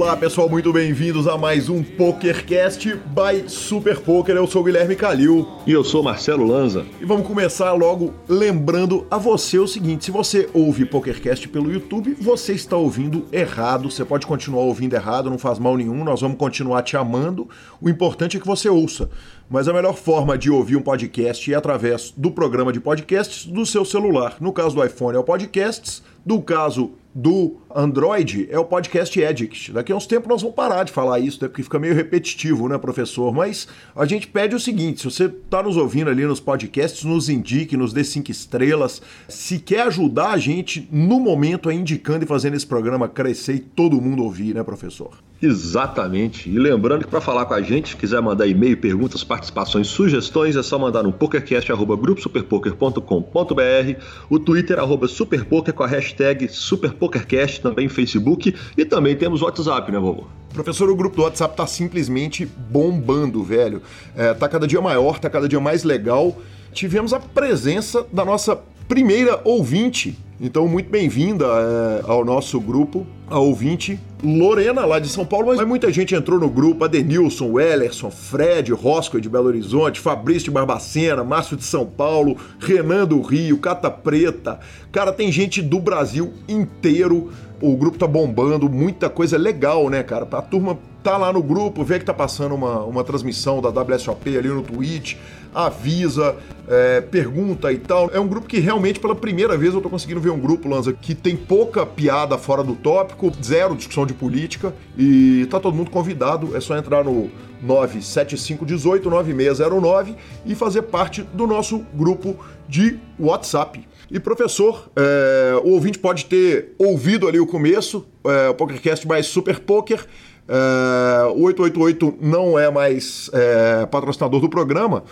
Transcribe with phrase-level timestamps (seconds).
[0.00, 4.34] Olá pessoal, muito bem-vindos a mais um PokerCast by Super Poker.
[4.34, 5.46] Eu sou o Guilherme Calil.
[5.66, 6.86] E eu sou Marcelo Lanza.
[6.98, 12.16] E vamos começar logo lembrando a você o seguinte: se você ouve PokerCast pelo YouTube,
[12.18, 13.90] você está ouvindo errado.
[13.90, 17.46] Você pode continuar ouvindo errado, não faz mal nenhum, nós vamos continuar te amando.
[17.78, 19.10] O importante é que você ouça.
[19.52, 23.66] Mas a melhor forma de ouvir um podcast é através do programa de podcasts do
[23.66, 24.36] seu celular.
[24.40, 29.72] No caso do iPhone é o Podcasts, do caso do Android é o podcast Addict.
[29.72, 31.48] Daqui a uns tempos nós vamos parar de falar isso, né?
[31.48, 33.34] porque fica meio repetitivo, né, professor?
[33.34, 37.28] Mas a gente pede o seguinte: se você está nos ouvindo ali nos podcasts, nos
[37.28, 39.02] indique, nos dê cinco estrelas.
[39.26, 43.58] Se quer ajudar a gente no momento a indicando e fazendo esse programa crescer e
[43.58, 45.10] todo mundo ouvir, né, professor?
[45.42, 46.50] Exatamente.
[46.50, 50.62] E lembrando que para falar com a gente, quiser mandar e-mail, perguntas, participações, sugestões, é
[50.62, 58.84] só mandar no pokercast@gruposuperpoker.com.br, o Twitter arroba superpoker com a hashtag superpokercast, também Facebook e
[58.84, 60.26] também temos o WhatsApp, né, vovô?
[60.52, 63.80] Professor, o grupo do WhatsApp tá simplesmente bombando, velho.
[64.14, 66.36] É, tá cada dia maior, tá cada dia mais legal.
[66.72, 70.18] Tivemos a presença da nossa primeira ouvinte.
[70.40, 75.64] Então, muito bem-vinda é, ao nosso grupo, a ouvinte Lorena, lá de São Paulo, mas
[75.64, 81.22] muita gente entrou no grupo, Adenilson, Wellerson, Fred, Roscoe de Belo Horizonte, Fabrício de Barbacena,
[81.22, 84.58] Márcio de São Paulo, Renan do Rio, Cata Preta.
[84.90, 87.30] Cara, tem gente do Brasil inteiro.
[87.60, 90.26] O grupo tá bombando, muita coisa legal, né, cara?
[90.32, 94.36] A turma tá lá no grupo, vê que tá passando uma, uma transmissão da WSOP
[94.36, 95.16] ali no Twitch,
[95.54, 96.36] avisa,
[96.68, 98.10] é, pergunta e tal.
[98.12, 100.92] É um grupo que realmente, pela primeira vez, eu tô conseguindo ver um grupo, Lanza,
[100.92, 105.90] que tem pouca piada fora do tópico, zero discussão de política e tá todo mundo
[105.90, 106.56] convidado.
[106.56, 107.30] É só entrar no
[107.66, 110.14] 975189609
[110.46, 112.36] e fazer parte do nosso grupo
[112.68, 113.88] de WhatsApp.
[114.10, 119.26] E professor, é, o ouvinte pode ter ouvido ali o começo, é, o PokerCast mais
[119.26, 120.02] Super Poker.
[120.48, 125.04] É, o 888 não é mais é, patrocinador do programa,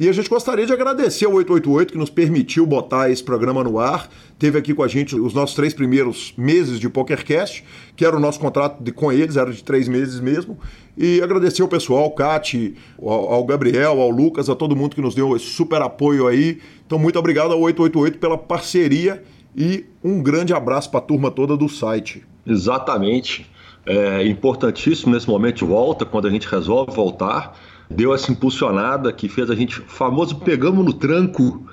[0.00, 3.78] e a gente gostaria de agradecer ao 888 que nos permitiu botar esse programa no
[3.78, 4.08] ar.
[4.38, 7.62] Teve aqui com a gente os nossos três primeiros meses de PokerCast,
[7.94, 10.58] que era o nosso contrato de, com eles, era de três meses mesmo.
[10.96, 15.02] E agradecer ao pessoal, ao Cati, ao, ao Gabriel, ao Lucas, a todo mundo que
[15.02, 16.60] nos deu esse super apoio aí.
[16.86, 19.22] Então, muito obrigado ao 888 pela parceria
[19.54, 22.22] e um grande abraço para a turma toda do site.
[22.46, 23.46] Exatamente.
[23.84, 27.54] É importantíssimo nesse momento de volta, quando a gente resolve voltar
[27.90, 31.66] deu essa impulsionada que fez a gente famoso pegamos no tranco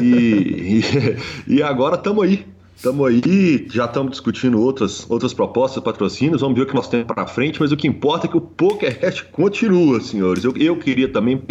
[0.00, 0.80] e,
[1.48, 2.46] e, e agora estamos aí.
[2.76, 7.06] Estamos aí, já estamos discutindo outras, outras propostas, patrocínios, vamos ver o que nós temos
[7.06, 10.44] para frente, mas o que importa é que o PokerCast continua, senhores.
[10.44, 11.42] Eu, eu queria também,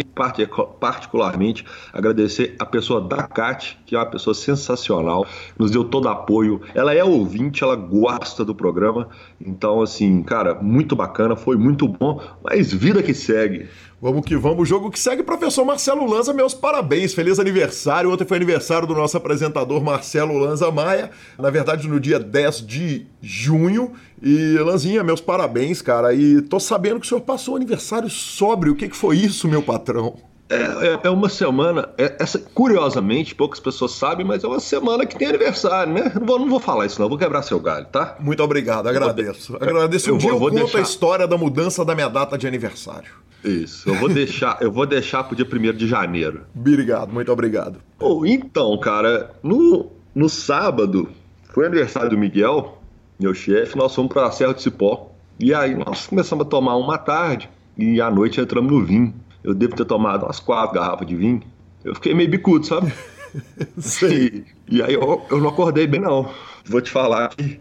[0.78, 5.26] particularmente, agradecer a pessoa da Cat, que é uma pessoa sensacional,
[5.58, 6.60] nos deu todo apoio.
[6.72, 9.08] Ela é ouvinte, ela gosta do programa,
[9.44, 13.66] então, assim, cara, muito bacana, foi muito bom, mas vida que segue.
[14.00, 14.68] Vamos que vamos.
[14.68, 17.14] Jogo que segue, professor Marcelo Lanza, meus parabéns.
[17.14, 18.12] Feliz aniversário.
[18.12, 21.10] Ontem foi aniversário do nosso apresentador Marcelo Lanza Maia.
[21.38, 23.92] Na verdade, no dia 10 de junho.
[24.22, 26.12] E, Lanzinha, meus parabéns, cara.
[26.12, 28.74] E tô sabendo que o senhor passou o aniversário sóbrio.
[28.74, 30.16] O que, que foi isso, meu patrão?
[30.48, 35.04] É, é, é, uma semana, é, essa, curiosamente, poucas pessoas sabem, mas é uma semana
[35.04, 36.12] que tem aniversário, né?
[36.14, 38.16] Não vou, não vou falar isso, não, vou quebrar seu galho, tá?
[38.20, 39.56] Muito obrigado, agradeço.
[39.60, 40.10] Eu agradeço.
[40.10, 40.78] Um eu dia vou, eu conto deixar...
[40.78, 43.10] a história da mudança da minha data de aniversário.
[43.44, 46.42] Isso, eu vou deixar, eu vou deixar pro dia 1 de janeiro.
[46.54, 47.80] Obrigado, muito obrigado.
[47.98, 51.08] Oh, então, cara, no, no sábado,
[51.52, 52.78] foi aniversário do Miguel,
[53.18, 55.10] meu chefe, nós fomos pra Serra do Cipó.
[55.38, 59.14] E aí nós começamos a tomar uma tarde e à noite entramos no vinho.
[59.46, 61.40] Eu devo ter tomado umas quatro garrafas de vinho.
[61.84, 62.92] Eu fiquei meio bicudo, sabe?
[63.78, 64.06] Sim.
[64.08, 66.28] E, e aí eu, eu não acordei bem, não.
[66.64, 67.60] Vou te falar que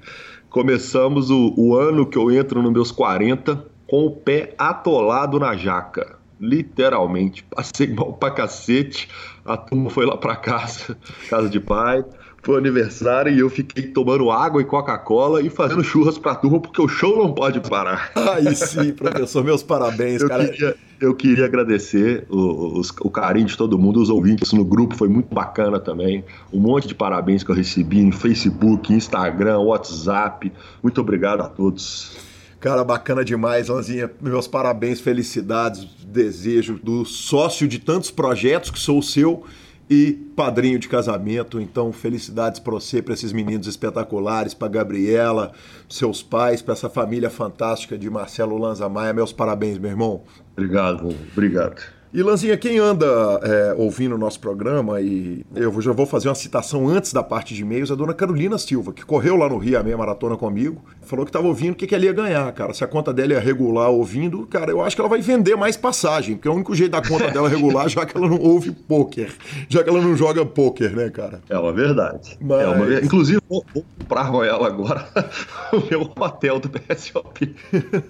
[0.49, 5.55] começamos o, o ano que eu entro nos meus 40 com o pé atolado na
[5.55, 6.17] jaca.
[6.41, 7.43] Literalmente.
[7.43, 9.07] Passei mal pra cacete.
[9.45, 10.97] A turma foi lá pra casa,
[11.29, 12.03] casa de pai.
[12.45, 16.79] Foi aniversário e eu fiquei tomando água e Coca-Cola e fazendo churras pra turma, porque
[16.79, 18.11] o show não pode parar.
[18.35, 20.47] Aí sim, professor, meus parabéns, eu cara.
[20.47, 24.95] Queria, eu queria agradecer o, o, o, carinho de todo mundo, os ouvintes no grupo,
[24.95, 26.23] foi muito bacana também.
[26.53, 30.53] Um monte de parabéns que eu recebi em Facebook, Instagram, WhatsApp.
[30.83, 32.15] Muito obrigado a todos.
[32.59, 34.11] Cara, bacana demais, Lanzinha.
[34.21, 39.45] Meus parabéns, felicidades, desejo do sócio de tantos projetos que sou o seu
[39.89, 41.59] e padrinho de casamento.
[41.59, 45.51] Então, felicidades para você, para esses meninos espetaculares, para Gabriela,
[45.87, 49.13] seus pais, para essa família fantástica de Marcelo Lanza Maia.
[49.13, 50.23] Meus parabéns, meu irmão.
[50.53, 51.94] Obrigado, obrigado.
[52.15, 53.05] E Lanzinha, quem anda
[53.43, 57.53] é, ouvindo o nosso programa, e eu já vou fazer uma citação antes da parte
[57.53, 60.37] de e-mails, é a dona Carolina Silva, que correu lá no Rio a meia maratona
[60.37, 62.73] comigo, falou que estava ouvindo o que, que ela ia ganhar, cara.
[62.73, 65.75] Se a conta dela ia regular ouvindo, cara, eu acho que ela vai vender mais
[65.75, 68.71] passagem, porque é o único jeito da conta dela regular, já que ela não ouve
[68.71, 69.33] pôquer,
[69.67, 71.41] já que ela não joga pôquer, né, cara?
[71.49, 72.37] É uma verdade.
[72.39, 72.61] Mas...
[72.61, 72.93] É uma...
[73.01, 75.05] Inclusive, vou, vou comprar com ela agora
[75.73, 77.53] o meu hotel do PSOP.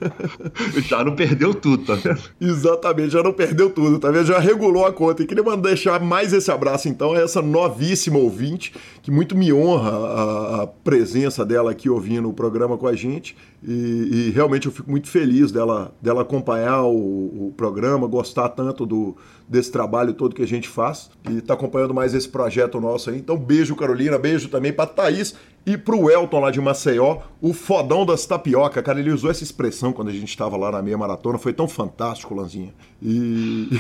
[0.88, 2.22] já não perdeu tudo, tá vendo?
[2.40, 4.26] Exatamente, já não perdeu tudo tá vendo?
[4.26, 5.24] Já regulou a conta.
[5.24, 9.92] E queria deixar mais esse abraço, então, a essa novíssima ouvinte, que muito me honra
[9.92, 13.36] a, a presença dela aqui ouvindo o programa com a gente.
[13.64, 18.86] E, e, realmente eu fico muito feliz dela, dela acompanhar o, o programa, gostar tanto
[18.86, 19.16] do,
[19.48, 23.18] desse trabalho todo que a gente faz e tá acompanhando mais esse projeto nosso aí.
[23.18, 28.06] Então, beijo, Carolina, beijo também pra Thaís e pro Elton lá de Maceió, o fodão
[28.06, 28.84] das tapioca.
[28.84, 31.68] Cara, ele usou essa expressão quando a gente estava lá na meia maratona, foi tão
[31.68, 32.74] fantástico, Lanzinha.
[33.02, 33.70] E.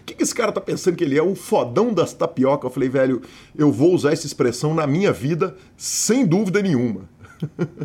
[0.00, 1.22] O que, que esse cara tá pensando que ele é?
[1.22, 2.66] O fodão das tapioca.
[2.66, 3.20] Eu falei, velho,
[3.56, 7.08] eu vou usar essa expressão na minha vida sem dúvida nenhuma.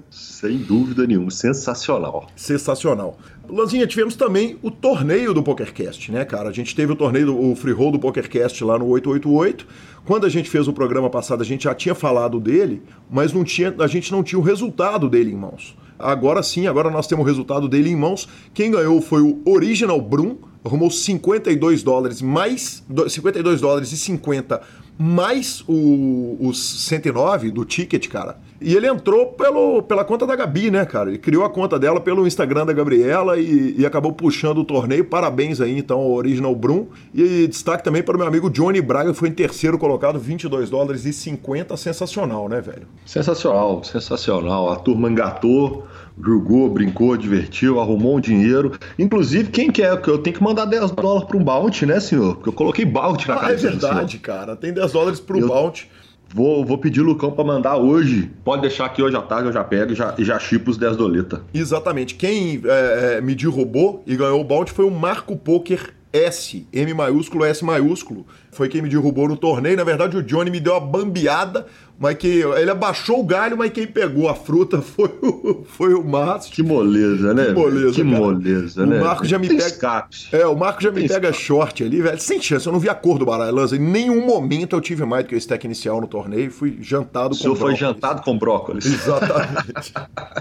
[0.09, 2.27] Sem dúvida nenhuma, sensacional.
[2.35, 3.17] Sensacional.
[3.49, 6.49] Lanzinha, tivemos também o torneio do PokerCast, né, cara?
[6.49, 9.65] A gente teve o torneio, o free roll do PokerCast lá no 888.
[10.05, 13.43] Quando a gente fez o programa passado, a gente já tinha falado dele, mas não
[13.43, 15.75] tinha, a gente não tinha o resultado dele em mãos.
[15.97, 18.29] Agora sim, agora nós temos o resultado dele em mãos.
[18.53, 24.61] Quem ganhou foi o Original Brum, arrumou 52 dólares mais 52 dólares e 50
[24.97, 28.37] mais o, os 109 do ticket, cara.
[28.61, 31.09] E ele entrou pelo, pela conta da Gabi, né, cara?
[31.09, 35.05] Ele criou a conta dela pelo Instagram da Gabriela e, e acabou puxando o torneio.
[35.05, 36.87] Parabéns aí, então, ao Original Brum.
[37.13, 40.69] E destaque também para o meu amigo Johnny Braga, que foi em terceiro colocado, 22
[40.69, 41.77] dólares e 50.
[41.77, 42.87] Sensacional, né, velho?
[43.05, 44.71] Sensacional, sensacional.
[44.71, 45.87] A turma engatou
[46.21, 48.73] jogou, brincou, divertiu, arrumou um dinheiro.
[48.97, 50.01] Inclusive, quem quer?
[50.05, 52.35] Eu tenho que mandar 10 dólares para um bounty, né, senhor?
[52.35, 54.55] Porque eu coloquei bounty na ah, É verdade, cara.
[54.55, 55.89] Tem 10 dólares para o bounty.
[56.33, 58.31] Vou, vou pedir o Lucão para mandar hoje.
[58.43, 60.95] Pode deixar aqui hoje à tarde, eu já pego e já, já chipo os 10
[60.95, 61.41] doleta.
[61.53, 62.15] Exatamente.
[62.15, 66.93] Quem é, é, mediu robô e ganhou o bounty foi o Marco Poker S, M
[66.93, 68.25] maiúsculo, S maiúsculo.
[68.51, 69.77] Foi quem me derrubou no torneio.
[69.77, 71.67] Na verdade, o Johnny me deu uma bambeada
[71.99, 76.03] mas que ele abaixou o galho, mas quem pegou a fruta foi o, foi o
[76.03, 76.51] Márcio.
[76.53, 77.45] Que moleza, né?
[77.47, 78.17] Que moleza, Que cara.
[78.17, 78.99] moleza, né?
[79.01, 79.69] O Marco já me Tem pega.
[79.69, 80.17] Escape.
[80.31, 81.45] É, o Marco já me Tem pega escape.
[81.45, 82.19] short ali, velho.
[82.19, 83.75] Sem chance, eu não vi a cor do baralho, Lanza.
[83.75, 86.49] Em nenhum momento eu tive mais do que o stack inicial no torneio.
[86.49, 87.39] Fui jantado o com brócolis.
[87.39, 88.85] O senhor foi jantado com brócolis.
[88.85, 89.93] Exatamente.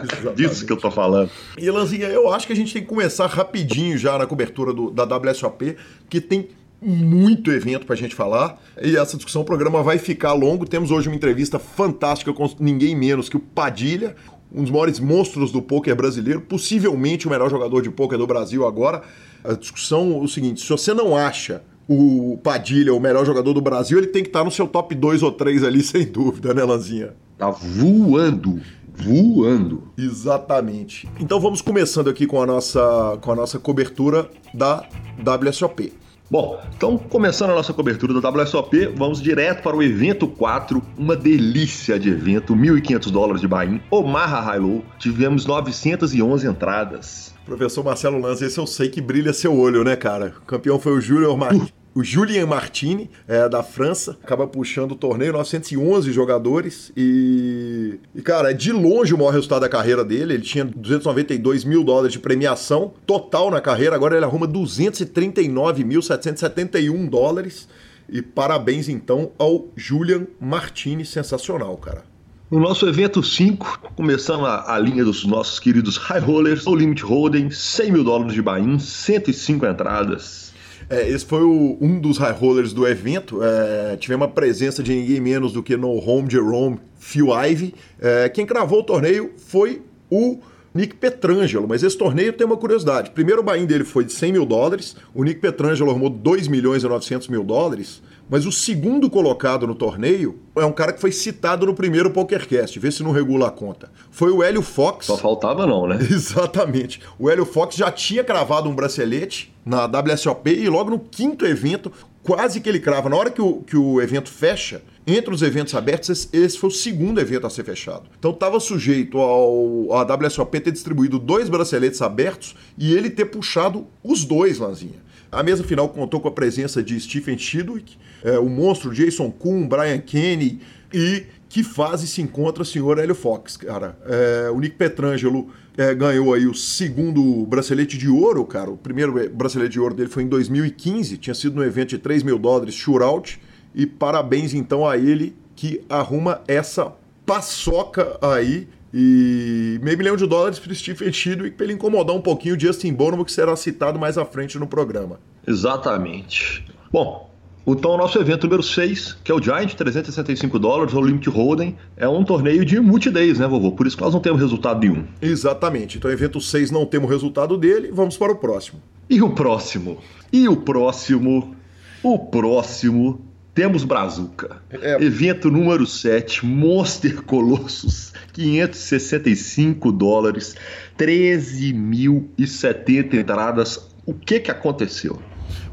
[0.02, 0.36] Exatamente.
[0.36, 1.30] Disso que eu tô falando.
[1.56, 4.90] E, Lanzinha, eu acho que a gente tem que começar rapidinho já na cobertura do,
[4.90, 5.76] da WSOP,
[6.08, 6.48] que tem
[6.80, 10.66] muito evento para a gente falar e essa discussão, o programa vai ficar longo.
[10.66, 14.14] Temos hoje uma entrevista fantástica com ninguém menos que o Padilha,
[14.52, 18.66] um dos maiores monstros do poker brasileiro, possivelmente o melhor jogador de poker do Brasil
[18.66, 19.02] agora.
[19.44, 23.60] A discussão é o seguinte: se você não acha o Padilha o melhor jogador do
[23.60, 26.62] Brasil, ele tem que estar no seu top 2 ou 3 ali, sem dúvida, né,
[26.64, 27.14] Lanzinha?
[27.36, 28.60] Tá voando
[29.00, 29.92] voando.
[29.96, 31.08] Exatamente.
[31.20, 34.84] Então vamos começando aqui com a nossa, com a nossa cobertura da
[35.18, 35.92] WSOP.
[36.30, 41.16] Bom, então começando a nossa cobertura do WSOP, vamos direto para o evento 4, uma
[41.16, 47.34] delícia de evento, 1.500 dólares de buy-in, Omaha High tivemos 911 entradas.
[47.46, 50.34] Professor Marcelo Lanza, esse eu sei que brilha seu olho, né, cara?
[50.42, 54.94] O campeão foi o Júlio Martins o Julien Martini, é, da França, acaba puxando o
[54.94, 56.92] torneio, 911 jogadores.
[56.96, 60.34] E, e, cara, é de longe o maior resultado da carreira dele.
[60.34, 67.68] Ele tinha 292 mil dólares de premiação total na carreira, agora ele arruma 239.771 dólares.
[68.08, 72.04] E parabéns então ao Julian Martini, sensacional, cara.
[72.48, 77.04] No nosso evento 5, começando a, a, linha dos nossos queridos high rollers, o Limit
[77.04, 80.47] Holding, 100 mil dólares de buy-in, 105 entradas.
[80.90, 83.40] É, esse foi o, um dos high rollers do evento.
[83.42, 87.74] É, tivemos a presença de ninguém menos do que no Home Jerome Phil Ivey.
[88.00, 90.38] É, quem cravou o torneio foi o
[90.74, 93.10] Nick Petrangelo, mas esse torneio tem uma curiosidade.
[93.10, 96.84] Primeiro o buy dele foi de 100 mil dólares, o Nick Petrangelo arrumou 2 milhões
[96.84, 101.12] e 900 mil dólares, mas o segundo colocado no torneio é um cara que foi
[101.12, 103.90] citado no primeiro PokerCast, vê se não regula a conta.
[104.10, 105.06] Foi o Hélio Fox.
[105.06, 105.98] Só faltava não, né?
[106.10, 107.00] Exatamente.
[107.18, 111.92] O Hélio Fox já tinha cravado um bracelete na WSOP e logo no quinto evento,
[112.22, 113.08] quase que ele crava.
[113.08, 116.68] Na hora que o, que o evento fecha, entre os eventos abertos, esse, esse foi
[116.68, 118.04] o segundo evento a ser fechado.
[118.18, 123.86] Então estava sujeito ao a WSOP ter distribuído dois braceletes abertos e ele ter puxado
[124.02, 125.07] os dois, Lanzinha.
[125.30, 129.68] A mesa final contou com a presença de Stephen Chidwick, é, o monstro Jason Kuhn,
[129.68, 130.60] Brian Kenny
[130.92, 133.98] e que fase se encontra o senhor Hélio Fox, cara.
[134.06, 138.70] É, o Nick Petrangelo é, ganhou aí o segundo bracelete de ouro, cara.
[138.70, 141.98] O primeiro é, bracelete de ouro dele foi em 2015, tinha sido no evento de
[141.98, 143.40] 3 mil dólares shootout.
[143.74, 146.92] E parabéns então a ele que arruma essa
[147.24, 152.56] paçoca aí e meio milhão de dólares para Stephen Chidwick para ele incomodar um pouquinho
[152.56, 155.20] o Justin Bonomo, que será citado mais à frente no programa.
[155.46, 156.64] Exatamente.
[156.90, 157.28] Bom,
[157.66, 161.76] então o nosso evento número 6, que é o Giant, 365 dólares, o Limit Hold'em,
[161.96, 163.72] é um torneio de multi-days, né, vovô?
[163.72, 165.04] Por isso que nós não temos resultado nenhum.
[165.20, 165.98] Exatamente.
[165.98, 168.80] Então, evento 6 não temos resultado dele, vamos para o próximo.
[169.10, 169.98] E o próximo?
[170.32, 171.54] E o próximo?
[172.02, 173.27] O próximo
[173.58, 174.62] temos Brazuca.
[174.70, 175.02] É.
[175.02, 180.54] Evento número 7, Monster Colossus, 565 dólares,
[180.96, 183.90] 13.070 entradas.
[184.06, 185.20] O que que aconteceu?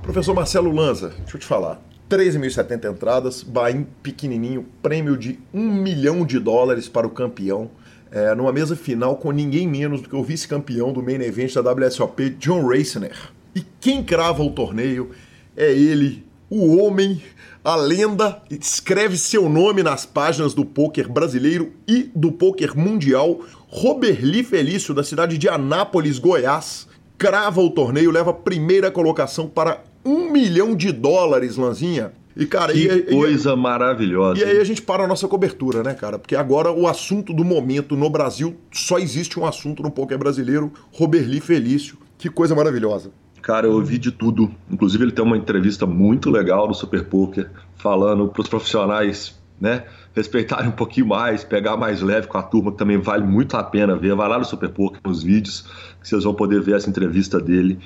[0.01, 1.79] Professor Marcelo Lanza, deixa eu te falar.
[2.09, 7.69] 13.070 entradas, Bahia pequenininho, prêmio de 1 milhão de dólares para o campeão.
[8.11, 11.71] É, numa mesa final com ninguém menos do que o vice-campeão do main event da
[11.71, 13.15] WSOP, John Raciner.
[13.53, 15.11] E quem crava o torneio
[15.55, 17.21] é ele, o homem
[17.65, 23.39] a lenda escreve seu nome nas páginas do pôquer brasileiro e do pôquer mundial.
[23.67, 29.83] Roberli Felício, da cidade de Anápolis, Goiás, crava o torneio, leva a primeira colocação para
[30.05, 32.13] um milhão de dólares, Lanzinha.
[32.37, 34.39] E, cara, que e, coisa e, maravilhosa.
[34.39, 36.19] E aí a gente para a nossa cobertura, né, cara?
[36.19, 40.71] Porque agora o assunto do momento no Brasil só existe um assunto no poker brasileiro,
[40.91, 41.97] Roberli Felício.
[42.19, 43.11] Que coisa maravilhosa.
[43.45, 44.51] Cara, eu ouvi de tudo.
[44.71, 49.83] Inclusive, ele tem uma entrevista muito legal no Super Poker, falando para os profissionais, né?
[50.15, 53.63] Respeitarem um pouquinho mais, pegar mais leve com a turma, que também vale muito a
[53.63, 54.15] pena ver.
[54.15, 55.61] Vai lá no Super Poker, nos vídeos,
[56.01, 57.77] que vocês vão poder ver essa entrevista dele.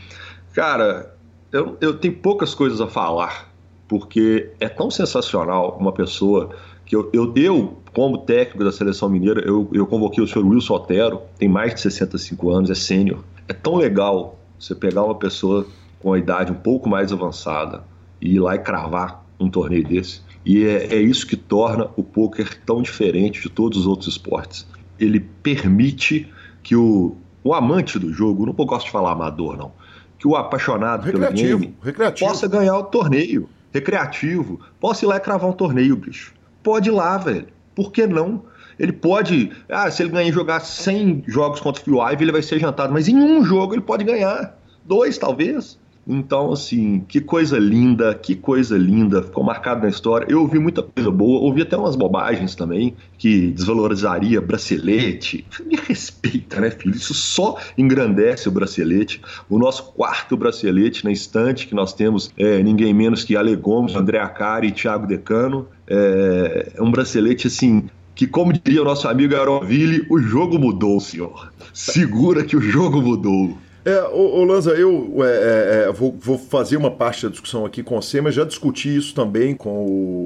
[0.54, 1.14] Cara,
[1.52, 3.52] eu, eu tenho poucas coisas a falar,
[3.86, 6.52] porque é tão sensacional uma pessoa
[6.86, 10.76] que eu, eu, eu, como técnico da seleção mineira, eu, eu convoquei o senhor Wilson
[10.76, 13.20] Otero, tem mais de 65 anos, é sênior.
[13.46, 15.66] É tão legal você pegar uma pessoa
[16.00, 17.84] com a idade um pouco mais avançada
[18.22, 20.22] e ir lá e cravar um torneio desse.
[20.46, 24.68] E é, é isso que torna o poker tão diferente de todos os outros esportes.
[25.00, 29.72] Ele permite que o, o amante do jogo, não gosto de falar amador, não,
[30.18, 32.30] que o apaixonado recreativo, pelo game recreativo.
[32.30, 34.60] possa ganhar o torneio recreativo.
[34.80, 36.34] Possa ir lá e cravar um torneio, bicho.
[36.62, 37.48] Pode ir lá, velho.
[37.74, 38.44] Por que não?
[38.80, 39.52] Ele pode.
[39.68, 42.94] Ah, se ele ganhar jogar 100 jogos contra o Phil ele vai ser jantado.
[42.94, 44.58] Mas em um jogo ele pode ganhar.
[44.86, 45.78] Dois, talvez.
[46.12, 50.26] Então, assim, que coisa linda, que coisa linda, ficou marcado na história.
[50.28, 55.46] Eu ouvi muita coisa boa, ouvi até umas bobagens também, que desvalorizaria bracelete.
[55.64, 56.96] Me respeita, né, filho?
[56.96, 59.22] Isso só engrandece o bracelete.
[59.48, 63.96] O nosso quarto bracelete na estante, que nós temos é, ninguém menos que Ale Gomes,
[63.96, 65.68] André Acari e Thiago Decano.
[65.86, 67.88] É, é um bracelete, assim,
[68.20, 71.54] que, como diria o nosso amigo Aeroville, o jogo mudou, senhor.
[71.74, 73.58] Segura que o jogo mudou.
[73.86, 77.66] É, ô, ô Lanza, eu é, é, é, vou, vou, fazer uma parte da discussão
[77.66, 79.86] aqui com você, mas já discuti isso também com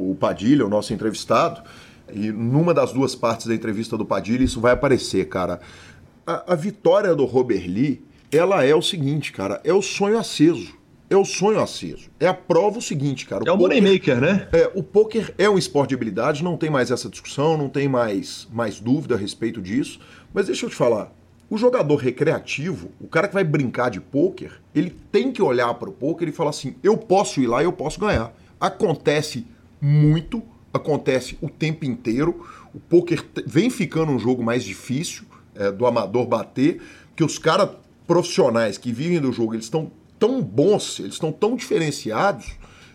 [0.09, 1.61] o Padilha, o nosso entrevistado,
[2.11, 5.59] e numa das duas partes da entrevista do Padilha isso vai aparecer, cara.
[6.25, 10.73] A, a vitória do Robert Lee, ela é o seguinte, cara, é o sonho aceso
[11.13, 12.09] é o sonho aceso.
[12.19, 13.43] É a prova o seguinte, cara.
[13.43, 14.47] O é o poker, moneymaker, né?
[14.51, 17.87] É, o poker é um esporte de habilidade, não tem mais essa discussão, não tem
[17.87, 19.99] mais, mais dúvida a respeito disso.
[20.33, 21.13] Mas deixa eu te falar,
[21.49, 25.89] o jogador recreativo, o cara que vai brincar de poker, ele tem que olhar para
[25.89, 28.33] o poker e falar assim: eu posso ir lá e eu posso ganhar.
[28.59, 29.45] Acontece
[29.79, 30.41] muito,
[30.73, 32.43] acontece o tempo inteiro.
[32.73, 36.81] O poker vem ficando um jogo mais difícil é, do amador bater,
[37.15, 37.69] que os caras
[38.07, 39.91] profissionais que vivem do jogo, eles estão
[40.23, 42.45] tão bons, eles estão tão diferenciados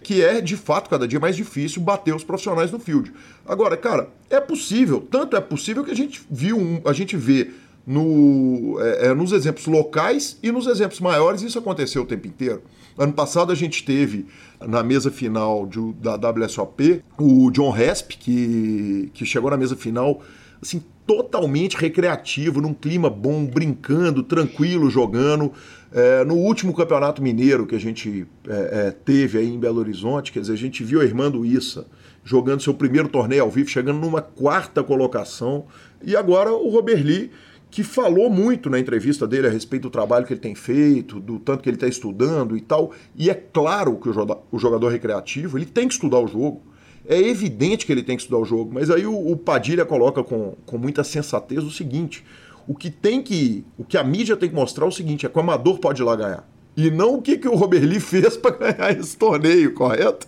[0.03, 3.13] que é de fato cada dia mais difícil bater os profissionais no field.
[3.45, 7.51] Agora, cara, é possível, tanto é possível que a gente viu, um, a gente vê
[7.87, 12.63] no, é, é, nos exemplos locais e nos exemplos maiores isso aconteceu o tempo inteiro.
[12.97, 14.25] Ano passado a gente teve
[14.67, 20.23] na mesa final de, da WSOP o John Resp, que, que chegou na mesa final
[20.63, 25.53] assim, totalmente recreativo, num clima bom, brincando, tranquilo, jogando.
[25.91, 30.33] É, no último campeonato mineiro que a gente é, é, teve aí em Belo Horizonte,
[30.33, 31.87] quer dizer, a gente viu a irmã do Issa
[32.23, 35.65] jogando seu primeiro torneio ao vivo, chegando numa quarta colocação.
[36.05, 37.31] E agora o Robert Lee,
[37.71, 41.39] que falou muito na entrevista dele a respeito do trabalho que ele tem feito, do
[41.39, 42.93] tanto que ele está estudando e tal.
[43.17, 46.63] E é claro que o jogador recreativo ele tem que estudar o jogo.
[47.07, 50.23] É evidente que ele tem que estudar o jogo, mas aí o, o Padilha coloca
[50.23, 52.23] com, com muita sensatez o seguinte:
[52.69, 53.65] o que tem que.
[53.79, 56.03] O que a mídia tem que mostrar é o seguinte: é que o amador pode
[56.03, 56.47] ir lá ganhar.
[56.77, 60.27] E não o que, que o Robert Lee fez para ganhar esse torneio, correto?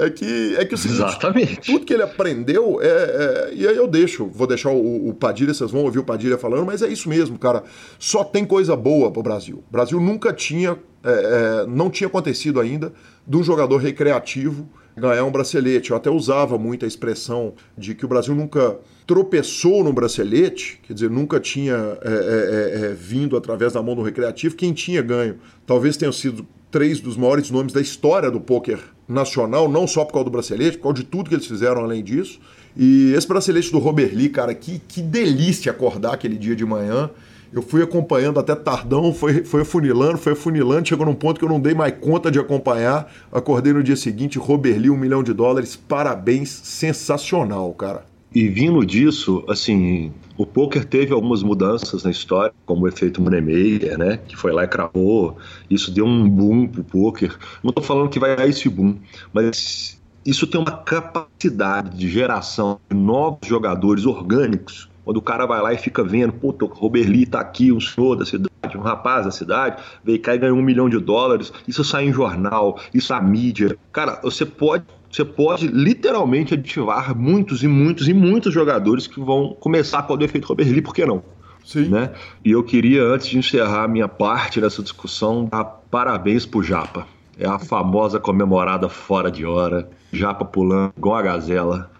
[0.00, 1.60] É que, é que o seguinte, Exatamente.
[1.72, 5.52] tudo que ele aprendeu, é, é, e aí eu deixo, vou deixar o, o Padilha,
[5.52, 7.62] vocês vão ouvir o Padilha falando, mas é isso mesmo, cara.
[7.98, 9.62] Só tem coisa boa pro Brasil.
[9.68, 12.92] O Brasil nunca tinha, é, é, não tinha acontecido ainda,
[13.26, 15.90] de um jogador recreativo ganhar um bracelete.
[15.90, 20.92] Eu até usava muito a expressão de que o Brasil nunca tropeçou no bracelete, quer
[20.92, 24.56] dizer, nunca tinha é, é, é, vindo através da mão do recreativo.
[24.56, 28.78] Quem tinha ganho talvez tenham sido três dos maiores nomes da história do pôquer
[29.08, 32.04] nacional, não só por causa do bracelete, por causa de tudo que eles fizeram além
[32.04, 32.38] disso.
[32.76, 37.10] E esse bracelete do Robert Lee, cara, que, que delícia acordar aquele dia de manhã.
[37.50, 41.48] Eu fui acompanhando até tardão, foi, foi afunilando, foi afunilando, chegou num ponto que eu
[41.48, 43.10] não dei mais conta de acompanhar.
[43.32, 48.04] Acordei no dia seguinte, Robert Lee, um milhão de dólares, parabéns, sensacional, cara.
[48.34, 53.96] E vindo disso, assim, o poker teve algumas mudanças na história, como o efeito Moneymaker,
[53.96, 55.38] né, que foi lá e cravou.
[55.70, 57.36] Isso deu um boom pro poker.
[57.62, 58.96] Não estou falando que vai dar esse boom,
[59.32, 64.90] mas isso tem uma capacidade de geração de novos jogadores orgânicos.
[65.04, 67.80] Quando o cara vai lá e fica vendo, puta, o Robert Lee tá aqui, um
[67.80, 71.50] senhor da cidade, um rapaz da cidade, veio cá e ganhou um milhão de dólares,
[71.66, 73.78] isso sai em jornal, isso a mídia.
[73.90, 79.56] Cara, você pode você pode literalmente ativar muitos e muitos e muitos jogadores que vão
[79.58, 81.22] começar com o efeito Robert Lee, por que não?
[81.64, 81.88] Sim.
[81.88, 82.12] Né?
[82.44, 87.06] E eu queria, antes de encerrar a minha parte dessa discussão, dar parabéns pro Japa.
[87.38, 89.88] É a famosa comemorada fora de hora.
[90.12, 91.90] Japa pulando igual a gazela.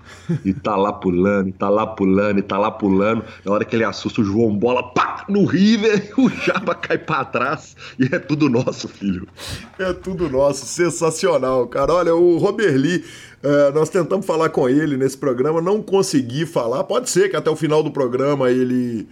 [0.45, 3.25] E tá lá pulando, tá lá pulando, e tá lá pulando.
[3.45, 7.25] Na hora que ele assusta o João Bola, pá, no River, o Japa cai pra
[7.25, 7.77] trás.
[7.99, 9.27] E é tudo nosso, filho.
[9.79, 11.93] É tudo nosso, sensacional, cara.
[11.93, 13.05] Olha, o Robert Lee,
[13.43, 16.85] é, nós tentamos falar com ele nesse programa, não consegui falar.
[16.85, 19.09] Pode ser que até o final do programa ele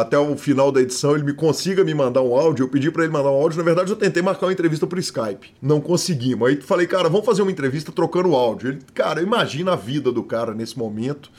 [0.00, 2.64] até o final da edição ele me consiga me mandar um áudio.
[2.64, 3.58] Eu pedi para ele mandar um áudio.
[3.58, 5.50] Na verdade, eu tentei marcar uma entrevista por Skype.
[5.62, 6.48] Não conseguimos.
[6.48, 8.70] Aí falei, cara, vamos fazer uma entrevista trocando áudio.
[8.70, 11.30] Ele, cara, imagina a vida do cara nesse momento.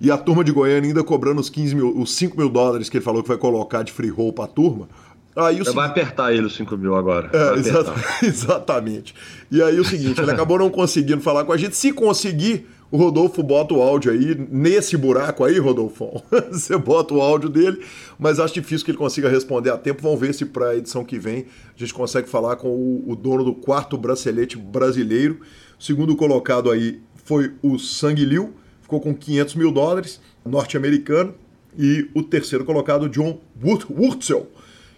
[0.00, 2.96] E a turma de Goiânia ainda cobrando os 15 mil, os 5 mil dólares que
[2.96, 4.88] ele falou que vai colocar de free roll pra turma.
[5.34, 7.30] Aí, Você vai apertar ele os 5 mil agora.
[7.32, 7.92] É, exata,
[8.24, 9.14] exatamente.
[9.50, 11.76] E aí o seguinte, ele acabou não conseguindo falar com a gente.
[11.76, 16.22] Se conseguir, o Rodolfo bota o áudio aí, nesse buraco aí, Rodolfo.
[16.50, 17.84] Você bota o áudio dele,
[18.18, 20.02] mas acho difícil que ele consiga responder a tempo.
[20.02, 23.16] Vamos ver se para a edição que vem a gente consegue falar com o, o
[23.16, 25.40] dono do quarto bracelete brasileiro.
[25.78, 31.34] O segundo colocado aí foi o Sangue Liu, ficou com 500 mil dólares, norte-americano.
[31.78, 34.50] E o terceiro colocado, John Wurtzel,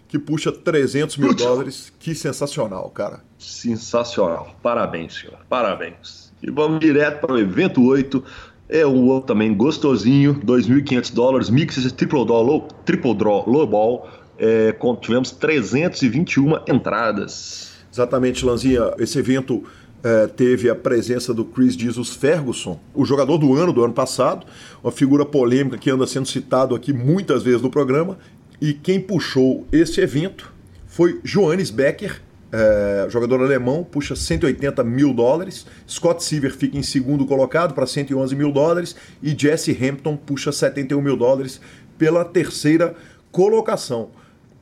[0.07, 1.91] que puxa 300 mil dólares.
[1.99, 3.21] Que sensacional, cara.
[3.37, 4.55] Sensacional.
[4.63, 5.39] Parabéns, senhor.
[5.49, 6.28] Parabéns.
[6.41, 8.23] E vamos direto para o evento 8.
[8.67, 14.09] É um outro também gostosinho, 2.500 dólares, Mixes Triple Draw, low, triple draw Low Ball.
[14.37, 17.71] É, tivemos 321 entradas.
[17.91, 18.93] Exatamente, Lanzinha.
[18.99, 19.63] Esse evento
[20.03, 24.45] é, teve a presença do Chris Jesus Ferguson, o jogador do ano do ano passado,
[24.83, 28.17] uma figura polêmica que anda sendo citado aqui muitas vezes no programa.
[28.61, 30.51] E quem puxou esse evento
[30.85, 32.21] foi Johannes Becker,
[32.51, 35.65] é, jogador alemão, puxa 180 mil dólares.
[35.87, 38.95] Scott Seaver fica em segundo colocado para 111 mil dólares.
[39.21, 41.61] E Jesse Hampton puxa 71 mil dólares
[41.97, 42.95] pela terceira
[43.31, 44.09] colocação.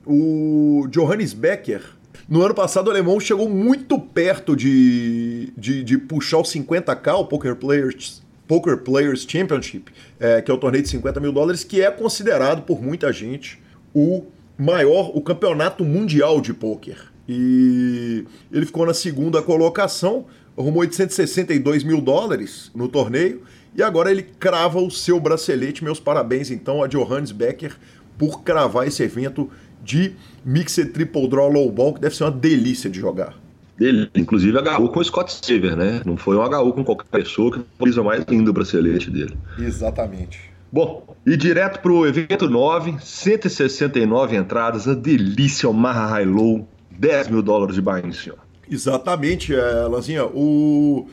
[0.05, 1.81] O Johannes Becker,
[2.27, 7.25] no ano passado, o alemão chegou muito perto de, de, de puxar o 50k, o
[7.25, 11.81] Poker Players, Poker Players Championship, é, que é o torneio de 50 mil dólares, que
[11.81, 13.61] é considerado por muita gente
[13.93, 14.23] o
[14.57, 17.16] maior, o campeonato mundial de pôquer.
[17.27, 20.25] E ele ficou na segunda colocação,
[20.57, 23.41] arrumou 862 mil dólares no torneio
[23.75, 25.83] e agora ele crava o seu bracelete.
[25.83, 27.75] Meus parabéns então a Johannes Becker
[28.17, 29.49] por cravar esse evento
[29.83, 30.13] de
[30.43, 33.35] Mixed Triple Draw Low Ball, que deve ser uma delícia de jogar.
[33.79, 36.01] Ele, inclusive, agarrou com o Scott Seaver, né?
[36.03, 39.37] Não foi um agarrou com qualquer pessoa que precisa mais lindo o bracelete dele.
[39.59, 40.39] Exatamente.
[40.71, 47.29] Bom, e direto para o evento 9, 169 entradas, a delícia Omaha High Low, 10
[47.29, 48.39] mil dólares de buy senhor.
[48.69, 50.25] Exatamente, é, Lanzinha.
[50.25, 51.07] O,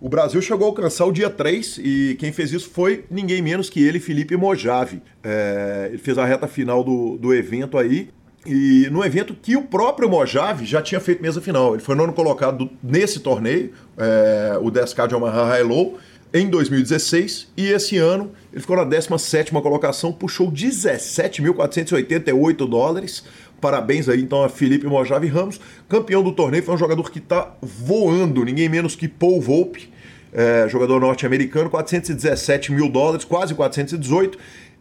[0.00, 3.68] o Brasil chegou a alcançar o dia 3 e quem fez isso foi ninguém menos
[3.68, 5.02] que ele, Felipe Mojave.
[5.22, 8.10] É, ele fez a reta final do, do evento aí.
[8.46, 11.74] E no evento que o próprio Mojave já tinha feito mesa final.
[11.74, 15.98] Ele foi nono colocado nesse torneio, é, o 10K de Omaha High Low
[16.32, 23.24] em 2016 e esse ano ele ficou na 17 colocação, puxou 17.488 dólares.
[23.60, 27.52] Parabéns aí então a Felipe Mojave Ramos, campeão do torneio, foi um jogador que está
[27.60, 29.90] voando, ninguém menos que Paul Volpe,
[30.32, 34.38] é, jogador norte-americano, 417 mil dólares, quase 418.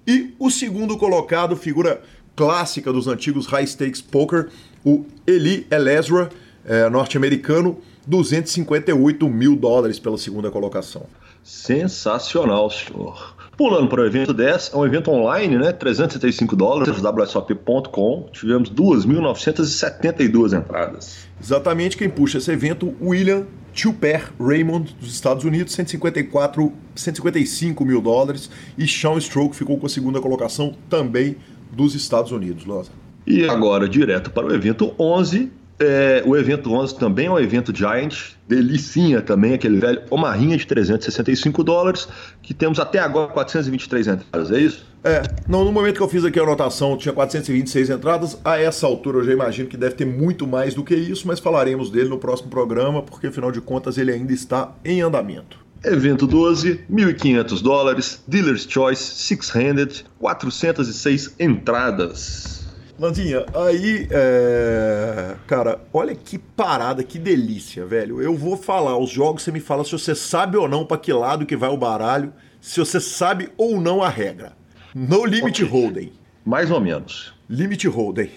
[0.08, 2.02] E o segundo colocado, figura
[2.36, 4.50] clássica dos antigos high stakes poker,
[4.86, 6.30] o Eli Elezra,
[6.65, 11.06] é, norte-americano, 258 mil dólares pela segunda colocação.
[11.44, 13.36] Sensacional, senhor.
[13.60, 15.74] Pulando para o evento 10, é um evento online, né?
[15.74, 18.30] 375 dólares, wsop.com.
[18.32, 21.28] Tivemos 2.972 entradas.
[21.43, 28.50] Exatamente quem puxa esse evento, William Chuper Raymond, dos Estados Unidos, 154, 155 mil dólares.
[28.78, 31.36] E Sean Stroke ficou com a segunda colocação também
[31.69, 32.91] dos Estados Unidos, Loza.
[33.28, 37.76] E agora, direto para o evento 11, é, o evento 11 também é um evento
[37.76, 42.08] Giant, delicinha também, aquele velho Omarrinha de 365 dólares,
[42.42, 44.86] que temos até agora 423 entradas, é isso?
[45.02, 48.38] É, não, no momento que eu fiz aqui a anotação, tinha 426 entradas.
[48.44, 51.39] A essa altura eu já imagino que deve ter muito mais do que isso, mas
[51.39, 55.58] falaremos dele no próximo programa, porque afinal de contas ele ainda está em andamento.
[55.86, 62.59] Evento 12, 1.500 dólares, Dealer's Choice, Six-Handed, 406 entradas.
[63.00, 65.36] Landinha, aí, é...
[65.48, 68.22] cara, olha que parada, que delícia, velho.
[68.22, 71.14] Eu vou falar os jogos, você me fala se você sabe ou não para que
[71.14, 74.52] lado que vai o baralho, se você sabe ou não a regra.
[74.94, 75.82] No Limit okay.
[75.82, 76.12] Hold'em.
[76.44, 77.34] Mais ou menos.
[77.50, 78.32] Limit Hold'em.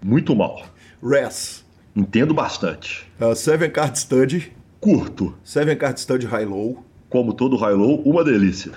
[0.00, 0.64] Muito mal.
[1.02, 1.64] Res.
[1.96, 3.10] Entendo bastante.
[3.20, 4.52] Uh, seven Card Study.
[4.80, 5.34] Curto.
[5.42, 6.84] Seven Card Study High Low.
[7.08, 8.70] Como todo High Low, uma delícia.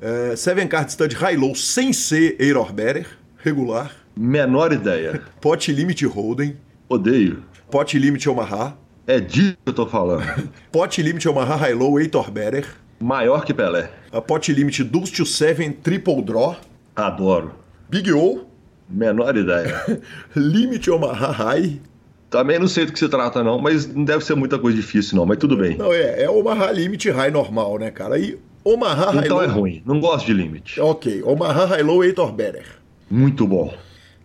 [0.00, 3.08] Uh, seven Card Study High Low sem ser Error Better.
[3.38, 4.03] Regular.
[4.16, 5.22] Menor ideia.
[5.40, 6.56] Pot Limit Hold'em.
[6.88, 7.42] Odeio.
[7.70, 8.76] Pot Limit Omaha.
[9.06, 10.24] É disso que eu tô falando.
[10.70, 12.66] Pot Limit Omaha High Low Heitor Better.
[13.00, 13.90] Maior que Pelé.
[14.12, 16.56] A Pot Limit Deuce to Seven Triple Draw.
[16.94, 17.52] Adoro.
[17.90, 18.46] Big O.
[18.88, 20.00] Menor ideia.
[20.36, 21.80] Limit Omaha High.
[22.30, 25.16] Também não sei do que se trata, não, mas não deve ser muita coisa difícil,
[25.16, 25.76] não, mas tudo bem.
[25.76, 28.18] Não, é, é Omaha Limit High normal, né, cara?
[28.18, 29.44] E Omaha High Então Low...
[29.44, 30.80] é ruim, não gosto de limit.
[30.80, 32.64] Ok, Omaha High Low Heitor Better.
[33.10, 33.72] Muito bom.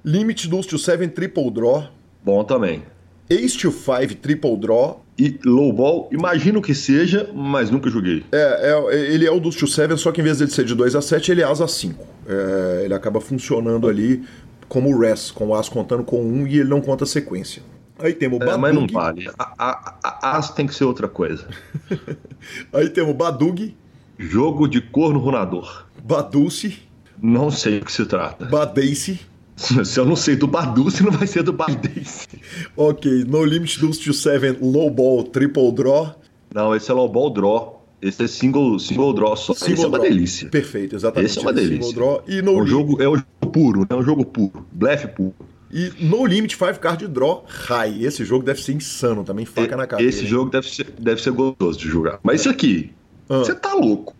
[0.03, 1.89] Limit Deuce to 7 Triple Draw.
[2.23, 2.83] Bom também.
[3.29, 5.05] Ace to 5 Triple Draw.
[5.17, 8.23] E Low Ball, imagino que seja, mas nunca joguei.
[8.31, 10.73] É, é ele é o Deuce to 7, só que em vez de ser de
[10.73, 12.07] 2 a 7, ele é asa 5.
[12.25, 14.23] É, ele acaba funcionando ali
[14.69, 17.61] como Res, com o As contando com 1 um, e ele não conta sequência.
[17.97, 18.55] Aí temos o Badug.
[18.55, 19.29] É, mas não vale.
[19.37, 21.45] A, a, a, As tem que ser outra coisa.
[22.71, 23.75] Aí temos o Badug.
[24.17, 25.85] Jogo de corno runador.
[26.03, 26.79] Baduce.
[27.21, 28.45] Não sei o que se trata.
[28.45, 29.19] Badace.
[29.59, 32.27] Se eu não sei do Baduce, não vai ser do Badace.
[32.77, 36.15] ok, No Limit Deuce to 7 Low Ball Triple Draw.
[36.53, 37.79] Não, esse é Low Ball Draw.
[38.01, 39.53] Esse é single, single draw só.
[39.53, 40.47] Single esse é uma delícia.
[40.47, 41.29] Perfeito, exatamente.
[41.29, 41.83] Esse é uma delícia.
[41.83, 44.65] Single draw e no é um jogo, é um jogo puro, é um jogo puro.
[44.71, 45.35] Blefe puro.
[45.69, 48.05] E No Limit 5 Card Draw High.
[48.05, 50.09] Esse jogo deve ser insano também, faca e, na cabeça.
[50.09, 52.19] Esse jogo deve ser, deve ser gostoso de jogar.
[52.23, 52.91] Mas isso aqui,
[53.27, 53.39] ah.
[53.39, 54.15] você tá louco.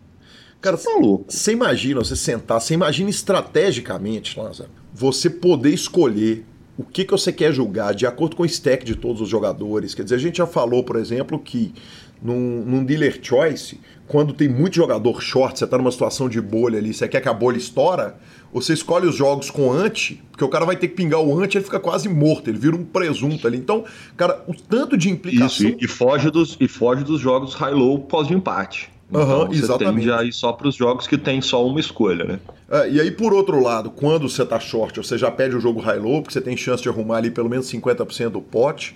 [0.62, 1.26] Cara, você tá louco.
[1.32, 6.45] Você imagina você sentar, você imagina estrategicamente, Lázaro, você poder escolher
[6.78, 9.93] o que, que você quer julgar de acordo com o stack de todos os jogadores.
[9.93, 11.74] Quer dizer, a gente já falou, por exemplo, que
[12.22, 16.78] num, num dealer choice, quando tem muito jogador short, você está numa situação de bolha
[16.78, 18.17] ali, você quer que a bolha estoura,
[18.52, 21.58] você escolhe os jogos com ante, porque o cara vai ter que pingar o ante,
[21.58, 23.58] ele fica quase morto, ele vira um presunto ali.
[23.58, 23.86] Então,
[24.17, 25.67] cara, o tanto de implicação.
[25.67, 28.89] Isso, e, e foge dos, e foge dos jogos high-low pós de empate.
[29.10, 29.95] Então, uhum, você exatamente.
[29.95, 32.39] tende a ir só para os jogos que tem só uma escolha, né?
[32.69, 35.80] É, e aí, por outro lado, quando você tá short, você já pede o jogo
[35.80, 38.95] high-low, porque você tem chance de arrumar ali pelo menos 50% do pote.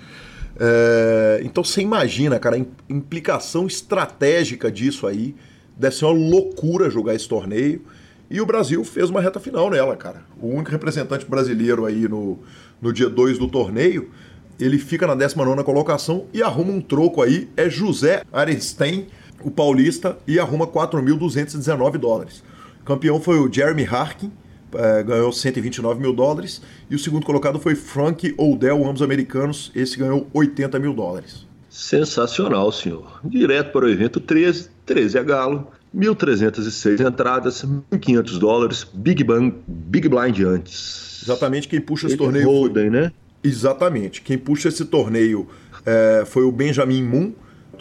[0.60, 5.36] É, então você imagina, cara, a implicação estratégica disso aí.
[5.76, 7.82] Deve ser uma loucura jogar esse torneio.
[8.30, 10.24] E o Brasil fez uma reta final nela, cara.
[10.40, 12.38] O único representante brasileiro aí no,
[12.80, 14.12] no dia 2 do torneio,
[14.60, 17.50] ele fica na 19 colocação e arruma um troco aí.
[17.58, 19.08] É José Arenstein
[19.42, 22.44] o paulista e arruma 4.219 dólares.
[22.82, 24.32] O campeão foi o Jeremy Harkin,
[24.76, 26.62] é, ganhou 129 mil dólares.
[26.90, 29.72] E o segundo colocado foi Frank Odell, ambos americanos.
[29.76, 31.46] Esse ganhou 80 mil dólares.
[31.70, 33.20] Sensacional, senhor.
[33.24, 35.68] Direto para o evento 13, 13 é galo.
[35.96, 41.22] 1.306 entradas, 1.500 dólares, Big Bang, Big Blind antes.
[41.24, 42.46] Exatamente, quem puxa esse Ele torneio.
[42.48, 43.00] Holden, foi...
[43.00, 43.12] né?
[43.44, 45.48] Exatamente, quem puxa esse torneio
[45.86, 47.34] é, foi o Benjamin Moon,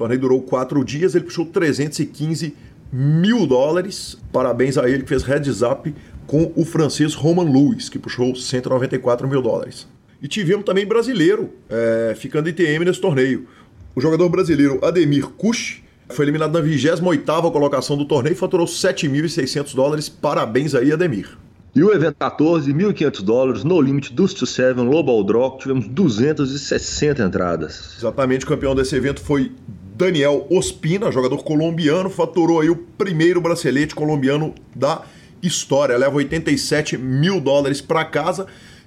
[0.03, 2.55] torneio durou quatro dias, ele puxou 315
[2.93, 4.19] mil dólares.
[4.33, 5.95] Parabéns a ele que fez heads up
[6.27, 9.87] com o francês Roman Lewis, que puxou 194 mil dólares.
[10.21, 13.47] E tivemos também brasileiro é, ficando em TM nesse torneio.
[13.95, 19.75] O jogador brasileiro Ademir Kush foi eliminado na 28ª colocação do torneio e faturou 7.600
[19.75, 20.09] dólares.
[20.09, 21.39] Parabéns aí, Ademir.
[21.75, 27.23] E o evento 14, 1.500 dólares, no limit, Dust to Seven, Global Draw, tivemos 260
[27.23, 27.95] entradas.
[27.97, 29.53] Exatamente, o campeão desse evento foi
[29.95, 35.03] Daniel Ospina, jogador colombiano, faturou aí o primeiro bracelete colombiano da
[35.43, 35.97] história.
[35.97, 38.47] Leva 87 mil dólares para casa.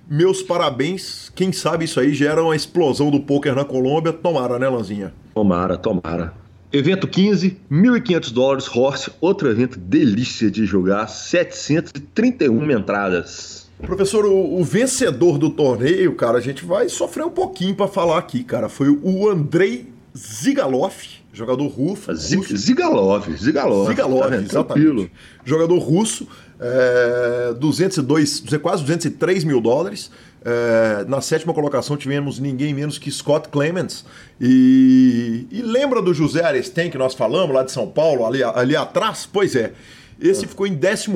[0.10, 1.32] Meus parabéns.
[1.36, 4.12] Quem sabe isso aí gera uma explosão do poker na Colômbia.
[4.12, 5.14] Tomara, né, Lanzinha?
[5.34, 6.34] Tomara, tomara.
[6.74, 13.70] Evento 15, 1.500 dólares, Horse, outro evento delícia de jogar, 731 entradas.
[13.80, 18.18] Professor, o, o, vencedor do torneio, cara, a gente vai sofrer um pouquinho para falar
[18.18, 18.68] aqui, cara.
[18.68, 20.94] Foi o Andrei Zigalov,
[21.34, 22.16] jogador russo.
[22.16, 23.90] Zigalov, Zigalov.
[23.90, 25.12] Zigalov, tá exatamente.
[25.44, 26.26] Jogador russo,
[26.58, 30.10] é, 202, quase 203 mil dólares.
[30.48, 34.06] É, na sétima colocação tivemos ninguém menos que Scott Clements.
[34.40, 38.74] E, e lembra do José Aresten que nós falamos lá de São Paulo, ali, ali
[38.76, 39.28] atrás?
[39.32, 39.74] Pois é.
[40.18, 41.12] Esse ficou em 14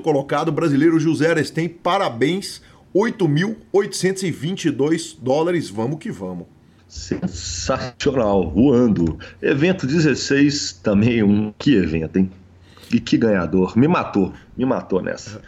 [0.00, 1.68] colocado, brasileiro José Aresten.
[1.68, 2.62] Parabéns,
[2.94, 5.68] 8.822 dólares.
[5.68, 6.53] Vamos que vamos.
[6.94, 9.18] Sensacional, voando.
[9.42, 11.52] Evento 16, também um.
[11.58, 12.30] Que evento, hein?
[12.92, 13.76] E que ganhador.
[13.76, 15.42] Me matou, me matou nessa.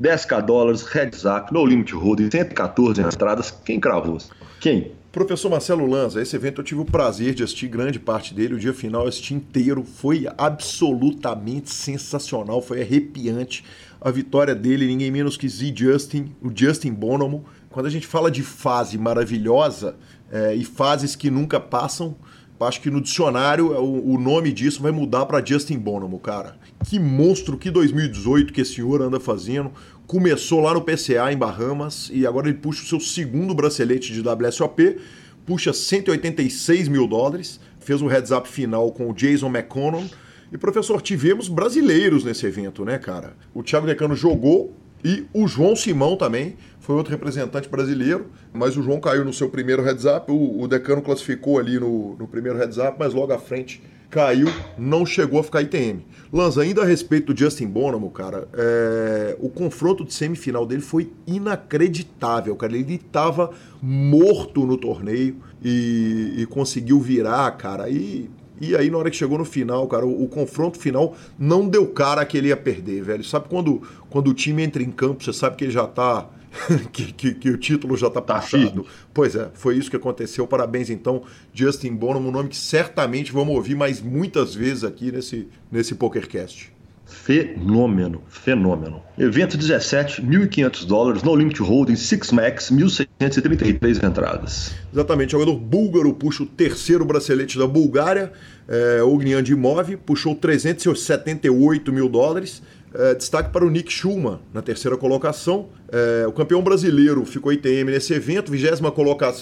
[0.00, 3.50] 10k dólares, heads up, no limit holding, 114 entradas.
[3.50, 4.18] Quem cravou?
[4.60, 4.92] Quem?
[5.10, 8.54] Professor Marcelo Lanza, esse evento eu tive o prazer de assistir grande parte dele.
[8.54, 9.82] O dia final eu assisti inteiro.
[9.82, 13.64] Foi absolutamente sensacional, foi arrepiante.
[14.00, 17.44] A vitória dele, ninguém menos que Z Justin, o Justin Bonomo.
[17.70, 19.96] Quando a gente fala de fase maravilhosa,
[20.32, 22.16] é, e fases que nunca passam.
[22.58, 26.56] Acho que no dicionário o, o nome disso vai mudar para Justin Bonomo, cara.
[26.88, 29.72] Que monstro, que 2018 que esse senhor anda fazendo.
[30.06, 34.20] Começou lá no PCA em Bahamas e agora ele puxa o seu segundo bracelete de
[34.20, 34.98] WSOP,
[35.44, 40.08] puxa 186 mil dólares, fez o heads up final com o Jason McConnell.
[40.52, 43.34] E professor, tivemos brasileiros nesse evento, né, cara?
[43.52, 48.82] O Thiago Decano jogou e o João Simão também foi outro representante brasileiro, mas o
[48.82, 50.30] João caiu no seu primeiro heads up.
[50.30, 54.48] O, o Decano classificou ali no, no primeiro heads up, mas logo à frente caiu,
[54.76, 56.04] não chegou a ficar ITM.
[56.32, 59.36] Lanza, ainda a respeito do Justin Bonham, cara, é...
[59.38, 62.76] o confronto de semifinal dele foi inacreditável, cara.
[62.76, 67.88] Ele estava morto no torneio e, e conseguiu virar, cara.
[67.88, 68.28] E
[68.60, 71.84] e aí, na hora que chegou no final, cara, o, o, confronto final não deu
[71.88, 73.24] cara que ele ia perder, velho.
[73.24, 76.28] Sabe quando, quando o time entra em campo, você sabe que ele já tá
[76.92, 78.86] que, que, que, o título já está tá puxado.
[79.12, 80.46] Pois é, foi isso que aconteceu.
[80.46, 85.48] Parabéns então, Justin Bonham, um nome que certamente vamos ouvir mais muitas vezes aqui nesse,
[85.70, 86.72] nesse PokerCast.
[87.04, 89.02] Fenômeno, fenômeno.
[89.18, 94.74] Evento 17, 1.500 dólares, no limit holding, Six Max, 1.633 entradas.
[94.92, 98.32] Exatamente, o jogador búlgaro puxa o terceiro bracelete da Bulgária,
[98.66, 102.62] é, Ognian Dimov, puxou 378 mil dólares.
[102.94, 105.68] É, destaque para o Nick Schulman na terceira colocação.
[105.90, 109.32] É, o campeão brasileiro ficou ITM nesse evento, 26 coloca...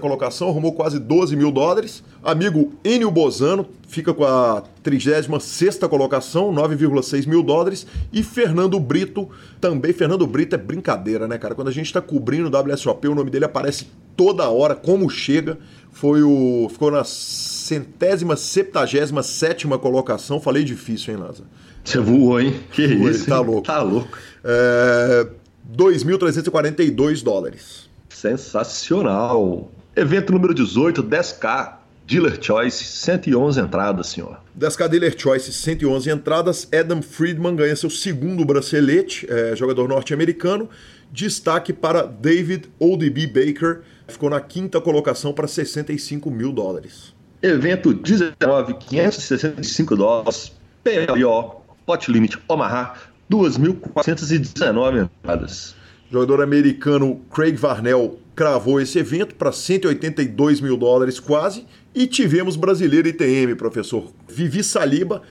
[0.00, 2.02] colocação, arrumou quase 12 mil dólares.
[2.22, 7.86] Amigo Enio Bozano fica com a 36 colocação, 9,6 mil dólares.
[8.12, 9.28] E Fernando Brito,
[9.60, 9.92] também.
[9.92, 11.54] Fernando Brito é brincadeira, né, cara?
[11.54, 15.58] Quando a gente está cobrindo o WSOP, o nome dele aparece toda hora, como chega.
[15.90, 16.68] Foi o.
[16.70, 20.40] Ficou na centésima, septagésima sétima colocação.
[20.40, 21.46] Falei difícil, hein, Lázaro?
[21.88, 22.60] Você voou, hein?
[22.70, 23.26] Que Voou, isso?
[23.26, 23.62] Tá louco.
[23.62, 24.18] Tá louco.
[24.44, 25.26] É,
[25.74, 27.88] 2.342 dólares.
[28.10, 29.72] Sensacional.
[29.96, 31.78] Evento número 18, 10K.
[32.06, 34.38] Dealer Choice, 111 entradas, senhor.
[34.58, 36.68] 10K Dealer Choice, 111 entradas.
[36.72, 40.68] Adam Friedman ganha seu segundo bracelete, é, jogador norte-americano.
[41.10, 47.14] Destaque para David ODB Baker, ficou na quinta colocação para 65 mil dólares.
[47.42, 50.52] Evento 19, 565 dólares.
[50.84, 51.57] PLO,
[51.88, 52.96] Pot Limit Omaha,
[53.30, 55.74] 2.419 entradas.
[56.12, 61.64] Jogador americano Craig Varnell cravou esse evento para 182 mil dólares quase.
[61.94, 64.12] E tivemos brasileira ITM, professor.
[64.28, 65.22] Vivi Saliba,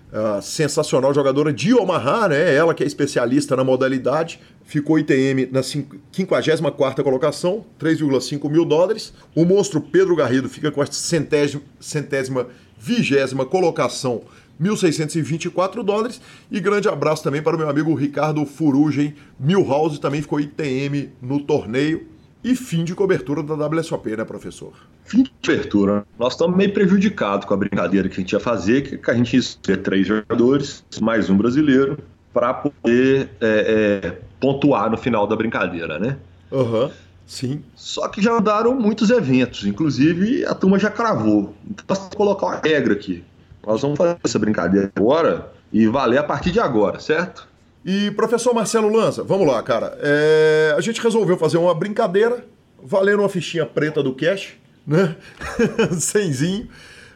[0.42, 2.56] sensacional jogadora de Omaha, né?
[2.56, 4.40] Ela que é especialista na modalidade.
[4.66, 9.14] Ficou ITM na 54 colocação, 3,5 mil dólares.
[9.36, 12.48] O monstro Pedro Garrido fica com a centésima, centésima
[12.80, 14.24] vigésima colocação,
[14.62, 16.22] 1.624 dólares.
[16.52, 21.40] E grande abraço também para o meu amigo Ricardo Furugem, Milhouse, também ficou ITM no
[21.40, 22.08] torneio.
[22.44, 24.74] E fim de cobertura da WSOP, né, professor?
[25.04, 26.06] Fim de cobertura.
[26.18, 29.36] Nós estamos meio prejudicados com a brincadeira que a gente ia fazer, que a gente
[29.36, 31.98] ia ter três jogadores, mais um brasileiro,
[32.34, 36.18] para poder é, é, pontuar no final da brincadeira, né?
[36.52, 36.86] Aham.
[36.86, 36.92] Uhum.
[37.26, 37.62] Sim.
[37.76, 41.54] Só que já andaram muitos eventos, inclusive a turma já cravou.
[41.70, 43.22] Então nós temos que colocar uma regra aqui.
[43.66, 47.48] Nós vamos fazer essa brincadeira agora e valer a partir de agora, certo?
[47.86, 49.98] E professor Marcelo Lanza, vamos lá, cara.
[50.02, 50.76] É...
[50.78, 52.46] A gente resolveu fazer uma brincadeira,
[52.84, 54.54] valendo uma fichinha preta do cash,
[54.86, 55.16] né?
[55.98, 56.68] Cenzinho.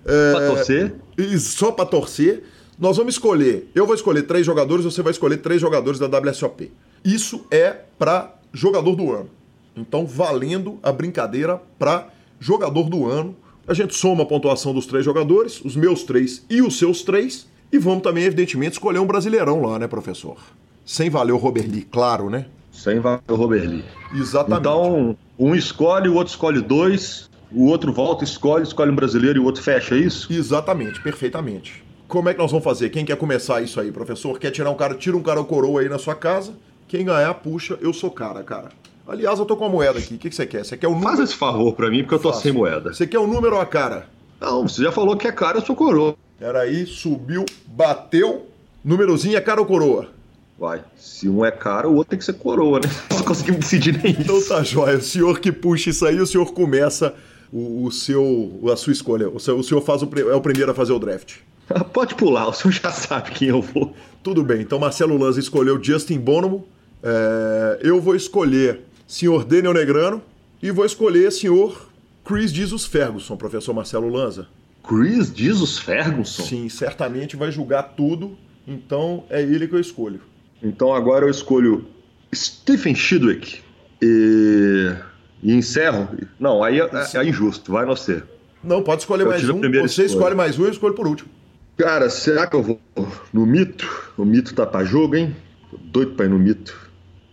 [0.06, 0.32] É...
[0.32, 0.96] Pra torcer?
[1.18, 2.44] E só pra torcer.
[2.80, 3.70] Nós vamos escolher.
[3.76, 6.72] Eu vou escolher três jogadores, você vai escolher três jogadores da WSOP.
[7.04, 9.30] Isso é para jogador do ano.
[9.76, 12.08] Então, valendo a brincadeira para
[12.40, 13.36] jogador do ano.
[13.68, 17.48] A gente soma a pontuação dos três jogadores, os meus três e os seus três,
[17.72, 20.38] e vamos também, evidentemente, escolher um brasileirão lá, né, professor?
[20.84, 22.48] Sem valer o Robert Lee, claro, né?
[22.72, 23.86] Sem valer o Robert Lee.
[24.14, 24.60] Exatamente.
[24.60, 29.42] Então, um escolhe, o outro escolhe dois, o outro volta, escolhe, escolhe um brasileiro e
[29.42, 30.34] o outro fecha, é isso?
[30.34, 31.84] Exatamente, perfeitamente.
[32.08, 32.90] Como é que nós vamos fazer?
[32.90, 34.38] Quem quer começar isso aí, professor?
[34.40, 36.54] Quer tirar um cara, tira um cara ou coroa aí na sua casa.
[36.88, 38.70] Quem ganhar, puxa, eu sou cara, cara.
[39.12, 40.16] Aliás, eu tô com a moeda aqui.
[40.16, 40.64] O que, que você quer?
[40.64, 41.10] Você quer o número?
[41.10, 42.44] Faz esse favor pra mim, porque eu tô Faço.
[42.44, 42.94] sem moeda.
[42.94, 44.08] Você quer o número ou a cara?
[44.40, 46.16] Não, você já falou que é cara, eu sou coroa.
[46.40, 48.48] Peraí, subiu, bateu.
[48.84, 50.08] Númerozinho é cara ou coroa?
[50.58, 50.82] Vai.
[50.96, 52.90] Se um é cara, o outro tem que ser coroa, né?
[53.12, 54.50] Não conseguimos decidir nem Então isso.
[54.50, 54.98] tá jóia.
[54.98, 57.14] O senhor que puxa isso aí, o senhor começa
[57.52, 59.30] o, o seu, a sua escolha.
[59.30, 61.36] O, seu- o senhor faz o, é o primeiro a fazer o draft.
[61.94, 63.94] Pode pular, o senhor já sabe quem eu vou.
[64.24, 66.66] Tudo bem, então Marcelo Lanza escolheu Justin Bonomo.
[67.04, 70.24] É, eu vou escolher senhor Daniel Negrano
[70.64, 71.90] e vou escolher senhor
[72.24, 74.48] Chris Jesus Ferguson, professor Marcelo Lanza.
[74.88, 76.44] Chris Jesus Ferguson?
[76.44, 80.22] Sim, certamente vai julgar tudo, então é ele que eu escolho.
[80.64, 81.88] Então agora eu escolho
[82.34, 83.60] Stephen Chidwick
[84.02, 84.96] e,
[85.44, 86.08] e encerro.
[86.40, 88.24] Não, aí é, é injusto, vai você.
[88.64, 89.60] Não, pode escolher Eu mais um.
[89.60, 90.06] Você escolha.
[90.06, 91.30] escolhe mais um e eu escolho por último.
[91.76, 92.80] Cara, será que eu vou
[93.34, 94.14] no mito?
[94.18, 95.36] O mito tá pra jogo, hein?
[95.70, 96.91] Tô doido pra ir no mito.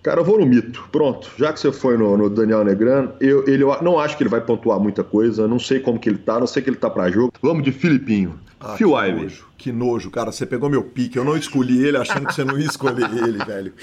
[0.09, 0.89] Cara, eu vou no mito.
[0.91, 1.31] Pronto.
[1.37, 4.31] Já que você foi no, no Daniel Negrano, eu, ele, eu não acho que ele
[4.31, 5.47] vai pontuar muita coisa.
[5.47, 7.31] Não sei como que ele tá, não sei que ele tá pra jogo.
[7.43, 8.41] Vamos de Filipinho.
[8.59, 9.23] Ah, Phil que Ivey.
[9.25, 10.33] nojo, que nojo, cara.
[10.33, 11.19] Você pegou meu pique.
[11.19, 13.75] Eu não escolhi ele achando que você não ia escolher ele, velho.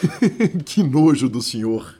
[0.64, 1.94] que nojo do senhor.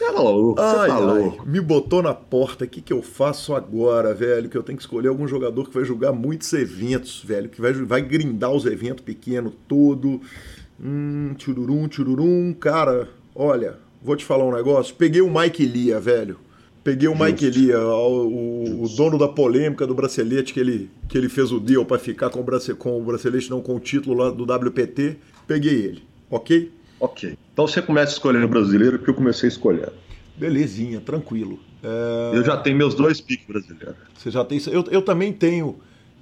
[0.00, 1.48] Tá maluco, você Ai, tá ai, louco.
[1.48, 2.64] me botou na porta.
[2.64, 4.48] O que, que eu faço agora, velho?
[4.48, 7.48] Que eu tenho que escolher algum jogador que vai jogar muitos eventos, velho.
[7.48, 10.20] Que vai, vai grindar os eventos pequenos todo.
[10.82, 12.52] Hum, tchururum, tchururum.
[12.54, 14.94] Cara, olha, vou te falar um negócio.
[14.94, 16.38] Peguei o Mike Lia, velho.
[16.84, 21.28] Peguei o Mike Lia, o, o- dono da polêmica do bracelete que ele, que ele
[21.28, 24.16] fez o deal pra ficar com o, brace, com o bracelete, não com o título
[24.16, 25.16] lá do WPT.
[25.48, 26.70] Peguei ele, ok?
[27.00, 27.36] Ok.
[27.52, 29.92] Então você começa escolhendo brasileiro, porque eu comecei escolhendo.
[30.36, 31.58] Belezinha, tranquilo.
[31.82, 33.96] É, Eu já tenho meus dois piques brasileiros.
[34.16, 34.60] Você já tem.
[34.70, 35.76] Eu, eu também tenho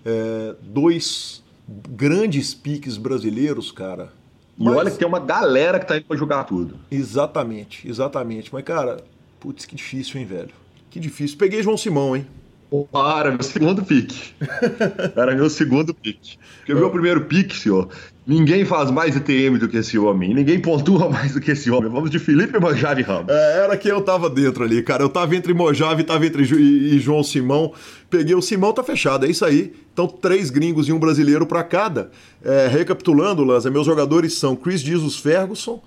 [0.05, 1.43] é, dois
[1.91, 4.13] grandes piques brasileiros, cara.
[4.59, 6.77] E Mas- olha que tem uma galera que tá indo pra jogar tudo.
[6.91, 8.51] Exatamente, exatamente.
[8.53, 8.99] Mas, cara,
[9.41, 10.51] putz, que difícil, hein, velho?
[10.91, 11.37] Que difícil.
[11.39, 12.27] Peguei João Simão, hein?
[12.91, 14.33] Para, meu segundo pique.
[15.15, 16.39] Era meu segundo pique.
[16.59, 17.89] Porque o meu primeiro pique, senhor,
[18.27, 20.33] ninguém faz mais ITM do que esse homem.
[20.35, 21.91] Ninguém pontua mais do que esse homem.
[21.91, 23.27] Vamos de Felipe Manjave Ramos.
[23.33, 25.03] É, era que eu tava dentro ali, cara.
[25.03, 27.73] Eu tava entre Mojave, tava entre Ju- e, e João Simão.
[28.09, 29.73] Peguei o Simão, tá fechado, é isso aí.
[29.93, 32.11] Então, três gringos e um brasileiro pra cada.
[32.45, 35.83] É, recapitulando, Lanza, meus jogadores são Chris Jesus Ferguson,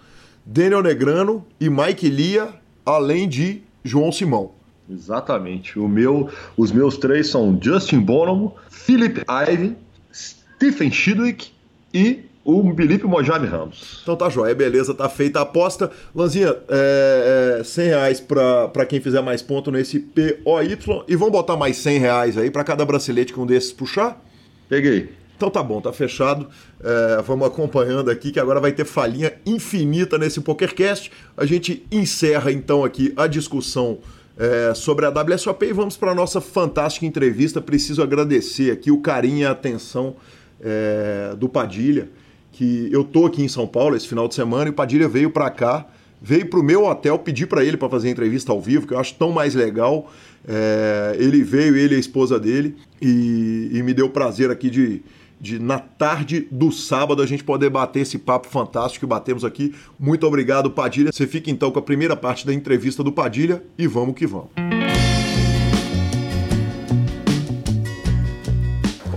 [0.45, 2.50] Daniel Negrano e Mike Lia,
[2.86, 4.52] além de João Simão.
[4.89, 5.78] Exatamente.
[5.78, 9.21] O meu, os meus três são Justin Bonomo, Philip
[9.52, 9.76] Ivey,
[10.13, 11.52] Stephen Chidwick
[11.98, 14.00] e o Felipe Mojave Ramos.
[14.04, 15.90] Então tá jóia, beleza, tá feita a aposta.
[16.16, 20.78] Lanzinha, é, é, 100 reais pra, pra quem fizer mais ponto nesse POY.
[21.08, 24.24] E vamos botar mais 100 reais aí pra cada bracelete que um desses puxar?
[24.70, 25.10] Peguei.
[25.36, 26.48] Então tá bom, tá fechado.
[26.82, 31.12] É, vamos acompanhando aqui que agora vai ter falinha infinita nesse PokerCast.
[31.36, 33.98] A gente encerra então aqui a discussão
[34.38, 37.60] é, sobre a WSOP e vamos para nossa fantástica entrevista.
[37.60, 40.16] Preciso agradecer aqui o carinho e a atenção
[40.62, 42.10] é, do Padilha,
[42.52, 45.30] que eu tô aqui em São Paulo esse final de semana e o Padilha veio
[45.30, 45.86] para cá,
[46.22, 49.13] veio pro meu hotel, pedi para ele para fazer entrevista ao vivo, que eu acho
[49.15, 50.12] tão mais legal.
[50.48, 54.70] É, ele veio, ele e a esposa dele, e, e me deu o prazer aqui
[54.70, 55.02] de,
[55.39, 59.76] de, na tarde do sábado, a gente poder bater esse papo fantástico que batemos aqui.
[60.00, 61.12] Muito obrigado, Padilha.
[61.12, 64.77] Você fica então com a primeira parte da entrevista do Padilha e vamos que vamos.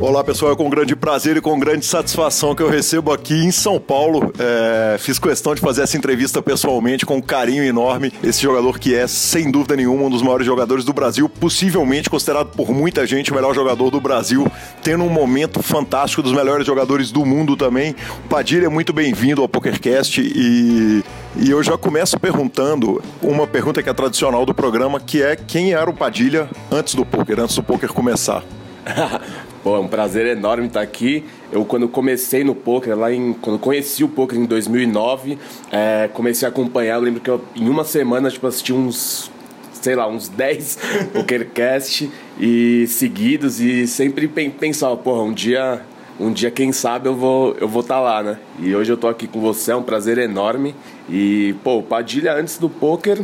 [0.00, 3.50] Olá pessoal, é com grande prazer e com grande satisfação que eu recebo aqui em
[3.50, 4.32] São Paulo.
[4.38, 8.10] É, fiz questão de fazer essa entrevista pessoalmente com um carinho enorme.
[8.24, 12.46] Esse jogador que é, sem dúvida nenhuma, um dos maiores jogadores do Brasil, possivelmente considerado
[12.46, 14.50] por muita gente o melhor jogador do Brasil,
[14.82, 17.94] tendo um momento fantástico dos melhores jogadores do mundo também.
[18.24, 21.04] O Padilha é muito bem-vindo ao PokerCast e,
[21.36, 25.74] e eu já começo perguntando uma pergunta que é tradicional do programa, que é quem
[25.74, 28.42] era o Padilha antes do poker, antes do poker começar.
[29.62, 31.22] Pô, é um prazer enorme estar aqui.
[31.52, 35.36] Eu, quando comecei no poker, lá em, quando conheci o poker em 2009,
[35.70, 36.94] é, comecei a acompanhar.
[36.94, 39.30] Eu lembro que eu, em uma semana, tipo, assisti uns,
[39.72, 40.78] sei lá, uns 10
[41.12, 45.82] PokerCast e seguidos e sempre pen- pensava, porra, um dia,
[46.18, 48.38] um dia, quem sabe, eu vou eu vou estar lá, né?
[48.60, 50.74] E hoje eu tô aqui com você, é um prazer enorme.
[51.06, 53.20] E, pô, Padilha, antes do poker,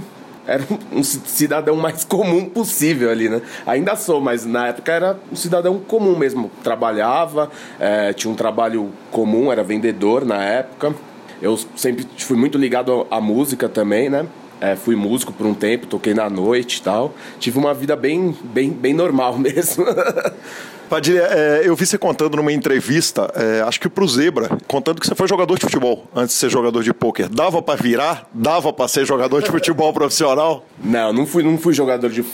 [0.47, 3.43] era um cidadão mais comum possível ali, né?
[3.67, 6.51] Ainda sou, mas na época era um cidadão comum mesmo.
[6.63, 10.95] Trabalhava, é, tinha um trabalho comum, era vendedor na época.
[11.43, 14.27] Eu sempre fui muito ligado à música também, né?
[14.61, 17.15] É, fui músico por um tempo, toquei na noite e tal.
[17.39, 19.85] Tive uma vida bem, bem, bem normal mesmo.
[20.89, 25.07] Padilha, é, eu vi você contando numa entrevista, é, acho que pro Zebra, contando que
[25.07, 27.29] você foi jogador de futebol antes de ser jogador de pôquer.
[27.29, 28.31] Dava para virar?
[28.33, 30.65] Dava para ser jogador de futebol profissional?
[30.83, 32.25] Não, não fui, não fui jogador de.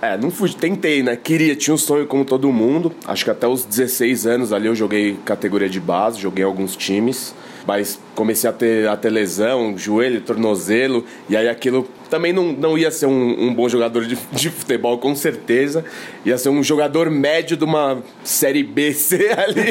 [0.00, 1.16] É, não fui, tentei, né?
[1.16, 2.92] Queria, tinha um sonho como todo mundo.
[3.06, 7.34] Acho que até os 16 anos ali eu joguei categoria de base, joguei alguns times
[7.66, 12.76] mas comecei a ter, a ter lesão, joelho, tornozelo, e aí aquilo também não, não
[12.76, 15.82] ia ser um, um bom jogador de, de, futebol, com certeza.
[16.26, 19.62] Ia ser um jogador médio de uma Série B, C ali.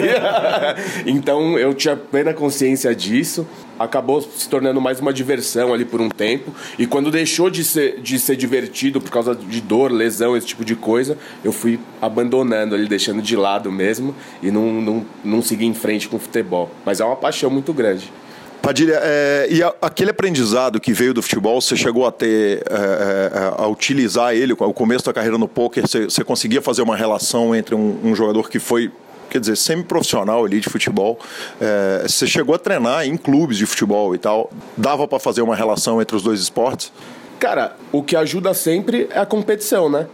[1.05, 3.45] então eu tinha plena consciência disso.
[3.83, 6.53] Acabou se tornando mais uma diversão ali por um tempo.
[6.77, 10.63] E quando deixou de ser, de ser divertido por causa de dor, lesão, esse tipo
[10.63, 15.65] de coisa, eu fui abandonando ele, deixando de lado mesmo e não, não, não segui
[15.65, 16.69] em frente com o futebol.
[16.85, 18.11] Mas é uma paixão muito grande.
[18.61, 23.31] Padilha, é, e a, aquele aprendizado que veio do futebol, você chegou a ter, é,
[23.33, 26.95] é, a utilizar ele, o começo da carreira no poker, você, você conseguia fazer uma
[26.95, 28.91] relação entre um, um jogador que foi
[29.31, 31.17] quer dizer, semi-profissional ali de futebol.
[31.59, 34.51] É, você chegou a treinar em clubes de futebol e tal.
[34.75, 36.91] Dava para fazer uma relação entre os dois esportes?
[37.39, 40.07] Cara, o que ajuda sempre é a competição, né?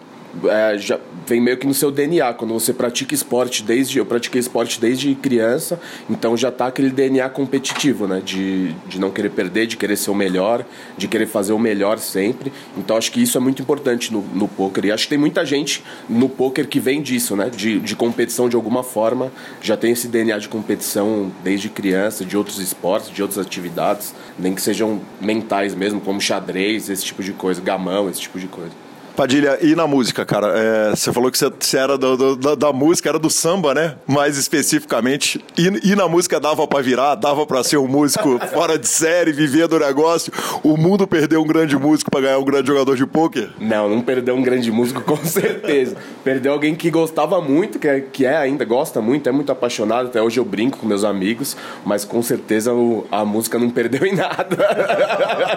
[0.46, 2.34] É, já vem meio que no seu DNA.
[2.34, 4.00] Quando você pratica esporte desde.
[4.00, 5.80] Eu pratiquei esporte desde criança,
[6.10, 8.22] então já tá aquele DNA competitivo, né?
[8.24, 10.66] De, de não querer perder, de querer ser o melhor,
[10.98, 12.52] de querer fazer o melhor sempre.
[12.78, 14.86] Então acho que isso é muito importante no, no poker.
[14.86, 17.50] E acho que tem muita gente no poker que vem disso, né?
[17.50, 19.32] De, de competição de alguma forma.
[19.62, 24.54] Já tem esse DNA de competição desde criança, de outros esportes, de outras atividades, nem
[24.54, 28.87] que sejam mentais mesmo, como xadrez, esse tipo de coisa, gamão, esse tipo de coisa.
[29.18, 30.54] Padilha, e na música, cara?
[30.56, 33.96] É, você falou que você, era do, do, da, da, música, era do samba, né?
[34.06, 35.44] Mais especificamente.
[35.58, 39.32] E, e na música dava para virar, dava para ser um músico fora de série,
[39.32, 40.32] viver do negócio.
[40.62, 43.50] O mundo perdeu um grande músico para ganhar um grande jogador de pôquer?
[43.60, 45.98] Não, não perdeu um grande músico, com certeza.
[46.24, 50.10] perdeu alguém que gostava muito, que é, que é ainda, gosta muito, é muito apaixonado.
[50.10, 54.06] Até hoje eu brinco com meus amigos, mas com certeza o, a música não perdeu
[54.06, 54.58] em nada.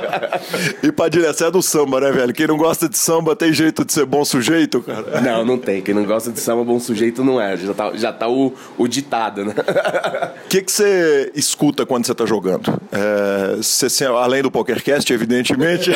[0.83, 2.33] e Padilha, você é do samba, né, velho?
[2.33, 5.21] Quem não gosta de samba tem tem jeito de ser bom sujeito, cara?
[5.21, 5.83] Não, não tem.
[5.83, 7.57] Quem não gosta de samba, bom sujeito não é.
[7.57, 9.55] Já tá, já tá o, o ditado, né?
[10.45, 12.81] O que, você escuta quando você tá jogando?
[12.93, 15.91] É, você, além do PokerCast, evidentemente.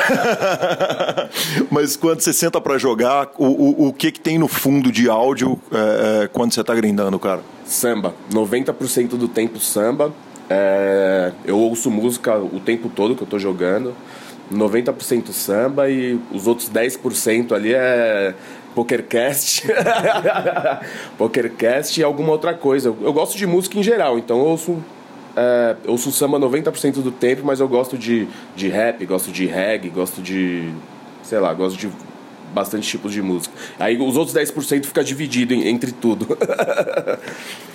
[1.71, 5.09] Mas quando você senta para jogar, o, o, o, que, que tem no fundo de
[5.09, 7.41] áudio é, é quando você tá grindando, cara?
[7.65, 8.15] Samba.
[8.33, 10.13] 90% do tempo samba.
[10.51, 13.95] É, eu ouço música o tempo todo que eu tô jogando.
[14.53, 18.35] 90% samba e os outros 10% ali é
[18.75, 19.65] PokerCast.
[21.17, 22.89] PokerCast e alguma outra coisa.
[22.89, 24.85] Eu, gosto de música em geral, então eu ouço,
[25.37, 29.47] é, eu ouço samba 90% do tempo, mas eu gosto de, de rap, gosto de
[29.47, 30.71] reggae, gosto de.
[31.23, 31.89] sei lá, gosto de
[32.53, 33.55] bastante tipos de música.
[33.79, 36.27] Aí os outros 10% fica dividido entre tudo.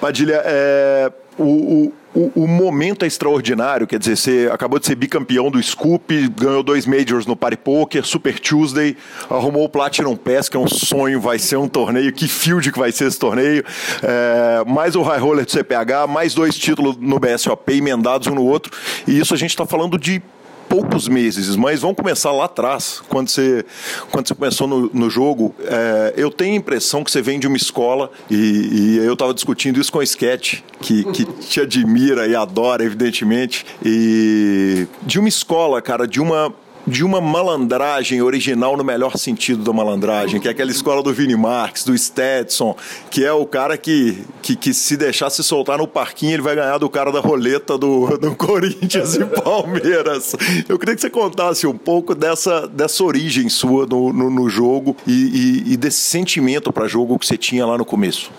[0.00, 5.50] Padilha, é, o, o, o, momento é extraordinário, quer dizer, você acabou de ser bicampeão
[5.50, 8.96] do Scoop, ganhou dois Majors no Party Poker, Super Tuesday,
[9.28, 12.78] arrumou o Platinum Pass, que é um sonho, vai ser um torneio, que field que
[12.78, 13.64] vai ser esse torneio,
[14.02, 18.44] é, mais o High Roller do CPH, mais dois títulos no BSOP emendados um no
[18.44, 18.72] outro,
[19.06, 20.22] e isso a gente está falando de
[20.70, 23.66] poucos meses, mas vamos começar lá atrás, quando você,
[24.12, 25.52] quando você começou no, no jogo.
[25.64, 29.34] É, eu tenho a impressão que você vem de uma escola, e, e eu estava
[29.34, 35.28] discutindo isso com o Sketch, que, que te admira e adora, evidentemente, e de uma
[35.28, 36.54] escola, cara, de uma
[36.86, 41.36] de uma malandragem original no melhor sentido da malandragem, que é aquela escola do Vini
[41.36, 42.76] Marx, do Stetson,
[43.10, 46.54] que é o cara que, que, que se deixar se soltar no parquinho, ele vai
[46.54, 50.34] ganhar do cara da roleta do, do Corinthians e Palmeiras.
[50.68, 54.96] Eu queria que você contasse um pouco dessa, dessa origem sua no, no, no jogo
[55.06, 58.30] e, e, e desse sentimento para jogo que você tinha lá no começo.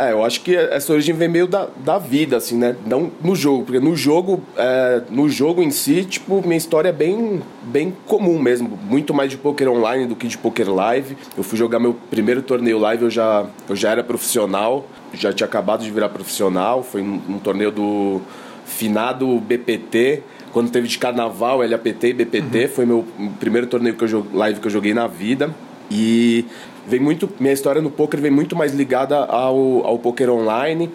[0.00, 2.74] É, eu acho que essa origem vem meio da, da vida, assim, né?
[2.86, 6.92] Não no jogo, porque no jogo, é, no jogo em si, tipo, minha história é
[6.92, 8.78] bem, bem comum mesmo.
[8.88, 11.18] Muito mais de poker online do que de poker live.
[11.36, 15.46] Eu fui jogar meu primeiro torneio live, eu já, eu já era profissional, já tinha
[15.46, 16.82] acabado de virar profissional.
[16.82, 18.22] Foi um, um torneio do
[18.64, 22.68] finado BPT quando teve de carnaval, LAPT e BPT, uhum.
[22.68, 23.06] foi meu
[23.38, 25.54] primeiro torneio que eu, live que eu joguei na vida.
[25.90, 26.44] E
[26.86, 30.90] vem muito minha história no poker vem muito mais ligada ao, ao poker online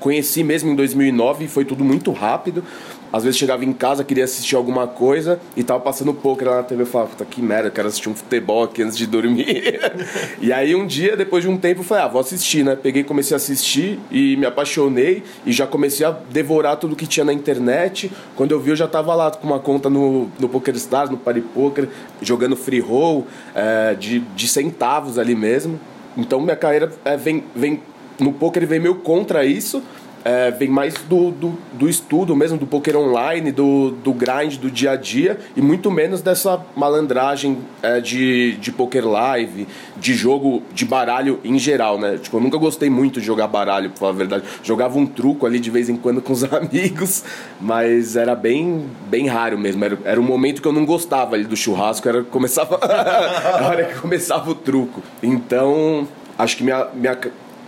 [0.00, 2.64] conheci mesmo em 2009 e foi tudo muito rápido.
[3.12, 6.62] Às vezes chegava em casa, queria assistir alguma coisa e tava passando poker lá na
[6.62, 6.82] TV.
[6.82, 9.80] Eu falava, puta que merda, quero assistir um futebol aqui antes de dormir.
[10.40, 12.76] e aí um dia, depois de um tempo, eu falei, ah, vou assistir, né?
[12.76, 17.24] Peguei, comecei a assistir e me apaixonei e já comecei a devorar tudo que tinha
[17.24, 18.10] na internet.
[18.36, 21.88] Quando eu vi, eu já tava lá com uma conta no, no PokerStars, no PariPoker,
[22.22, 25.80] jogando free roll, é, de, de centavos ali mesmo.
[26.16, 27.80] Então minha carreira é, vem, vem
[28.20, 29.82] no poker vem meio contra isso,
[30.24, 34.70] é, vem mais do, do, do, estudo mesmo, do poker online, do, do grind do
[34.70, 39.66] dia a dia, e muito menos dessa malandragem é, de, de poker live,
[39.96, 42.18] de jogo de baralho em geral, né?
[42.18, 44.44] Tipo, eu nunca gostei muito de jogar baralho, pra falar a verdade.
[44.62, 47.24] Jogava um truco ali de vez em quando com os amigos,
[47.60, 49.84] mas era bem, bem raro mesmo.
[49.84, 53.84] Era, era um momento que eu não gostava ali do churrasco, era começava a hora
[53.84, 55.02] que começava o truco.
[55.22, 56.06] Então,
[56.38, 57.18] acho que minha, minha,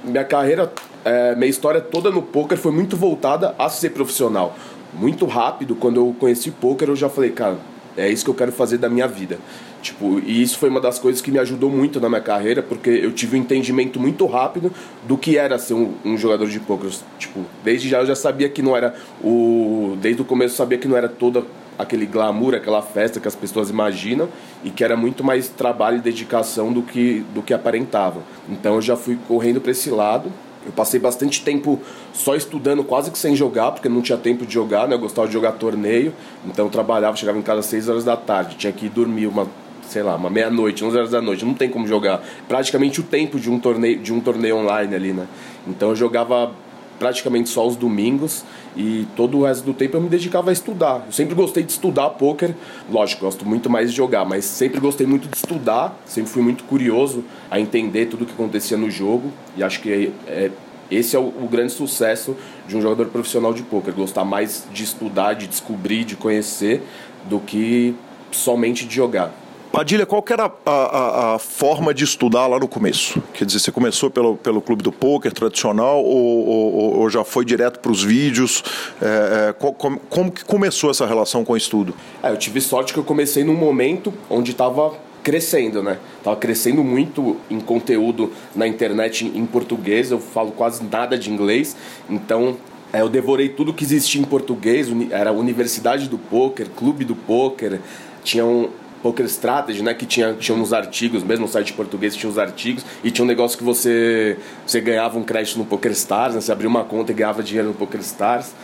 [0.04, 0.72] minha carreira
[1.04, 4.56] é, minha história toda no poker foi muito voltada a ser profissional.
[4.92, 7.58] Muito rápido, quando eu conheci poker, eu já falei, cara,
[7.96, 9.38] é isso que eu quero fazer da minha vida.
[9.80, 12.88] Tipo, e isso foi uma das coisas que me ajudou muito na minha carreira, porque
[12.88, 14.70] eu tive um entendimento muito rápido
[15.08, 16.90] do que era ser um, um jogador de poker.
[17.18, 20.78] Tipo, desde já eu já sabia que não era o, desde o começo eu sabia
[20.78, 21.42] que não era toda
[21.78, 24.28] aquele glamour, aquela festa que as pessoas imaginam
[24.62, 28.22] e que era muito mais trabalho e dedicação do que do que aparentava.
[28.48, 30.30] Então eu já fui correndo para esse lado
[30.64, 31.80] eu passei bastante tempo
[32.12, 34.94] só estudando, quase que sem jogar, porque não tinha tempo de jogar, né?
[34.94, 36.14] Eu gostava de jogar torneio,
[36.46, 39.26] então eu trabalhava, chegava em casa às 6 horas da tarde, tinha que ir dormir
[39.26, 39.48] uma,
[39.88, 42.22] sei lá, uma meia-noite, 11 horas da noite, não tem como jogar.
[42.46, 45.26] Praticamente o tempo de um torneio, de um torneio online ali, né?
[45.66, 46.52] Então eu jogava
[46.98, 48.44] praticamente só os domingos
[48.76, 51.02] e todo o resto do tempo eu me dedicava a estudar.
[51.06, 52.54] Eu sempre gostei de estudar poker,
[52.90, 56.64] lógico, gosto muito mais de jogar, mas sempre gostei muito de estudar, sempre fui muito
[56.64, 60.50] curioso a entender tudo o que acontecia no jogo e acho que é, é,
[60.90, 64.84] esse é o, o, grande sucesso de um jogador profissional de poker, gostar mais de
[64.84, 66.82] estudar, de descobrir, de conhecer
[67.28, 67.94] do que
[68.30, 69.41] somente de jogar.
[69.72, 73.22] Padilha, qual era a, a, a, forma de estudar lá no começo?
[73.32, 77.42] Quer dizer, você começou pelo, pelo clube do poker tradicional ou, ou, ou já foi
[77.42, 78.62] direto para os vídeos?
[79.00, 81.94] É, é, como, como que começou essa relação com o estudo?
[82.22, 84.92] É, eu tive sorte que eu comecei num momento onde estava
[85.22, 85.96] crescendo, né?
[86.22, 91.74] Tava crescendo muito em conteúdo na internet em português, eu falo quase nada de inglês,
[92.10, 92.58] então
[92.92, 97.80] é, eu devorei tudo que existia em português, era Universidade do Poker, Clube do Poker,
[98.22, 98.68] tinham
[99.02, 99.92] Poker Strategy, né?
[99.94, 103.28] Que tinha, tinha uns artigos, mesmo no site português tinha uns artigos, e tinha um
[103.28, 106.40] negócio que você, você ganhava um crédito no Poker Stars, né?
[106.40, 108.54] Você abria uma conta e ganhava dinheiro no Poker Stars.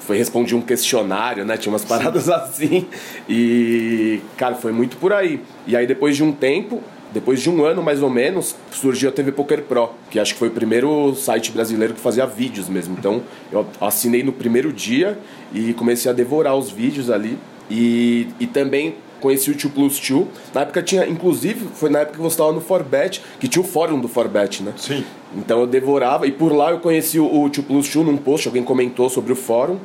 [0.00, 1.56] Foi respondia um questionário, né?
[1.56, 2.32] Tinha umas paradas Sim.
[2.34, 2.86] assim.
[3.28, 5.40] E, cara, foi muito por aí.
[5.66, 6.82] E aí, depois de um tempo,
[7.12, 10.38] depois de um ano mais ou menos, surgiu a TV Poker Pro, que acho que
[10.38, 12.96] foi o primeiro site brasileiro que fazia vídeos mesmo.
[12.98, 15.18] Então eu assinei no primeiro dia
[15.54, 17.38] e comecei a devorar os vídeos ali.
[17.70, 20.26] E, e também conheci o 2 Plus 2.
[20.54, 23.66] Na época tinha, inclusive, foi na época que você estava no Forbet, que tinha o
[23.66, 24.72] fórum do Forbet, né?
[24.76, 25.04] Sim.
[25.36, 28.62] Então eu devorava, e por lá eu conheci o 2 Plus 2 num post, alguém
[28.62, 29.78] comentou sobre o fórum.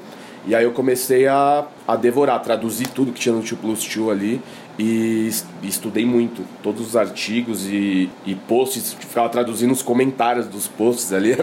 [0.47, 4.09] E aí eu comecei a, a devorar, traduzir tudo que tinha no 2 Plus 2
[4.09, 4.41] ali
[4.81, 5.29] e,
[5.61, 6.43] estudei muito.
[6.63, 11.35] Todos os artigos e, e posts, ficava traduzindo os comentários dos posts ali.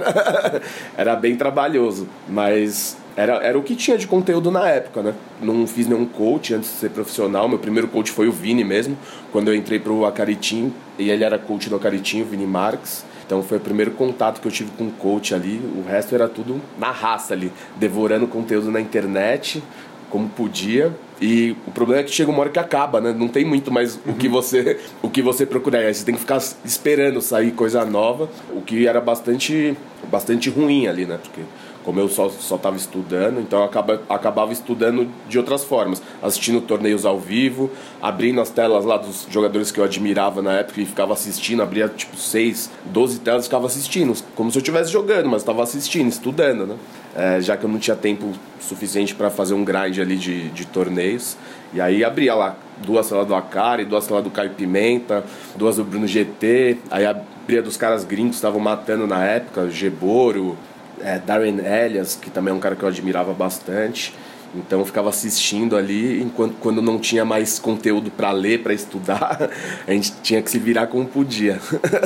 [0.98, 5.14] Era bem trabalhoso, mas era, era o que tinha de conteúdo na época, né?
[5.42, 7.48] Não fiz nenhum coach antes de ser profissional.
[7.48, 8.96] Meu primeiro coach foi o Vini mesmo,
[9.32, 13.04] quando eu entrei pro Acaritim, e ele era coach do Acaritim, o Vini Marques.
[13.26, 15.60] Então foi o primeiro contato que eu tive com o coach ali.
[15.76, 19.62] O resto era tudo na raça ali, devorando conteúdo na internet,
[20.10, 20.92] como podia.
[21.20, 23.12] E o problema é que chega uma hora que acaba, né?
[23.12, 25.80] Não tem muito mais o que você o que você procurar.
[25.80, 29.76] Aí você tem que ficar esperando sair coisa nova, o que era bastante
[30.10, 31.18] bastante ruim ali, né?
[31.20, 31.42] Porque
[31.88, 37.06] como eu só estava estudando, então eu acaba, acabava estudando de outras formas, assistindo torneios
[37.06, 37.70] ao vivo,
[38.02, 41.88] abrindo as telas lá dos jogadores que eu admirava na época e ficava assistindo, abria
[41.88, 46.08] tipo 6, 12 telas e ficava assistindo, como se eu estivesse jogando, mas estava assistindo,
[46.08, 46.76] estudando, né?
[47.18, 50.64] É, já que eu não tinha tempo suficiente para fazer um grind ali de, de
[50.64, 51.36] torneios.
[51.74, 52.56] E aí abria lá
[52.86, 55.24] duas telas do Akari, duas telas do Caio Pimenta,
[55.56, 60.56] duas do Bruno GT, aí abria dos caras gringos que estavam matando na época, Geboro,
[61.00, 64.14] é, Darren Elias, que também é um cara que eu admirava bastante.
[64.54, 69.50] Então eu ficava assistindo ali, enquanto quando não tinha mais conteúdo para ler, para estudar,
[69.86, 71.58] a gente tinha que se virar como podia.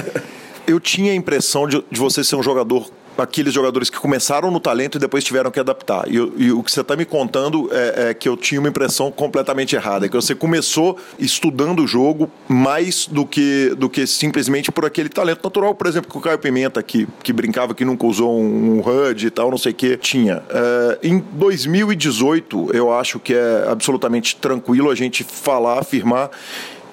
[0.66, 4.60] eu tinha a impressão de, de você ser um jogador aqueles jogadores que começaram no
[4.60, 6.08] talento e depois tiveram que adaptar.
[6.08, 9.10] E, e o que você está me contando é, é, que eu tinha uma impressão
[9.10, 14.84] completamente errada, que você começou estudando o jogo mais do que, do que simplesmente por
[14.84, 18.40] aquele talento natural, por exemplo, que o Caio Pimenta, que, que brincava que nunca usou
[18.40, 20.42] um, um HUD e tal, não sei o que, tinha.
[20.48, 26.30] É, em 2018, eu acho que é absolutamente tranquilo a gente falar, afirmar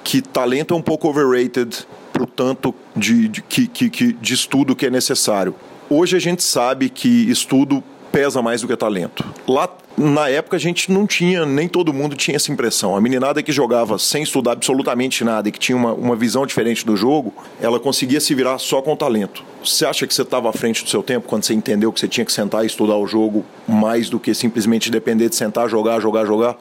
[0.04, 3.68] que talento é um pouco overrated para o tanto de, de, que,
[4.14, 5.56] de estudo que é necessário.
[5.92, 9.26] Hoje a gente sabe que estudo pesa mais do que talento.
[9.48, 9.68] Lá
[9.98, 12.96] na época a gente não tinha, nem todo mundo tinha essa impressão.
[12.96, 16.86] A meninada que jogava sem estudar absolutamente nada e que tinha uma, uma visão diferente
[16.86, 19.44] do jogo, ela conseguia se virar só com talento.
[19.66, 22.08] Você acha que você estava à frente do seu tempo quando você entendeu que você
[22.08, 26.00] tinha que sentar e estudar o jogo mais do que simplesmente depender de sentar, jogar,
[26.00, 26.56] jogar, jogar?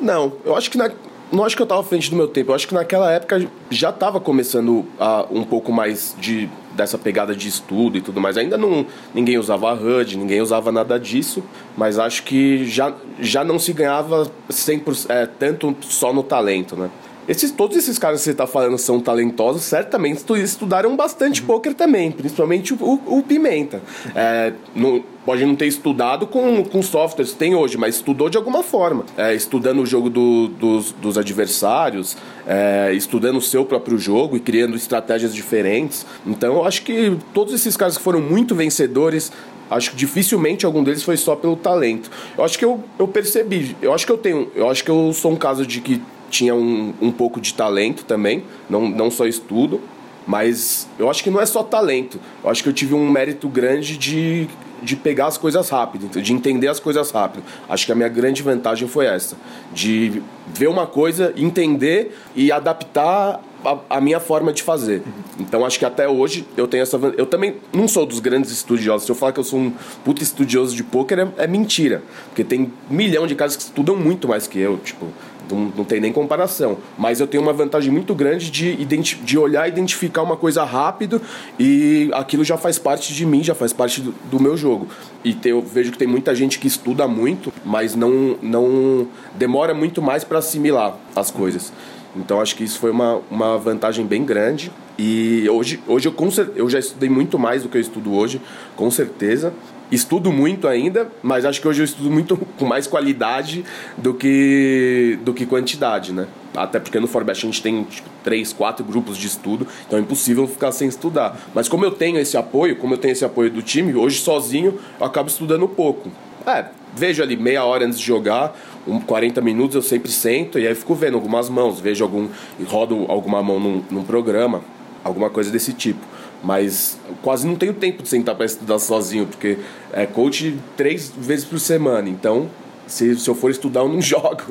[0.00, 0.90] Não, eu acho que na,
[1.30, 2.50] não acho que eu estava à frente do meu tempo.
[2.50, 7.34] Eu acho que naquela época já estava começando a, um pouco mais de dessa pegada
[7.34, 8.36] de estudo e tudo mais.
[8.36, 11.42] Ainda não ninguém usava HUD, ninguém usava nada disso,
[11.76, 16.90] mas acho que já, já não se ganhava 100%, é, tanto só no talento, né?
[17.28, 21.46] Esses, todos esses caras que você está falando são talentosos, certamente estudaram bastante uhum.
[21.46, 23.80] poker também, principalmente o, o, o Pimenta.
[24.14, 28.62] É, no, pode não ter estudado com, com softwares tem hoje, mas estudou de alguma
[28.62, 29.04] forma.
[29.16, 32.16] É, estudando o jogo do, dos, dos adversários,
[32.46, 36.04] é, estudando o seu próprio jogo e criando estratégias diferentes.
[36.26, 39.30] Então eu acho que todos esses caras que foram muito vencedores
[39.70, 42.10] acho que dificilmente algum deles foi só pelo talento.
[42.36, 45.12] Eu acho que eu, eu percebi, eu acho que eu tenho, eu acho que eu
[45.14, 46.02] sou um caso de que
[46.32, 49.80] tinha um, um pouco de talento também, não, não só estudo,
[50.26, 52.18] mas eu acho que não é só talento.
[52.42, 54.48] Eu acho que eu tive um mérito grande de,
[54.82, 57.44] de pegar as coisas rápido, de entender as coisas rápido.
[57.68, 59.36] Acho que a minha grande vantagem foi essa,
[59.72, 65.02] de ver uma coisa, entender e adaptar a, a, minha forma de fazer.
[65.38, 66.96] Então acho que até hoje eu tenho essa.
[67.16, 69.04] Eu também não sou dos grandes estudiosos.
[69.06, 69.72] Se eu falar que eu sou um
[70.04, 72.02] puta estudioso de pôquer, é, é mentira.
[72.28, 74.78] Porque tem milhão de caras que estudam muito mais que eu.
[74.78, 75.06] Tipo,
[75.50, 76.78] não, não tem nem comparação.
[76.98, 81.20] Mas eu tenho uma vantagem muito grande de, de olhar e identificar uma coisa rápido
[81.58, 84.88] e aquilo já faz parte de mim, já faz parte do, do meu jogo.
[85.24, 89.74] E te, eu vejo que tem muita gente que estuda muito, mas não, não demora
[89.74, 91.72] muito mais para assimilar as coisas.
[92.14, 94.70] Então acho que isso foi uma, uma vantagem bem grande.
[94.98, 96.14] E hoje, hoje eu,
[96.54, 98.40] eu já estudei muito mais do que eu estudo hoje,
[98.76, 99.52] com certeza.
[99.92, 103.62] Estudo muito ainda, mas acho que hoje eu estudo muito com mais qualidade
[103.98, 106.26] do que, do que quantidade, né?
[106.56, 110.02] Até porque no Forbest a gente tem tipo, três, quatro grupos de estudo, então é
[110.02, 111.38] impossível ficar sem estudar.
[111.54, 114.80] Mas como eu tenho esse apoio, como eu tenho esse apoio do time, hoje sozinho
[114.98, 116.10] eu acabo estudando pouco.
[116.46, 116.64] É,
[116.96, 120.74] vejo ali meia hora antes de jogar, um 40 minutos eu sempre sento e aí
[120.74, 122.28] fico vendo algumas mãos, vejo algum.
[122.66, 124.62] rodo alguma mão num, num programa,
[125.04, 126.00] alguma coisa desse tipo.
[126.42, 129.58] Mas quase não tenho tempo de sentar para estudar sozinho, porque
[129.92, 132.08] é coach três vezes por semana.
[132.08, 132.50] Então,
[132.86, 134.42] se, se eu for estudar, eu não jogo.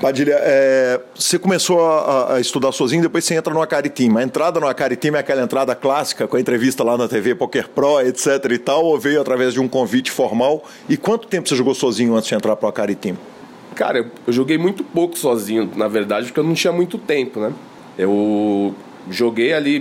[0.00, 4.16] Padilha, é, você começou a, a, estudar sozinho, depois você entra no Acari Team.
[4.18, 7.34] A entrada no Acari Team é aquela entrada clássica, com a entrevista lá na TV
[7.34, 10.64] Poker Pro, etc e tal, ou veio através de um convite formal?
[10.88, 13.16] E quanto tempo você jogou sozinho antes de entrar pro Acari Team?
[13.74, 17.52] Cara, eu joguei muito pouco sozinho, na verdade, porque eu não tinha muito tempo, né?
[17.96, 18.74] Eu
[19.10, 19.80] joguei ali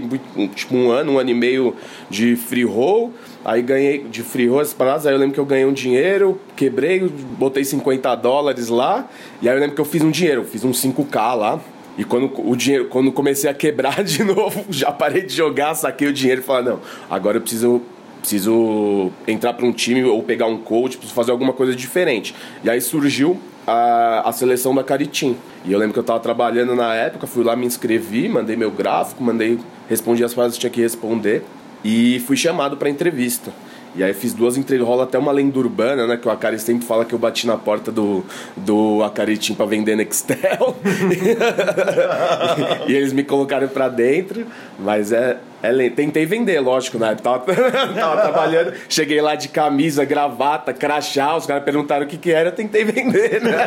[0.55, 1.76] tipo um ano, um ano e meio
[2.09, 3.13] de free roll,
[3.43, 6.39] aí ganhei de free roll as paradas, aí eu lembro que eu ganhei um dinheiro,
[6.55, 6.99] quebrei,
[7.38, 9.09] botei 50 dólares lá,
[9.41, 11.59] e aí eu lembro que eu fiz um dinheiro, fiz um 5k lá.
[11.95, 16.07] E quando o dinheiro, quando comecei a quebrar de novo, já parei de jogar, saquei
[16.07, 17.82] o dinheiro e falei, não, agora eu preciso
[18.19, 22.34] preciso entrar para um time ou pegar um coach, preciso fazer alguma coisa diferente.
[22.63, 25.36] E aí surgiu a, a seleção da Caritim.
[25.66, 28.72] E eu lembro que eu estava trabalhando na época, fui lá, me inscrevi, mandei meu
[28.72, 29.59] gráfico, mandei,
[29.89, 31.43] respondi as frases que tinha que responder
[31.84, 33.51] e fui chamado para entrevista.
[33.95, 36.18] E aí fiz duas entrevistas, rola até uma lenda urbana, né?
[36.18, 38.26] Que o Akari sempre fala que eu bati na porta do,
[38.57, 40.76] do Akaritim pra vender Nextel.
[42.88, 44.47] e eles me colocaram pra dentro,
[44.80, 47.16] mas é, é Tentei vender, lógico, né?
[47.16, 47.39] Tava,
[47.95, 52.49] tava trabalhando, cheguei lá de camisa, gravata, crachá, os caras perguntaram o que que era,
[52.49, 53.53] eu tentei vender, né?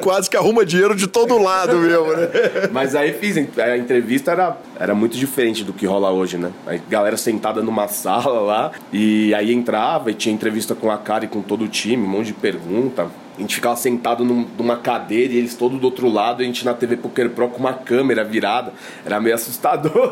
[0.00, 2.28] Quase que arruma dinheiro de todo lado mesmo, né?
[2.70, 6.52] Mas aí fiz, a entrevista era, era muito diferente do que rola hoje, né?
[6.66, 11.24] A galera sentada numa sala lá, e aí entrava e tinha entrevista com a cara
[11.24, 14.76] e com todo o time, um monte de pergunta a gente ficava sentado num, numa
[14.76, 17.58] cadeira e eles todos do outro lado, e a gente na TV Poker Pro com
[17.58, 18.72] uma câmera virada.
[19.04, 20.10] Era meio assustador.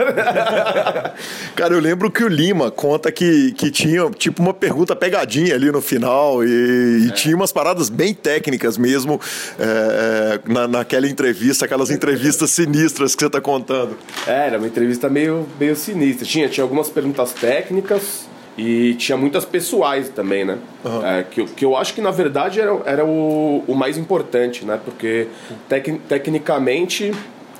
[1.54, 5.70] Cara, eu lembro que o Lima conta que, que tinha tipo uma pergunta pegadinha ali
[5.70, 7.12] no final e, e é.
[7.12, 9.20] tinha umas paradas bem técnicas mesmo
[9.58, 13.96] é, é na, naquela entrevista, aquelas entrevistas sinistras que você está contando.
[14.26, 16.26] É, era uma entrevista meio, meio sinistra.
[16.26, 18.29] Tinha, tinha algumas perguntas técnicas
[18.60, 20.58] e tinha muitas pessoais também, né?
[20.84, 21.06] Uhum.
[21.06, 24.78] É, que, que eu acho que na verdade era, era o, o mais importante, né?
[24.84, 25.28] Porque
[25.66, 27.10] tec, tecnicamente,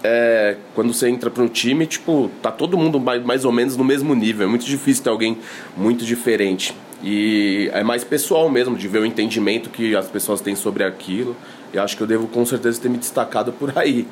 [0.05, 3.78] é, quando você entra para um time, tipo, tá todo mundo mais, mais ou menos
[3.78, 4.46] no mesmo nível.
[4.46, 5.38] É muito difícil ter alguém
[5.74, 6.76] muito diferente.
[7.03, 11.34] E é mais pessoal mesmo, de ver o entendimento que as pessoas têm sobre aquilo.
[11.72, 14.07] E acho que eu devo com certeza ter me destacado por aí.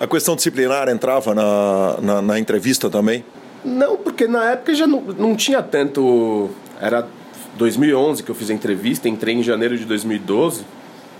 [0.00, 3.22] A questão disciplinar entrava na, na, na entrevista também?
[3.64, 6.50] Não, porque na época já não, não tinha tanto.
[6.80, 7.06] Era
[7.56, 10.64] 2011 que eu fiz a entrevista, entrei em janeiro de 2012.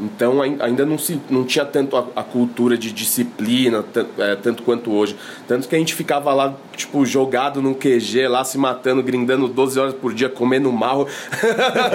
[0.00, 4.62] Então ainda não, se, não tinha tanto a, a cultura de disciplina, tanto, é, tanto,
[4.62, 5.14] quanto hoje.
[5.46, 9.78] Tanto que a gente ficava lá, tipo, jogado num QG, lá se matando, grindando 12
[9.78, 11.06] horas por dia, comendo mal.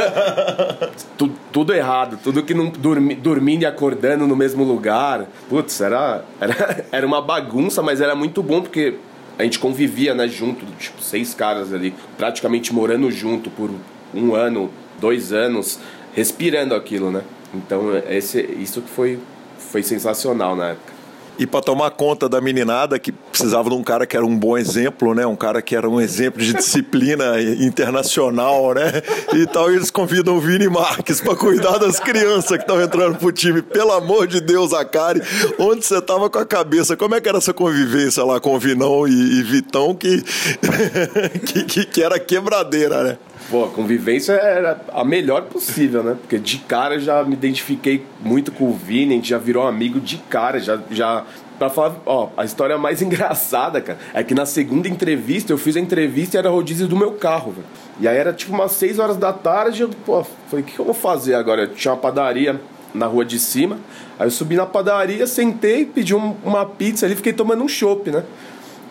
[1.18, 5.26] tudo, tudo, errado, tudo que não dormi, dormindo e acordando no mesmo lugar.
[5.50, 9.00] Putz, era, era, era uma bagunça, mas era muito bom porque
[9.38, 13.70] a gente convivia, né, junto, tipo, seis caras ali, praticamente morando junto por
[14.14, 15.80] um ano, dois anos,
[16.14, 17.22] respirando aquilo, né?
[17.54, 19.20] Então, esse, isso que foi,
[19.58, 20.95] foi sensacional na época.
[21.38, 24.58] E para tomar conta da meninada, que precisava de um cara que era um bom
[24.58, 25.26] exemplo, né?
[25.26, 29.02] Um cara que era um exemplo de disciplina internacional, né?
[29.34, 33.32] E tal, eles convidam o Vini Marques para cuidar das crianças que estão entrando pro
[33.32, 33.62] time.
[33.62, 35.22] Pelo amor de Deus, Acari,
[35.60, 36.96] onde você tava com a cabeça?
[36.96, 40.24] Como é que era essa convivência lá com o Vinão e, e Vitão que,
[41.46, 43.18] que, que, que era quebradeira, né?
[43.50, 46.16] Pô, a convivência era a melhor possível, né?
[46.20, 50.00] Porque de cara já me identifiquei muito com o Vini, a gente já virou amigo
[50.00, 51.25] de cara, já, já
[51.58, 55.76] Pra falar, ó, a história mais engraçada, cara, é que na segunda entrevista, eu fiz
[55.78, 57.68] a entrevista e era rodízio do meu carro, velho.
[58.00, 60.86] E aí era tipo umas 6 horas da tarde, eu, pô, falei, o que, eu
[60.86, 61.64] vou fazer agora?
[61.64, 62.60] Eu tinha uma padaria
[62.94, 63.78] na rua de cima,
[64.20, 68.12] aí eu subi na padaria, sentei, pedi um, uma pizza ali, fiquei tomando um chopp,
[68.12, 68.24] né?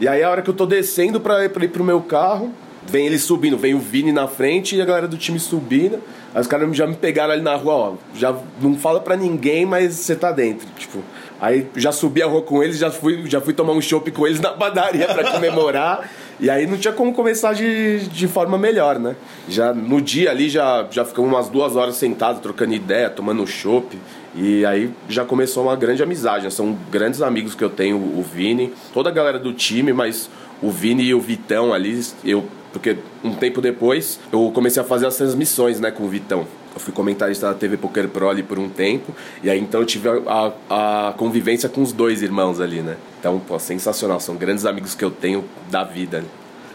[0.01, 2.51] E aí a hora que eu tô descendo pra, pra ir pro meu carro,
[2.87, 6.01] vem ele subindo, vem o Vini na frente e a galera do time subindo.
[6.35, 9.65] Aí os caras já me pegaram ali na rua, ó, já não fala pra ninguém,
[9.65, 11.03] mas você tá dentro, tipo.
[11.45, 14.27] Aí já subi a rua com eles, já fui, já fui tomar um chopp com
[14.27, 16.11] eles na padaria para comemorar.
[16.41, 19.15] e aí não tinha como começar de, de forma melhor, né?
[19.47, 23.47] Já no dia ali já, já ficamos umas duas horas sentados, trocando ideia, tomando um
[23.47, 23.95] chopp.
[24.35, 26.45] E aí já começou uma grande amizade.
[26.45, 26.51] Né?
[26.51, 30.31] São grandes amigos que eu tenho, o Vini, toda a galera do time, mas
[30.63, 32.43] o Vini e o Vitão ali, eu
[32.73, 36.47] porque um tempo depois eu comecei a fazer as transmissões né, com o Vitão.
[36.75, 39.14] Eu fui comentarista da TV Poker Pro ali por um tempo.
[39.43, 42.97] E aí então eu tive a, a, a convivência com os dois irmãos ali, né?
[43.20, 44.20] Então, pô, sensacional.
[44.20, 46.20] São grandes amigos que eu tenho da vida.
[46.20, 46.27] Né?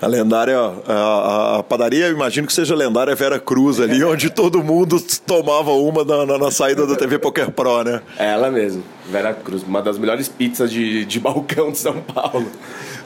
[0.01, 4.29] A lendária, a, a, padaria, eu imagino que seja a lendária Vera Cruz ali, onde
[4.29, 8.01] todo mundo tomava uma na, na, na, saída da TV Poker Pro, né?
[8.17, 8.81] É ela mesmo,
[9.11, 12.47] Vera Cruz, uma das melhores pizzas de, de balcão de São Paulo.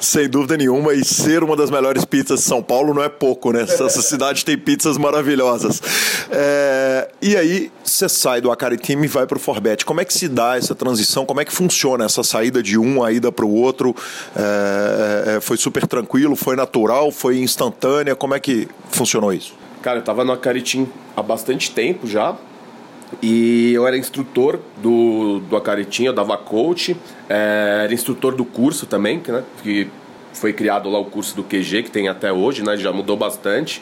[0.03, 3.53] Sem dúvida nenhuma, e ser uma das melhores pizzas de São Paulo não é pouco,
[3.53, 3.61] né?
[3.63, 5.81] Essa cidade tem pizzas maravilhosas.
[6.29, 9.85] É, e aí, você sai do Acari Team e vai para o Forbet.
[9.85, 11.25] Como é que se dá essa transição?
[11.25, 13.95] Como é que funciona essa saída de um, a ida para o outro?
[14.35, 16.35] É, é, foi super tranquilo?
[16.35, 17.09] Foi natural?
[17.09, 18.13] Foi instantânea?
[18.13, 19.53] Como é que funcionou isso?
[19.81, 20.85] Cara, eu tava no Acari Team
[21.15, 22.35] há bastante tempo já.
[23.21, 26.95] E eu era instrutor do, do Acaritinha, eu dava coach,
[27.29, 29.87] é, era instrutor do curso também, né, que
[30.33, 33.81] foi criado lá o curso do QG, que tem até hoje, né, já mudou bastante.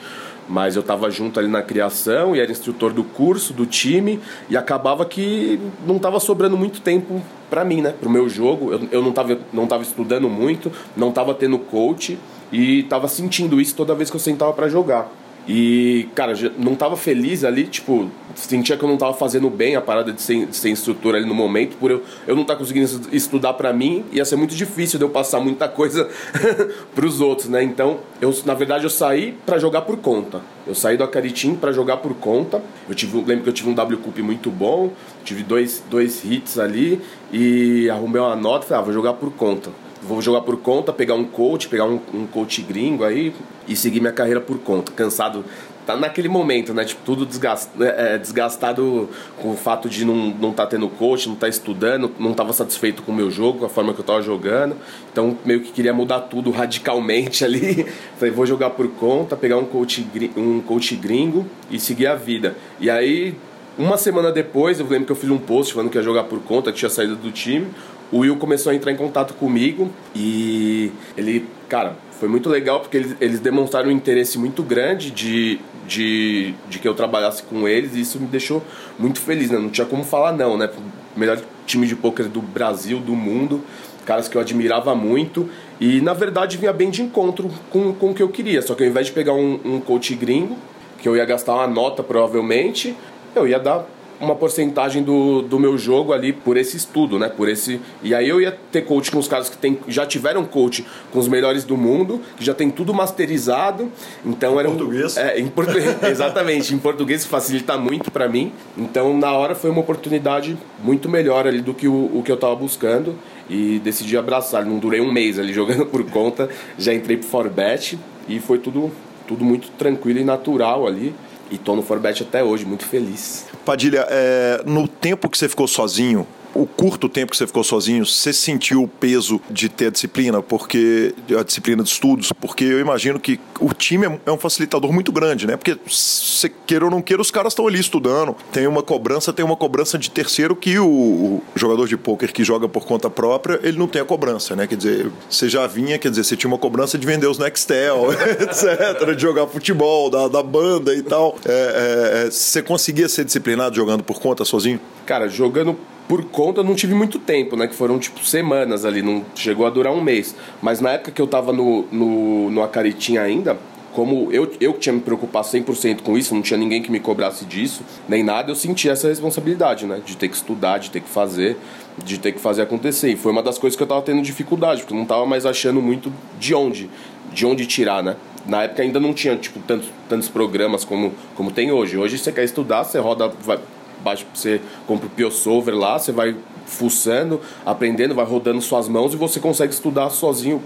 [0.50, 4.20] Mas eu estava junto ali na criação e era instrutor do curso, do time,
[4.50, 7.94] e acabava que não estava sobrando muito tempo para mim, né?
[7.98, 8.74] Pro meu jogo.
[8.74, 12.18] Eu, eu não, estava não tava estudando muito, não estava tendo coach,
[12.52, 15.10] e estava sentindo isso toda vez que eu sentava para jogar.
[15.48, 19.82] E, cara, não tava feliz ali, tipo, sentia que eu não tava fazendo bem a
[19.82, 22.60] parada de ser, de ser instrutor ali no momento, por eu, eu não estar tá
[22.60, 26.08] conseguindo estudar para mim, ia ser muito difícil de eu passar muita coisa
[26.94, 27.64] pros outros, né?
[27.64, 30.42] Então, eu, na verdade, eu saí para jogar por conta.
[30.66, 32.62] Eu saí do Acaritim para jogar por conta.
[32.88, 34.92] Eu tive, lembro que eu tive um W muito bom,
[35.24, 37.02] tive dois, dois hits ali
[37.34, 39.72] e arrumei uma nota e falei, ah, vou jogar por conta
[40.02, 43.34] vou jogar por conta, pegar um coach, pegar um, um coach gringo aí
[43.68, 44.92] e seguir minha carreira por conta.
[44.92, 45.46] Cansado,
[45.86, 46.84] tá naquele momento, né?
[46.84, 49.10] Tipo, tudo desgastado, é, desgastado
[49.42, 53.04] com o fato de não, não tá tendo coach, não tá estudando, não tava satisfeito
[53.04, 54.76] com o meu jogo, com a forma que eu tava jogando.
[55.12, 57.86] Então, meio que queria mudar tudo radicalmente ali.
[58.18, 62.56] Falei, vou jogar por conta, pegar um coach, um coach gringo e seguir a vida.
[62.80, 63.36] E aí
[63.78, 66.42] uma semana depois, eu lembro que eu fiz um post falando que ia jogar por
[66.42, 67.68] conta, que tinha saído do time.
[68.12, 72.98] O Will começou a entrar em contato comigo e ele, cara, foi muito legal porque
[72.98, 77.96] eles, eles demonstraram um interesse muito grande de, de, de que eu trabalhasse com eles
[77.96, 78.62] e isso me deixou
[79.00, 79.58] muito feliz, né?
[79.58, 80.70] Não tinha como falar não, né?
[81.16, 83.62] Melhor time de pôquer do Brasil, do mundo,
[84.06, 85.50] caras que eu admirava muito
[85.80, 88.62] e na verdade vinha bem de encontro com, com o que eu queria.
[88.62, 90.58] Só que ao invés de pegar um, um coach gringo,
[91.00, 92.96] que eu ia gastar uma nota provavelmente,
[93.34, 93.86] eu ia dar
[94.22, 97.28] uma porcentagem do, do meu jogo ali por esse estudo, né?
[97.28, 100.46] Por esse e aí eu ia ter coach com os caras que tem, já tiveram
[100.46, 103.92] coach com os melhores do mundo, que já tem tudo masterizado.
[104.26, 105.18] Então em era português.
[105.18, 108.52] É, em português, exatamente, em português facilita muito para mim.
[108.78, 112.38] Então na hora foi uma oportunidade muito melhor ali do que o, o que eu
[112.38, 113.16] tava buscando
[113.50, 114.66] e decidi abraçar.
[114.66, 117.98] Não durei um mês ali jogando por conta, já entrei pro Forbet
[118.28, 118.92] e foi tudo
[119.28, 121.16] tudo muito tranquilo e natural ali.
[121.52, 123.46] E tô no Forbet até hoje, muito feliz.
[123.66, 128.06] Padilha, é, no tempo que você ficou sozinho, o curto tempo que você ficou sozinho,
[128.06, 132.80] você sentiu o peso de ter a disciplina, porque a disciplina de estudos, porque eu
[132.80, 135.56] imagino que o time é um facilitador muito grande, né?
[135.56, 138.36] Porque você queira ou não queira, os caras estão ali estudando.
[138.52, 142.68] Tem uma cobrança, tem uma cobrança de terceiro que o, jogador de pôquer que joga
[142.68, 144.68] por conta própria, ele não tem a cobrança, né?
[144.68, 148.12] Quer dizer, você já vinha, quer dizer, você tinha uma cobrança de vender os Nextel,
[148.42, 151.38] etc., de jogar futebol, da, da banda e tal.
[151.46, 154.80] É, é, você conseguia ser disciplinado jogando por conta sozinho?
[155.06, 155.78] Cara, jogando
[156.12, 157.70] por conta, não tive muito tempo, né?
[157.70, 160.36] Que foram tipo semanas ali, não chegou a durar um mês.
[160.62, 163.58] Mas na época que eu tava no, no, no Acaritim ainda,
[163.94, 167.46] como eu, eu tinha me preocupado 100% com isso, não tinha ninguém que me cobrasse
[167.46, 170.02] disso, nem nada, eu sentia essa responsabilidade, né?
[170.06, 171.56] De ter que estudar, de ter que fazer,
[172.04, 173.08] de ter que fazer acontecer.
[173.12, 175.46] E foi uma das coisas que eu tava tendo dificuldade, porque eu não tava mais
[175.46, 176.90] achando muito de onde,
[177.32, 178.18] de onde tirar, né?
[178.46, 181.98] Na época ainda não tinha, tipo, tantos, tantos programas como, como tem hoje.
[181.98, 183.60] Hoje você quer estudar, você roda, vai,
[184.02, 186.36] baixa, você compra o PioSolver lá, você vai
[186.66, 190.62] fuçando, aprendendo, vai rodando suas mãos e você consegue estudar sozinho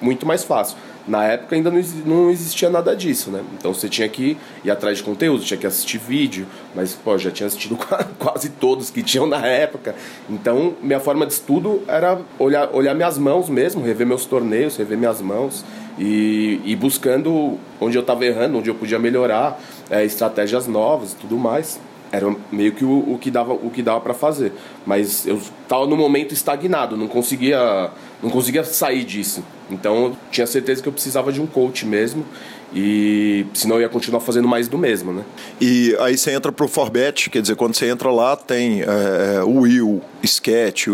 [0.00, 0.76] muito mais fácil.
[1.06, 1.72] Na época ainda
[2.04, 3.42] não existia nada disso, né?
[3.56, 7.30] Então você tinha que ir atrás de conteúdo, tinha que assistir vídeo, mas pô, já
[7.30, 7.78] tinha assistido
[8.20, 9.94] quase todos que tinham na época.
[10.28, 14.98] Então minha forma de estudo era olhar, olhar minhas mãos mesmo, rever meus torneios, rever
[14.98, 15.64] minhas mãos
[15.98, 19.58] e, e buscando onde eu estava errando, onde eu podia melhorar,
[19.88, 21.80] é, estratégias novas e tudo mais
[22.10, 24.52] era meio que o, o que dava o que dava para fazer.
[24.86, 27.90] Mas eu estava no momento estagnado não conseguia
[28.22, 29.42] não conseguia sair disso.
[29.70, 32.24] Então eu tinha certeza que eu precisava de um coach mesmo.
[32.74, 35.24] E senão eu ia continuar fazendo mais do mesmo né?
[35.58, 39.60] E aí você entra pro Forbet quer dizer quando você entra lá tem é, o
[39.60, 40.88] Will Sketch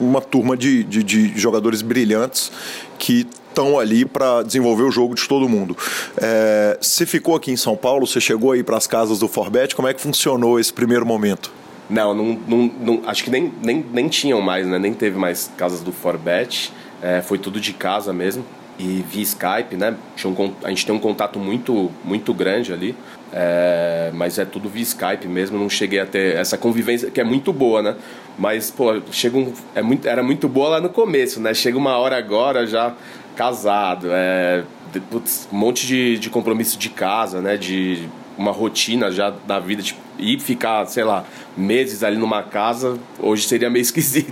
[0.00, 2.50] uma turma de, de, de jogadores brilhantes
[2.98, 3.28] que
[3.60, 5.76] estão ali para desenvolver o jogo de todo mundo.
[6.16, 8.06] É, você ficou aqui em São Paulo?
[8.06, 9.76] Você chegou aí para as casas do Forbet?
[9.76, 11.52] Como é que funcionou esse primeiro momento?
[11.88, 14.78] Não, não, não, não acho que nem, nem, nem tinham mais, né?
[14.78, 16.72] Nem teve mais casas do Forbet.
[17.02, 18.44] É, foi tudo de casa mesmo
[18.78, 19.94] e via Skype, né?
[20.24, 22.96] Um, a gente tem um contato muito, muito grande ali,
[23.30, 25.58] é, mas é tudo via Skype mesmo.
[25.58, 27.96] Não cheguei a ter essa convivência que é muito boa, né?
[28.38, 31.52] Mas pô, chega um, é muito, era muito boa lá no começo, né?
[31.52, 32.94] Chega uma hora agora já
[33.36, 34.64] casado, é,
[35.10, 37.56] putz, um monte de, de compromisso de casa, né?
[37.56, 41.24] De uma rotina já da vida, tipo, e ficar, sei lá,
[41.56, 44.30] meses ali numa casa, hoje seria meio esquisito.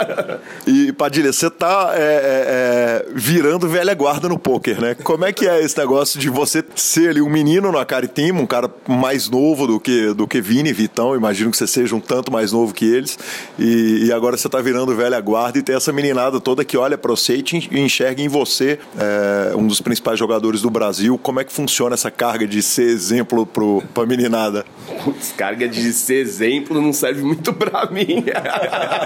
[0.66, 4.94] e, Padilha, você tá é, é, é, virando velha guarda no poker, né?
[4.94, 8.46] Como é que é esse negócio de você ser ali um menino no Acaritim, um
[8.46, 12.00] cara mais novo do que, do que Vini e Vitão, imagino que você seja um
[12.00, 13.18] tanto mais novo que eles,
[13.58, 16.98] e, e agora você tá virando velha guarda e tem essa meninada toda que olha
[16.98, 21.18] para você e enxerga em você é, um dos principais jogadores do Brasil.
[21.18, 24.64] Como é que funciona essa carga de ser exemplo pro, pra meninada?
[25.04, 28.24] Putz, carga de ser exemplo não serve muito pra mim.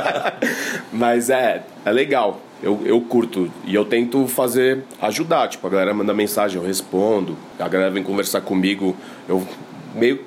[0.92, 2.40] Mas é, é legal.
[2.62, 5.48] Eu, eu curto e eu tento fazer, ajudar.
[5.48, 7.36] Tipo, a galera manda mensagem, eu respondo.
[7.58, 8.94] A galera vem conversar comigo.
[9.26, 9.46] Eu
[9.94, 10.20] meio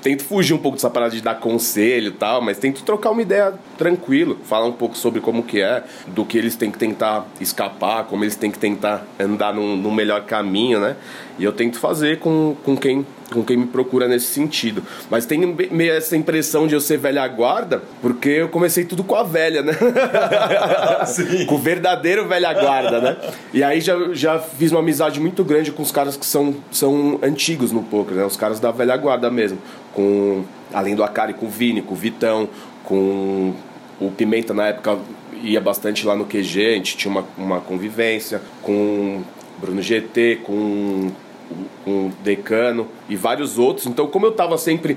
[0.00, 3.22] tento fugir um pouco dessa parada de dar conselho e tal, mas tento trocar uma
[3.22, 7.26] ideia tranquilo, falar um pouco sobre como que é, do que eles têm que tentar
[7.40, 10.94] escapar, como eles têm que tentar andar num, num melhor caminho, né?
[11.36, 14.82] E eu tento fazer com, com quem com quem me procura nesse sentido.
[15.08, 19.14] Mas tem meio essa impressão de eu ser velha guarda, porque eu comecei tudo com
[19.14, 19.72] a velha, né?
[21.48, 23.16] com o verdadeiro velha guarda, né?
[23.54, 27.18] E aí já, já fiz uma amizade muito grande com os caras que são, são
[27.22, 28.24] antigos no poker, né?
[28.26, 29.56] Os caras da velha guarda mesmo.
[29.94, 32.46] Com, além do Akari, com o Vini, com o Vitão,
[32.84, 33.54] com
[34.06, 34.98] o Pimenta na época
[35.42, 39.22] ia bastante lá no QG, a gente tinha uma, uma convivência com
[39.58, 41.10] Bruno GT, com
[41.86, 43.86] o Decano e vários outros.
[43.86, 44.96] Então, como eu estava sempre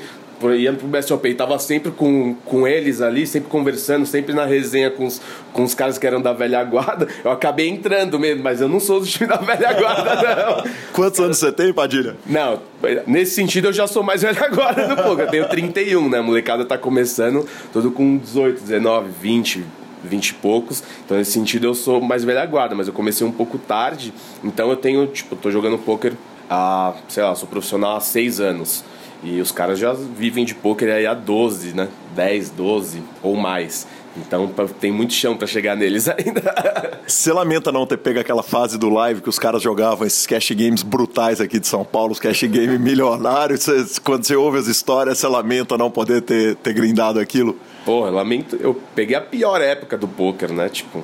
[0.55, 4.91] ia pro BSOP e tava sempre com, com eles ali, sempre conversando, sempre na resenha
[4.91, 5.21] com os,
[5.53, 8.79] com os caras que eram da velha guarda, eu acabei entrando mesmo, mas eu não
[8.79, 10.71] sou do time da velha guarda, não.
[10.93, 12.15] Quantos anos você tem, Padilha?
[12.25, 12.61] Não,
[13.07, 15.21] nesse sentido eu já sou mais velha guarda do pouco.
[15.21, 16.19] Eu tenho 31, né?
[16.19, 19.65] A molecada tá começando todo com 18, 19, 20,
[20.03, 20.83] 20 e poucos.
[21.03, 24.13] Então, nesse sentido, eu sou mais velha guarda, mas eu comecei um pouco tarde.
[24.43, 26.13] Então, eu tenho, tipo, tô jogando poker
[26.49, 28.83] há, sei lá, sou profissional há 6 anos.
[29.25, 31.89] E os caras já vivem de poker aí há 12, né?
[32.15, 33.87] 10, 12 ou mais.
[34.15, 34.47] Então
[34.79, 37.01] tem muito chão para chegar neles ainda.
[37.07, 40.51] Você lamenta não ter pego aquela fase do live que os caras jogavam esses cash
[40.51, 43.67] games brutais aqui de São Paulo, os cash game milionários.
[44.03, 47.57] Quando você ouve as histórias, você lamenta não poder ter, ter grindado aquilo?
[47.83, 48.55] Porra, lamento.
[48.61, 50.69] Eu peguei a pior época do poker, né?
[50.69, 51.03] Tipo,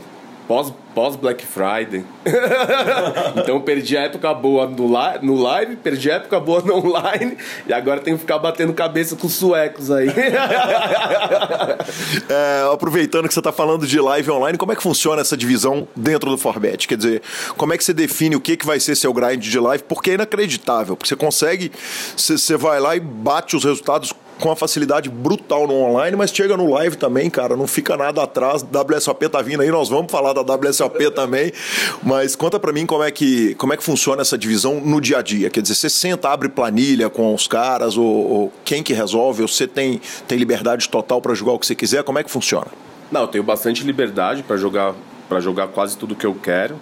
[0.51, 2.03] pós, pós Black Friday.
[3.41, 7.37] então perdi a época boa no, li no live, perdi a época boa no online
[7.65, 10.09] e agora tenho que ficar batendo cabeça com suecos aí.
[12.29, 15.87] é, aproveitando que você está falando de live online, como é que funciona essa divisão
[15.95, 16.85] dentro do Forbet?
[16.85, 17.21] Quer dizer,
[17.55, 19.85] como é que você define o que, que vai ser seu grind de live?
[19.85, 21.71] Porque é inacreditável, porque você consegue,
[22.17, 26.57] você vai lá e bate os resultados com uma facilidade brutal no online, mas chega
[26.57, 28.63] no live também, cara, não fica nada atrás.
[28.63, 31.53] WSOP tá vindo aí, nós vamos falar da WSOP também.
[32.03, 35.19] Mas conta para mim como é que como é que funciona essa divisão no dia
[35.19, 35.49] a dia.
[35.49, 39.43] Quer dizer, você senta, abre planilha com os caras ou, ou quem que resolve?
[39.43, 42.03] Ou você tem tem liberdade total para jogar o que você quiser?
[42.03, 42.67] Como é que funciona?
[43.11, 44.95] Não, eu tenho bastante liberdade para jogar
[45.29, 46.75] para jogar quase tudo que eu quero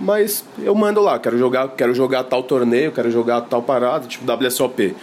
[0.00, 4.24] mas eu mando lá, quero jogar, quero jogar tal torneio, quero jogar tal parada, tipo
[4.32, 4.96] WSOP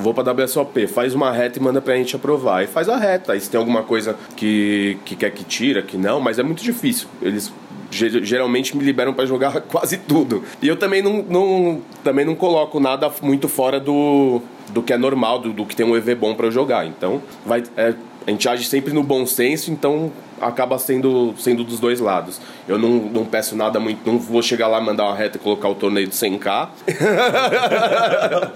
[0.00, 2.64] vou para WSOP, faz uma reta e manda pra gente aprovar.
[2.64, 3.32] E faz a reta.
[3.32, 6.62] Aí se tem alguma coisa que, que quer que tira, que não, mas é muito
[6.62, 7.08] difícil.
[7.22, 7.52] Eles
[7.90, 10.42] geralmente me liberam para jogar quase tudo.
[10.62, 14.40] E eu também não, não, também não coloco nada muito fora do,
[14.70, 16.86] do que é normal, do, do que tem um EV bom para jogar.
[16.86, 17.94] Então, vai, é,
[18.26, 22.40] a gente age sempre no bom senso, então acaba sendo, sendo dos dois lados.
[22.68, 25.68] Eu não, não peço nada muito, não vou chegar lá, mandar uma reta e colocar
[25.68, 26.68] o torneio de 100k.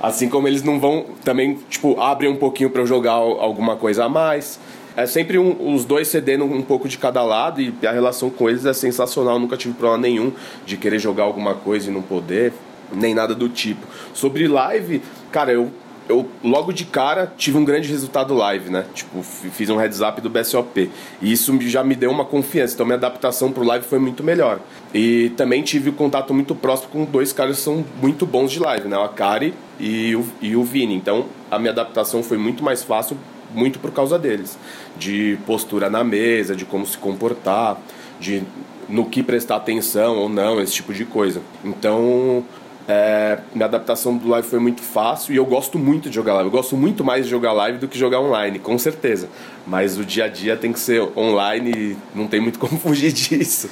[0.00, 4.04] assim como eles não vão também, tipo, abrem um pouquinho para eu jogar alguma coisa
[4.04, 4.58] a mais.
[4.96, 8.48] É sempre um, os dois cedendo um pouco de cada lado e a relação com
[8.48, 9.38] eles é sensacional.
[9.38, 10.32] nunca tive problema nenhum
[10.66, 12.52] de querer jogar alguma coisa e não poder,
[12.92, 13.86] nem nada do tipo.
[14.12, 15.00] Sobre live,
[15.30, 15.70] cara, eu
[16.10, 18.84] eu logo de cara tive um grande resultado live, né?
[18.92, 20.90] Tipo, fiz um heads up do BSOP.
[21.22, 22.74] E isso já me deu uma confiança.
[22.74, 24.58] Então minha adaptação pro live foi muito melhor.
[24.92, 28.58] E também tive um contato muito próximo com dois caras que são muito bons de
[28.58, 28.98] live, né?
[28.98, 30.96] O Akari e o, e o Vini.
[30.96, 33.16] Então a minha adaptação foi muito mais fácil,
[33.54, 34.58] muito por causa deles.
[34.98, 37.78] De postura na mesa, de como se comportar,
[38.18, 38.42] de
[38.88, 41.40] no que prestar atenção ou não, esse tipo de coisa.
[41.64, 42.44] Então,
[42.90, 46.48] é, minha adaptação do live foi muito fácil e eu gosto muito de jogar live.
[46.48, 49.28] Eu gosto muito mais de jogar live do que jogar online, com certeza.
[49.64, 53.12] Mas o dia a dia tem que ser online e não tem muito como fugir
[53.12, 53.70] disso.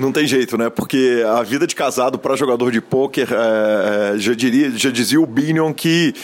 [0.00, 0.70] Não tem jeito, né?
[0.70, 5.20] Porque a vida de casado para jogador de pôquer, é, é, já, diria, já dizia
[5.20, 6.14] o Binion que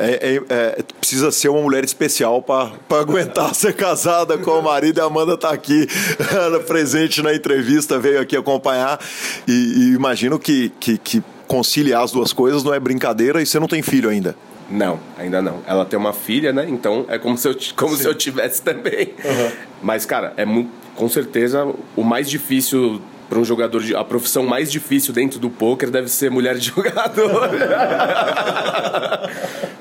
[0.00, 4.98] é, é, é, precisa ser uma mulher especial para aguentar ser casada com o marido.
[4.98, 5.86] E a Amanda está aqui
[6.66, 8.98] presente na entrevista, veio aqui acompanhar.
[9.46, 13.60] E, e imagino que, que, que conciliar as duas coisas não é brincadeira e você
[13.60, 14.34] não tem filho ainda.
[14.68, 15.62] Não, ainda não.
[15.68, 16.66] Ela tem uma filha, né?
[16.68, 19.14] Então é como se eu, como se eu tivesse também.
[19.24, 19.50] Uhum.
[19.82, 24.44] Mas, cara, é muito com certeza o mais difícil para um jogador de, a profissão
[24.44, 27.48] mais difícil dentro do poker deve ser mulher de jogador.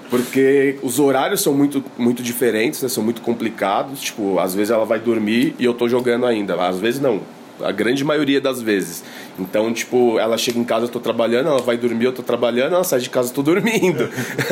[0.10, 2.88] Porque os horários são muito, muito diferentes, né?
[2.88, 4.00] são muito complicados.
[4.00, 6.56] Tipo, às vezes ela vai dormir e eu tô jogando ainda.
[6.66, 7.20] Às vezes não
[7.62, 9.04] a grande maioria das vezes.
[9.40, 12.74] Então, tipo, ela chega em casa, eu tô trabalhando, ela vai dormir, eu tô trabalhando,
[12.76, 14.10] ela sai de casa, eu tô dormindo.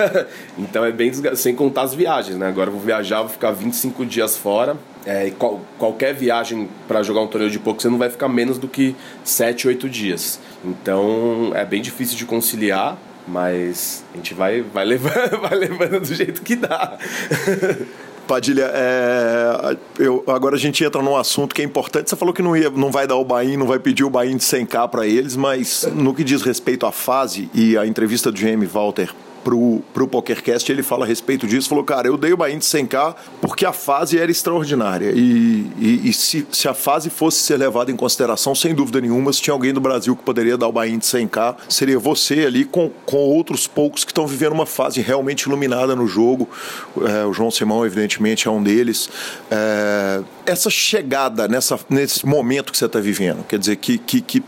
[0.57, 2.47] então é bem desgastante, sem contar as viagens, né?
[2.47, 4.77] Agora eu vou viajar, vou ficar 25 dias fora.
[5.05, 8.57] É, qual, qualquer viagem para jogar um torneio de pouco, você não vai ficar menos
[8.57, 10.39] do que 7, 8 dias.
[10.63, 16.15] Então é bem difícil de conciliar, mas a gente vai, vai, levando, vai levando do
[16.15, 16.97] jeito que dá.
[18.27, 22.09] Padilha, é, eu, agora a gente entra num assunto que é importante.
[22.09, 24.35] Você falou que não, ia, não vai dar o Bahia, não vai pedir o Bahia
[24.35, 28.37] de 100k para eles, mas no que diz respeito à fase e à entrevista do
[28.37, 29.09] GM Walter
[29.47, 33.15] pro, pro PokerCast, ele fala a respeito disso, falou, cara, eu dei Bahia de 100k
[33.39, 37.89] porque a fase era extraordinária e, e, e, se, se a fase fosse ser levada
[37.89, 41.05] em consideração, sem dúvida nenhuma, se tinha alguém do Brasil que poderia dar Bahia de
[41.05, 45.95] 100k, seria você ali com, com outros poucos que estão vivendo uma fase realmente iluminada
[45.95, 46.49] no jogo,
[46.97, 49.09] é, o João Simão evidentemente é um deles,
[49.49, 54.43] é, essa chegada nessa, nesse momento que você está vivendo, quer dizer, que, que, que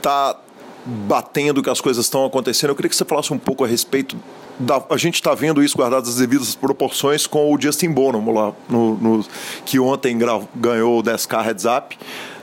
[0.00, 0.36] tá
[0.84, 2.70] batendo, que as coisas estão acontecendo.
[2.70, 4.16] Eu queria que você falasse um pouco a respeito
[4.58, 8.52] da, a gente está vendo isso guardado as devidas proporções com o Justin Bonomo lá,
[8.68, 9.26] no, no,
[9.64, 10.16] que ontem
[10.54, 11.98] ganhou o 10K Heads Up.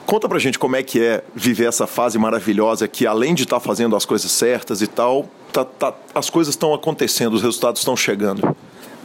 [0.06, 3.58] Conta pra gente como é que é viver essa fase maravilhosa que, além de estar
[3.58, 7.80] tá fazendo as coisas certas e tal, tá, tá, as coisas estão acontecendo, os resultados
[7.80, 8.56] estão chegando.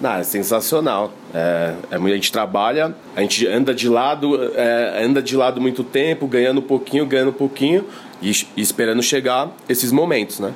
[0.01, 1.13] Não, é sensacional.
[1.33, 5.83] É, é, a gente trabalha, a gente anda de lado, é, anda de lado muito
[5.85, 7.85] tempo, ganhando um pouquinho, ganhando um pouquinho
[8.21, 10.53] e, e esperando chegar esses momentos, né?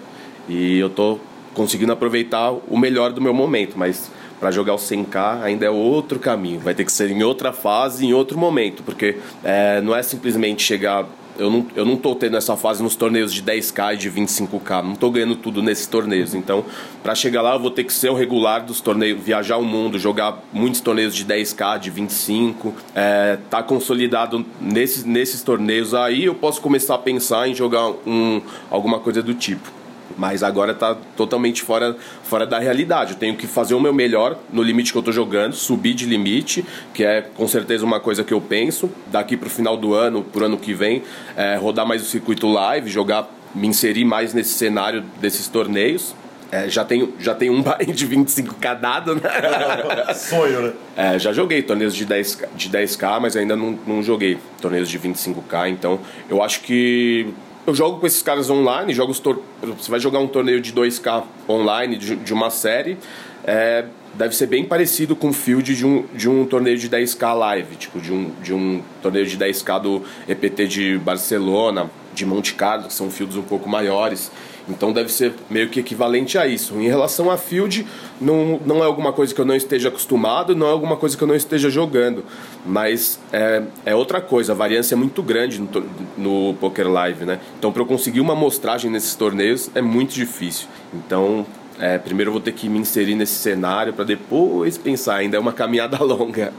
[0.49, 1.19] E eu tô
[1.55, 6.19] conseguindo aproveitar o melhor do meu momento, mas para jogar o 100k ainda é outro
[6.19, 6.61] caminho.
[6.61, 10.63] Vai ter que ser em outra fase, em outro momento, porque é, não é simplesmente
[10.63, 11.07] chegar.
[11.41, 14.83] Eu não, eu não tô tendo essa fase nos torneios de 10k e de 25k,
[14.83, 16.35] não tô ganhando tudo nesses torneios.
[16.35, 16.65] Então,
[17.03, 19.99] para chegar lá, eu vou ter que ser o regular dos torneios, viajar o mundo,
[19.99, 25.95] jogar muitos torneios de 10k, de 25, é, tá consolidado nesses, nesses torneios.
[25.95, 29.81] Aí, eu posso começar a pensar em jogar um, alguma coisa do tipo
[30.17, 33.13] mas agora está totalmente fora, fora da realidade.
[33.13, 36.07] Eu tenho que fazer o meu melhor no limite que eu estou jogando, subir de
[36.07, 38.91] limite, que é com certeza uma coisa que eu penso.
[39.07, 41.03] Daqui para o final do ano, para o ano que vem,
[41.37, 46.15] é, rodar mais o circuito live, jogar, me inserir mais nesse cenário desses torneios.
[46.53, 49.23] É, já tenho, já tenho um buy de 25k dado, né?
[50.15, 50.73] Sonho, né?
[50.97, 54.99] É, já joguei torneios de 10k, de 10k mas ainda não, não joguei torneios de
[54.99, 55.71] 25k.
[55.71, 57.33] Então, eu acho que
[57.67, 59.43] eu jogo com esses caras online, jogo tor...
[59.63, 62.97] você vai jogar um torneio de 2K online de, de uma série,
[63.45, 63.85] é,
[64.15, 67.77] deve ser bem parecido com o field de um, de um torneio de 10K live,
[67.77, 72.89] tipo de um, de um torneio de 10K do EPT de Barcelona, de Monte Carlo,
[72.89, 74.31] que são fields um pouco maiores.
[74.71, 76.75] Então deve ser meio que equivalente a isso.
[76.75, 77.87] Em relação a field,
[78.21, 81.23] não, não é alguma coisa que eu não esteja acostumado, não é alguma coisa que
[81.23, 82.25] eu não esteja jogando.
[82.65, 85.69] Mas é, é outra coisa, a variância é muito grande no,
[86.17, 87.41] no Poker Live, né?
[87.59, 90.69] Então para eu conseguir uma amostragem nesses torneios é muito difícil.
[90.95, 91.47] Então
[91.81, 95.17] é, primeiro eu vou ter que me inserir nesse cenário para depois pensar.
[95.17, 96.53] Ainda é uma caminhada longa.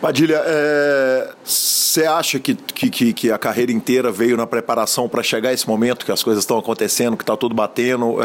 [0.00, 0.42] Padilha,
[1.44, 5.68] você é, acha que, que, que, a carreira inteira veio na preparação para chegar esse
[5.68, 8.16] momento que as coisas estão acontecendo, que está tudo batendo?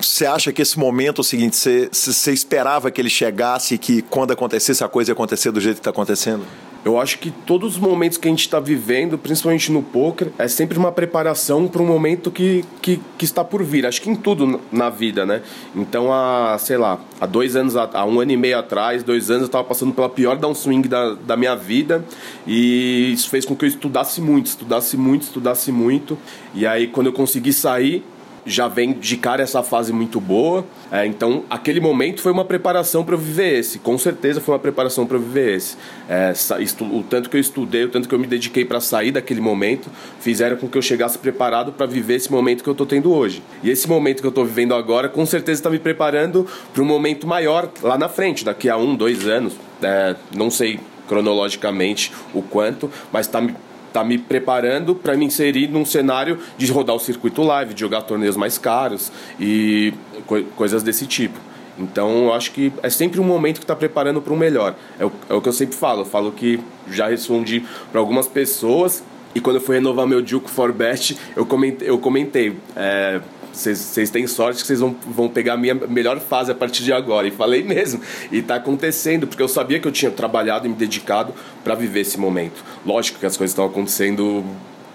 [0.00, 1.56] Você é, é, acha que esse momento é o seguinte?
[1.56, 5.76] Você esperava que ele chegasse e que quando acontecesse a coisa ia acontecer do jeito
[5.76, 6.44] que está acontecendo?
[6.84, 10.46] Eu acho que todos os momentos que a gente está vivendo, principalmente no poker, é
[10.46, 13.86] sempre uma preparação para um momento que, que, que, está por vir.
[13.86, 15.40] Acho que em tudo na vida, né?
[15.74, 19.42] Então, há, sei lá, há dois anos, há um ano e meio atrás, dois anos,
[19.42, 22.04] eu estava passando pela pior downswing da, da minha vida
[22.46, 26.18] e isso fez com que eu estudasse muito, estudasse muito, estudasse muito.
[26.54, 28.04] E aí, quando eu consegui sair,
[28.46, 30.64] já vem de cara essa fase muito boa.
[30.90, 33.78] É, então, aquele momento foi uma preparação para eu viver esse.
[33.78, 35.76] Com certeza foi uma preparação para eu viver esse.
[36.08, 36.32] É,
[36.80, 39.90] o tanto que eu estudei, o tanto que eu me dediquei para sair daquele momento,
[40.20, 43.42] fizeram com que eu chegasse preparado para viver esse momento que eu estou tendo hoje.
[43.62, 46.86] E esse momento que eu estou vivendo agora, com certeza está me preparando para um
[46.86, 49.54] momento maior lá na frente, daqui a um, dois anos.
[49.82, 53.54] É, não sei cronologicamente o quanto, mas está me
[53.94, 58.02] tá me preparando para me inserir num cenário de rodar o circuito live, de jogar
[58.02, 59.94] torneios mais caros e
[60.26, 61.38] co coisas desse tipo.
[61.78, 64.74] Então, eu acho que é sempre um momento que está preparando para o melhor.
[64.98, 66.00] É o, é o, que eu sempre falo.
[66.00, 66.58] Eu falo que
[66.90, 71.46] já respondi para algumas pessoas e quando eu fui renovar meu Duke for Best, eu
[71.46, 73.20] comentei, eu comentei é,
[73.54, 76.92] vocês têm sorte que vocês vão, vão pegar a minha melhor fase a partir de
[76.92, 77.26] agora.
[77.26, 78.00] E falei mesmo.
[78.30, 82.00] E está acontecendo, porque eu sabia que eu tinha trabalhado e me dedicado para viver
[82.00, 82.64] esse momento.
[82.84, 84.44] Lógico que as coisas estão acontecendo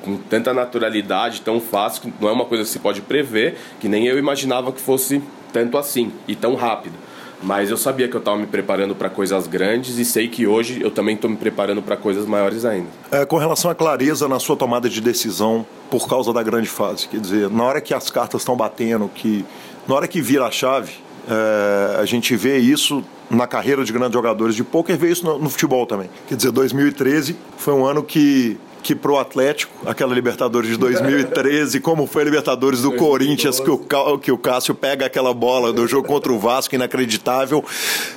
[0.01, 3.87] com tanta naturalidade, tão fácil, que não é uma coisa que se pode prever, que
[3.87, 6.93] nem eu imaginava que fosse tanto assim e tão rápido.
[7.41, 10.81] Mas eu sabia que eu estava me preparando para coisas grandes e sei que hoje
[10.81, 12.89] eu também estou me preparando para coisas maiores ainda.
[13.11, 17.07] É, com relação à clareza na sua tomada de decisão por causa da grande fase,
[17.07, 19.45] quer dizer, na hora que as cartas estão batendo, que
[19.87, 20.93] na hora que vira a chave,
[21.27, 25.39] é, a gente vê isso na carreira de grandes jogadores de poker, vê isso no,
[25.39, 26.09] no futebol também.
[26.27, 32.07] Quer dizer, 2013 foi um ano que que pro Atlético, aquela Libertadores de 2013, como
[32.07, 36.07] foi a Libertadores do Corinthians, que o, que o Cássio pega aquela bola do jogo
[36.07, 37.63] contra o Vasco, inacreditável.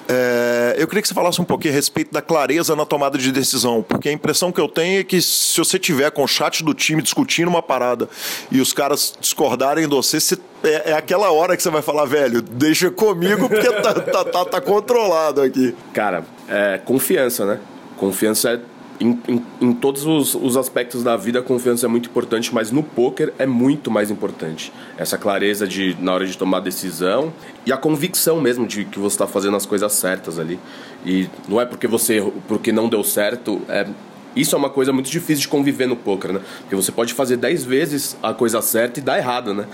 [0.08, 3.30] É, eu queria que você falasse um pouquinho a respeito da clareza na tomada de
[3.32, 6.64] decisão, porque a impressão que eu tenho é que se você tiver com o chat
[6.64, 8.08] do time discutindo uma parada
[8.50, 12.04] e os caras discordarem de você, você é, é, aquela hora que você vai falar,
[12.04, 15.74] velho, deixa comigo porque tá, tá, tá, tá controlado aqui.
[15.92, 17.60] Cara, é confiança, né?
[17.96, 18.60] Confiança é
[19.02, 22.70] em, em, em, todos os, os, aspectos da vida a confiança é muito importante, mas
[22.70, 24.72] no poker é muito mais importante.
[24.96, 27.32] Essa clareza de na hora de tomar decisão
[27.66, 30.58] e a convicção mesmo de que você está fazendo as coisas certas ali.
[31.04, 33.86] E não é porque você porque não deu certo, é,
[34.36, 36.40] Isso é uma coisa muito difícil de conviver no poker, né?
[36.60, 39.66] Porque você pode fazer 10 vezes a coisa certa e dar errado, né?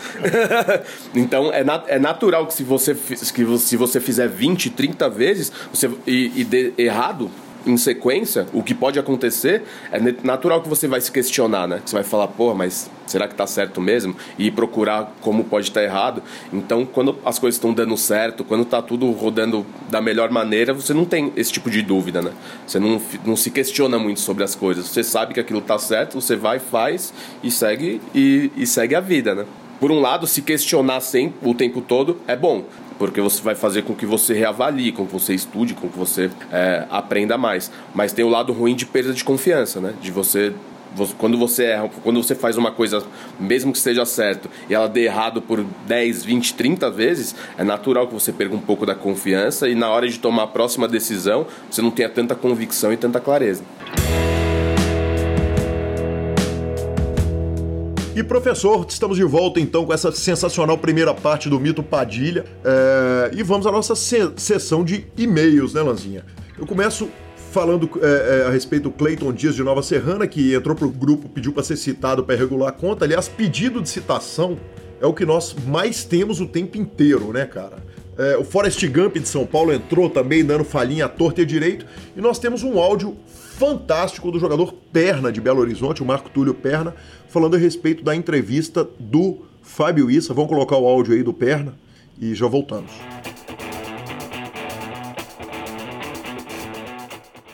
[1.14, 5.88] então é, é natural que se você, que se você fizer 20, 30 vezes você,
[6.06, 7.30] e, e errado,
[7.66, 11.82] em sequência, o que pode acontecer é natural que você vai se questionar, né?
[11.85, 14.14] Você vai falar, pô, mas será que tá certo mesmo?
[14.39, 16.22] E procurar como pode estar tá errado.
[16.52, 20.94] Então, quando as coisas estão dando certo, quando tá tudo rodando da melhor maneira, você
[20.94, 22.32] não tem esse tipo de dúvida, né?
[22.66, 24.86] Você não, não se questiona muito sobre as coisas.
[24.86, 27.12] Você sabe que aquilo tá certo, você vai, faz
[27.43, 29.44] e segue e, e segue a vida, né?
[29.80, 32.64] Por um lado, se questionar sempre o tempo todo é bom
[32.98, 36.30] porque você vai fazer com que você reavalie, com que você estude, com que você
[36.50, 37.70] é, aprenda mais.
[37.94, 39.94] Mas tem o lado ruim de perda de confiança, né?
[40.00, 40.52] De você
[41.18, 43.04] quando você erra, quando você faz uma coisa,
[43.38, 48.06] mesmo que esteja certo, e ela dê errado por 10, 20, 30 vezes, é natural
[48.06, 51.46] que você perca um pouco da confiança e na hora de tomar a próxima decisão,
[51.70, 53.62] você não tenha tanta convicção e tanta clareza.
[58.19, 62.45] E professor, estamos de volta então com essa sensacional primeira parte do Mito Padilha.
[62.65, 63.31] É...
[63.32, 66.24] E vamos à nossa se sessão de e-mails, né, Lanzinha?
[66.59, 67.09] Eu começo
[67.53, 71.28] falando é, é, a respeito do Cleiton Dias de Nova Serrana, que entrou pro grupo,
[71.28, 73.05] pediu para ser citado para regular a conta.
[73.05, 74.59] Aliás, pedido de citação
[75.01, 77.77] é o que nós mais temos o tempo inteiro, né, cara?
[78.19, 81.86] É, o Forrest Gump de São Paulo entrou também dando falhinha à torta e direito.
[82.16, 83.16] E nós temos um áudio
[83.59, 86.94] fantástico do jogador Perna de Belo Horizonte, o Marco Túlio Perna,
[87.28, 90.32] falando a respeito da entrevista do Fábio Issa.
[90.32, 91.74] Vamos colocar o áudio aí do Perna
[92.16, 92.93] e já voltamos.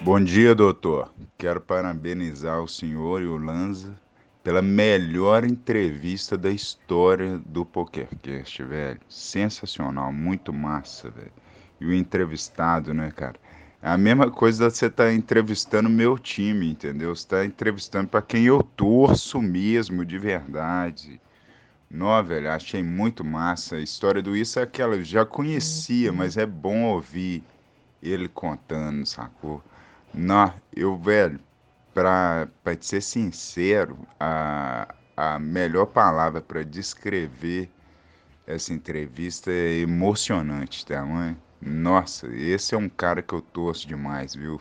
[0.03, 1.11] Bom dia, doutor.
[1.39, 3.99] Quero parabenizar o senhor e o Lanza
[4.43, 9.01] pela melhor entrevista da história do PokerCast, velho.
[9.09, 11.33] Sensacional, muito massa, velho.
[11.81, 13.37] E o entrevistado, né, cara?
[13.85, 17.15] É a mesma coisa você estar tá entrevistando meu time, entendeu?
[17.15, 21.21] Você está entrevistando para quem eu torço mesmo, de verdade.
[21.91, 23.77] Nó, velho, achei muito massa.
[23.77, 26.17] A história do Isso é aquela, eu já conhecia, uhum.
[26.17, 27.45] mas é bom ouvir
[28.03, 29.63] ele contando, sacou?
[30.15, 31.39] Nó, eu, velho,
[31.93, 32.49] para
[32.81, 37.69] te ser sincero, a, a melhor palavra para descrever
[38.47, 41.37] essa entrevista é emocionante, tá, mãe?
[41.65, 44.61] Nossa, esse é um cara que eu torço demais, viu?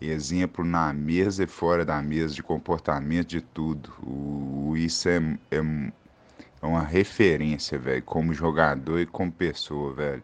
[0.00, 3.92] Exemplo na mesa e fora da mesa, de comportamento, de tudo.
[4.02, 5.18] O, isso é,
[5.52, 10.22] é, é, uma referência, velho, como jogador e como pessoa, velho.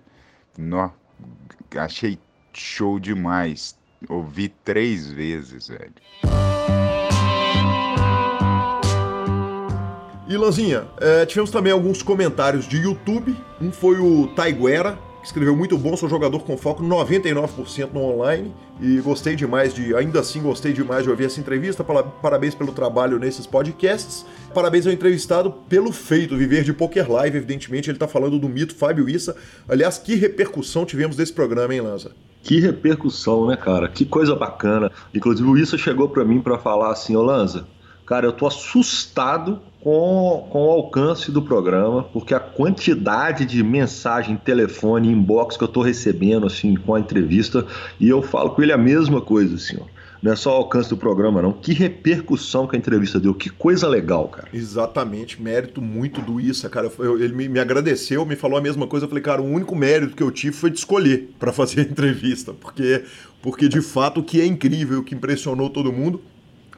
[0.59, 0.93] No,
[1.77, 2.19] achei
[2.53, 3.79] show demais.
[4.09, 5.95] Ouvi três vezes, velho.
[10.27, 10.35] E
[11.01, 13.37] é, tivemos também alguns comentários de YouTube.
[13.61, 18.99] Um foi o Taiguera, escreveu muito bom, sou jogador com foco 99% no online e
[18.99, 21.85] gostei demais de, ainda assim gostei demais de ouvir essa entrevista.
[21.85, 24.25] Parabéns pelo trabalho nesses podcasts.
[24.55, 28.75] Parabéns ao entrevistado pelo feito, viver de Poker Live, evidentemente ele está falando do mito
[28.75, 29.37] Fábio Issa.
[29.69, 32.13] Aliás, que repercussão tivemos desse programa, hein, Lanza?
[32.43, 33.89] Que repercussão, né, cara?
[33.89, 34.91] Que coisa bacana.
[35.15, 37.67] Inclusive o Issa chegou para mim para falar assim, ô Lanza,
[38.11, 44.37] cara, eu tô assustado com, com o alcance do programa, porque a quantidade de mensagem,
[44.37, 47.65] telefone, inbox que eu estou recebendo assim com a entrevista,
[48.01, 49.85] e eu falo com ele a mesma coisa, assim, ó.
[50.21, 51.53] Não é só o alcance do programa, não.
[51.53, 53.33] Que repercussão que a entrevista deu.
[53.33, 54.49] Que coisa legal, cara.
[54.53, 55.41] Exatamente.
[55.41, 56.93] Mérito muito do Issa, cara.
[56.99, 59.07] Eu, ele me, me, agradeceu, me falou a mesma coisa.
[59.07, 61.85] Eu falei, cara, o único mérito que eu tive foi de escolher para fazer a
[61.85, 62.53] entrevista.
[62.53, 63.03] Porque,
[63.41, 66.21] porque, de fato, o que é incrível, o que impressionou todo mundo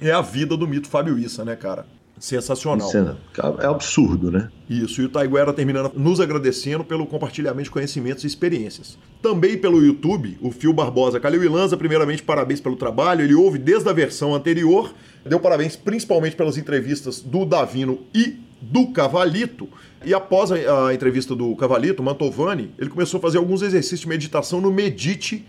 [0.08, 1.86] é a vida do mito Fábio Issa, né, cara?
[2.22, 2.88] Sensacional.
[2.94, 4.48] É, é absurdo, né?
[4.70, 8.96] Isso, e o Taiguera terminando nos agradecendo pelo compartilhamento de conhecimentos e experiências.
[9.20, 13.22] Também pelo YouTube, o Fio Barbosa Calil Lanza, primeiramente, parabéns pelo trabalho.
[13.22, 14.94] Ele ouve desde a versão anterior,
[15.26, 19.68] deu parabéns principalmente pelas entrevistas do Davino e do Cavalito.
[20.04, 24.08] E após a, a entrevista do Cavalito, Mantovani, ele começou a fazer alguns exercícios de
[24.08, 25.42] meditação no medite.se.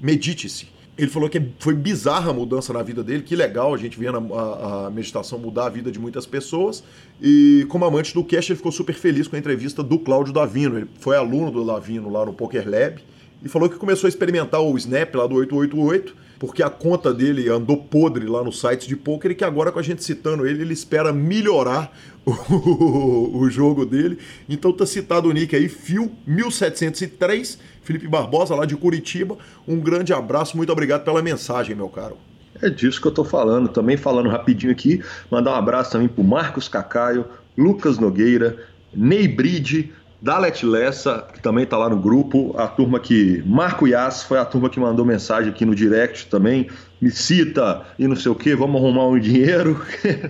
[0.00, 0.71] Medite-se.
[0.96, 4.34] Ele falou que foi bizarra a mudança na vida dele, que legal a gente vendo
[4.34, 6.84] a, a, meditação mudar a vida de muitas pessoas.
[7.20, 10.76] E como amante do cast, ele ficou super feliz com a entrevista do Cláudio Davino.
[10.76, 13.00] Ele foi aluno do Davino lá no Poker Lab
[13.42, 17.48] e falou que começou a experimentar o Snap lá do 888, porque a conta dele
[17.48, 20.62] andou podre lá no site de poker e que agora com a gente citando ele,
[20.62, 21.96] ele espera melhorar
[22.26, 24.18] o, o jogo dele.
[24.48, 29.38] Então tá citado o nick aí, Fio 1703 Felipe Barbosa, lá de Curitiba.
[29.68, 32.16] Um grande abraço, muito obrigado pela mensagem, meu caro.
[32.60, 33.68] É disso que eu tô falando.
[33.68, 35.00] Também falando rapidinho aqui,
[35.30, 37.24] mandar um abraço também pro Marcos Cacaio,
[37.56, 39.92] Lucas Nogueira, Ney Bride,
[40.22, 43.42] Dalet Lessa, que também está lá no grupo, a turma que.
[43.44, 46.68] Marco Yas foi a turma que mandou mensagem aqui no direct também,
[47.00, 49.84] me cita e não sei o que, vamos arrumar um dinheiro.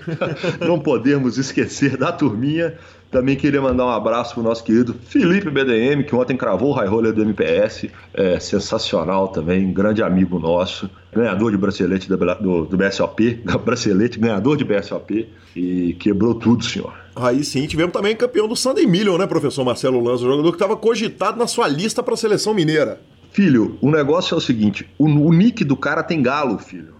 [0.67, 2.75] não podemos esquecer da turminha.
[3.11, 6.89] Também queria mandar um abraço pro nosso querido Felipe BDM, que ontem cravou o high
[6.89, 7.91] roller do MPS.
[8.15, 14.57] É sensacional também, grande amigo nosso, ganhador de bracelete do, do, do BSOP, bracelete, ganhador
[14.57, 17.02] de BSOP, e quebrou tudo, senhor.
[17.15, 20.77] Aí sim, tivemos também campeão do Sunday Million, né, professor Marcelo Lanza, jogador que estava
[20.77, 23.01] cogitado na sua lista para a seleção mineira.
[23.33, 26.95] Filho, o negócio é o seguinte: o, o nick do cara tem galo, filho.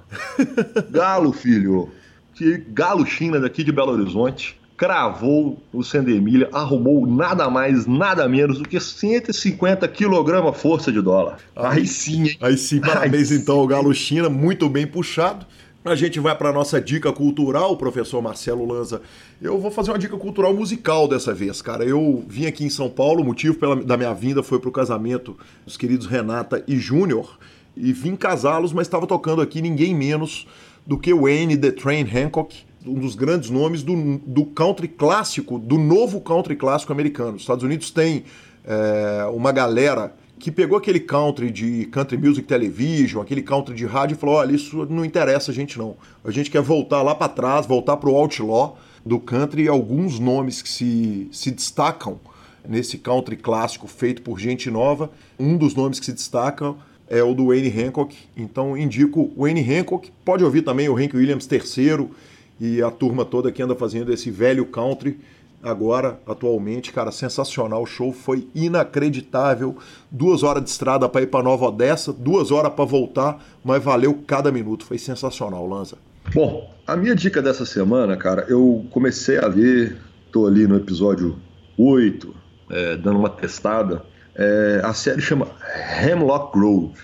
[0.91, 1.91] galo, filho.
[2.35, 8.59] Que galo China daqui de Belo Horizonte cravou o Sendemilha, arrumou nada mais, nada menos
[8.59, 11.37] do que 150 kg força de dólar.
[11.55, 12.37] Aí, aí sim, hein?
[12.41, 15.47] Aí sim, parabéns aí então ao Galo China, muito bem puxado.
[15.85, 19.03] A gente vai para nossa dica cultural, professor Marcelo Lanza.
[19.41, 21.85] Eu vou fazer uma dica cultural musical dessa vez, cara.
[21.85, 24.73] Eu vim aqui em São Paulo, o motivo pela, da minha vinda foi para o
[24.73, 25.37] casamento
[25.67, 27.37] dos queridos Renata e Júnior.
[27.77, 30.47] E vim casá-los, mas estava tocando aqui ninguém menos
[30.87, 32.57] do que Wayne The Train Hancock,
[32.87, 37.35] um dos grandes nomes do, do country clássico, do novo country clássico americano.
[37.35, 38.23] Os Estados Unidos tem
[38.65, 44.17] é, uma galera que pegou aquele country de country music television, aquele country de rádio
[44.17, 45.95] e falou: olha, isso não interessa a gente não.
[46.25, 50.19] A gente quer voltar lá para trás, voltar para o outlaw do country e alguns
[50.19, 52.19] nomes que se, se destacam
[52.69, 55.13] nesse country clássico feito por gente nova.
[55.39, 56.77] Um dos nomes que se destacam
[57.09, 58.13] é o do Wayne Hancock.
[58.37, 60.11] Então indico Wayne Hancock.
[60.25, 62.09] Pode ouvir também o Hank Williams III
[62.61, 65.21] e a turma toda que anda fazendo esse velho country
[65.63, 67.83] agora, atualmente, cara, sensacional.
[67.83, 69.77] O show foi inacreditável.
[70.11, 74.23] Duas horas de estrada para ir para Nova Odessa, duas horas para voltar, mas valeu
[74.27, 74.85] cada minuto.
[74.85, 75.97] Foi sensacional, Lanza.
[76.35, 79.99] Bom, a minha dica dessa semana, cara, eu comecei a ver,
[80.33, 81.39] tô ali no episódio
[81.77, 82.35] 8,
[82.71, 84.03] é, dando uma testada.
[84.35, 85.49] É, a série chama
[86.03, 86.95] Hemlock Grove.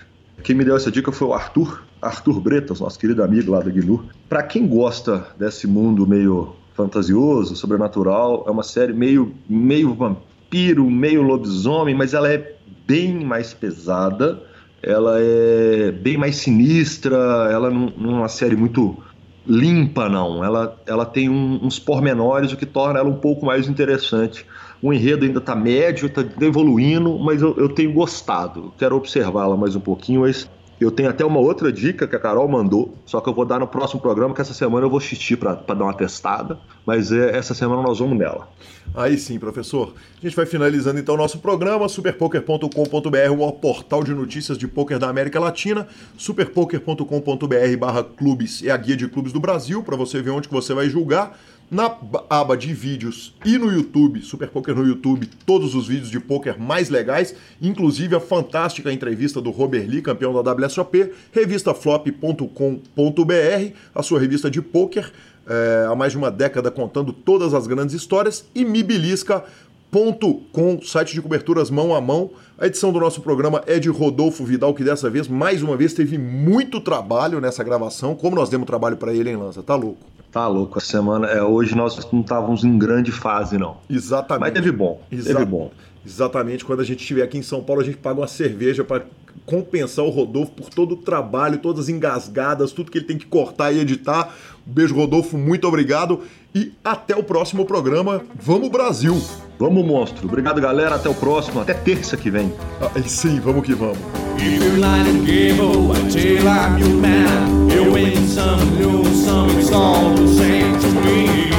[0.43, 3.69] Quem me deu essa dica foi o Arthur, Arthur Bretas, nosso querido amigo lá da
[3.69, 4.05] GNU.
[4.27, 8.45] Para quem gosta desse mundo meio fantasioso, sobrenatural.
[8.47, 12.55] É uma série meio, meio vampiro, meio lobisomem, mas ela é
[12.87, 14.41] bem mais pesada,
[14.81, 17.17] ela é bem mais sinistra,
[17.51, 18.97] ela não, não é uma série muito
[19.45, 20.41] limpa, não.
[20.41, 24.45] Ela, ela tem um, uns pormenores, o que torna ela um pouco mais interessante.
[24.81, 28.73] O enredo ainda está médio, está evoluindo, mas eu, eu tenho gostado.
[28.77, 30.49] Quero observá-la mais um pouquinho, mas
[30.85, 33.59] eu tenho até uma outra dica que a Carol mandou, só que eu vou dar
[33.59, 37.37] no próximo programa, que essa semana eu vou assistir para dar uma testada, mas é,
[37.37, 38.47] essa semana nós vamos nela.
[38.95, 39.93] Aí sim, professor.
[40.17, 44.97] A gente vai finalizando então o nosso programa, superpoker.com.br, o portal de notícias de poker
[44.97, 45.87] da América Latina,
[46.17, 50.53] superpoker.com.br barra clubes é a guia de clubes do Brasil, para você ver onde que
[50.53, 51.37] você vai julgar.
[51.71, 51.95] Na
[52.27, 56.59] aba de vídeos e no YouTube, Super Poker no YouTube, todos os vídeos de poker
[56.59, 64.19] mais legais, inclusive a fantástica entrevista do Robert Lee, campeão da WSOP, revistaflop.com.br, a sua
[64.19, 65.11] revista de poker,
[65.45, 71.21] é, há mais de uma década contando todas as grandes histórias, e mibilisca.com, site de
[71.21, 72.31] coberturas mão a mão.
[72.57, 75.93] A edição do nosso programa é de Rodolfo Vidal, que dessa vez, mais uma vez,
[75.93, 78.15] teve muito trabalho nessa gravação.
[78.15, 79.61] Como nós demos trabalho para ele, hein, Lança?
[79.61, 80.18] Tá louco.
[80.31, 81.27] Tá louco, a semana.
[81.27, 83.77] É, hoje nós não estávamos em grande fase, não.
[83.89, 84.41] Exatamente.
[84.41, 85.01] Mas teve bom.
[85.11, 85.71] Exa teve bom.
[86.05, 86.63] Exatamente.
[86.63, 89.05] Quando a gente estiver aqui em São Paulo, a gente paga uma cerveja para
[89.45, 93.25] compensar o Rodolfo por todo o trabalho, todas as engasgadas, tudo que ele tem que
[93.25, 94.33] cortar e editar.
[94.67, 95.37] Um beijo, Rodolfo.
[95.37, 96.21] Muito obrigado.
[96.53, 98.21] E até o próximo programa.
[98.39, 99.19] Vamos, Brasil!
[99.57, 100.27] Vamos, monstro.
[100.27, 100.95] Obrigado, galera.
[100.95, 101.59] Até o próximo.
[101.59, 102.53] Até terça que vem.
[102.79, 104.28] Ah, sim, vamos que vamos.
[104.41, 107.69] If you light and gable, I tell I'm your man.
[107.69, 111.49] You win some, lose some, it's all the same to me.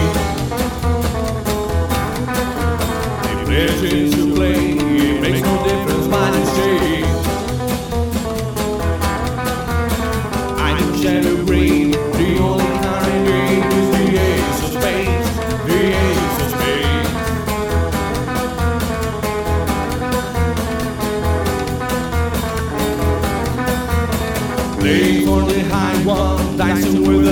[3.35, 4.30] The Imagine to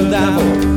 [0.09, 0.68] andavo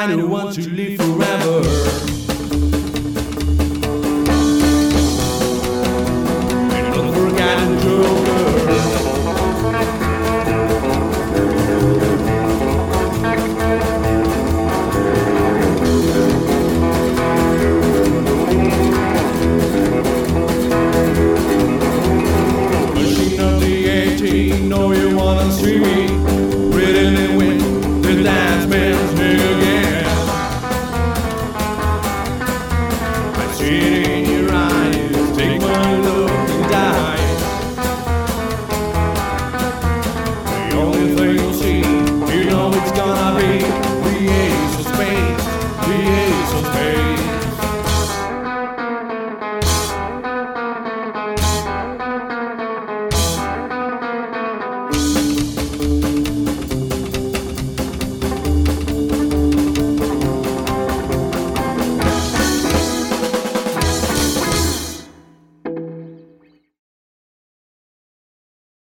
[0.00, 1.39] I don't want to live forever.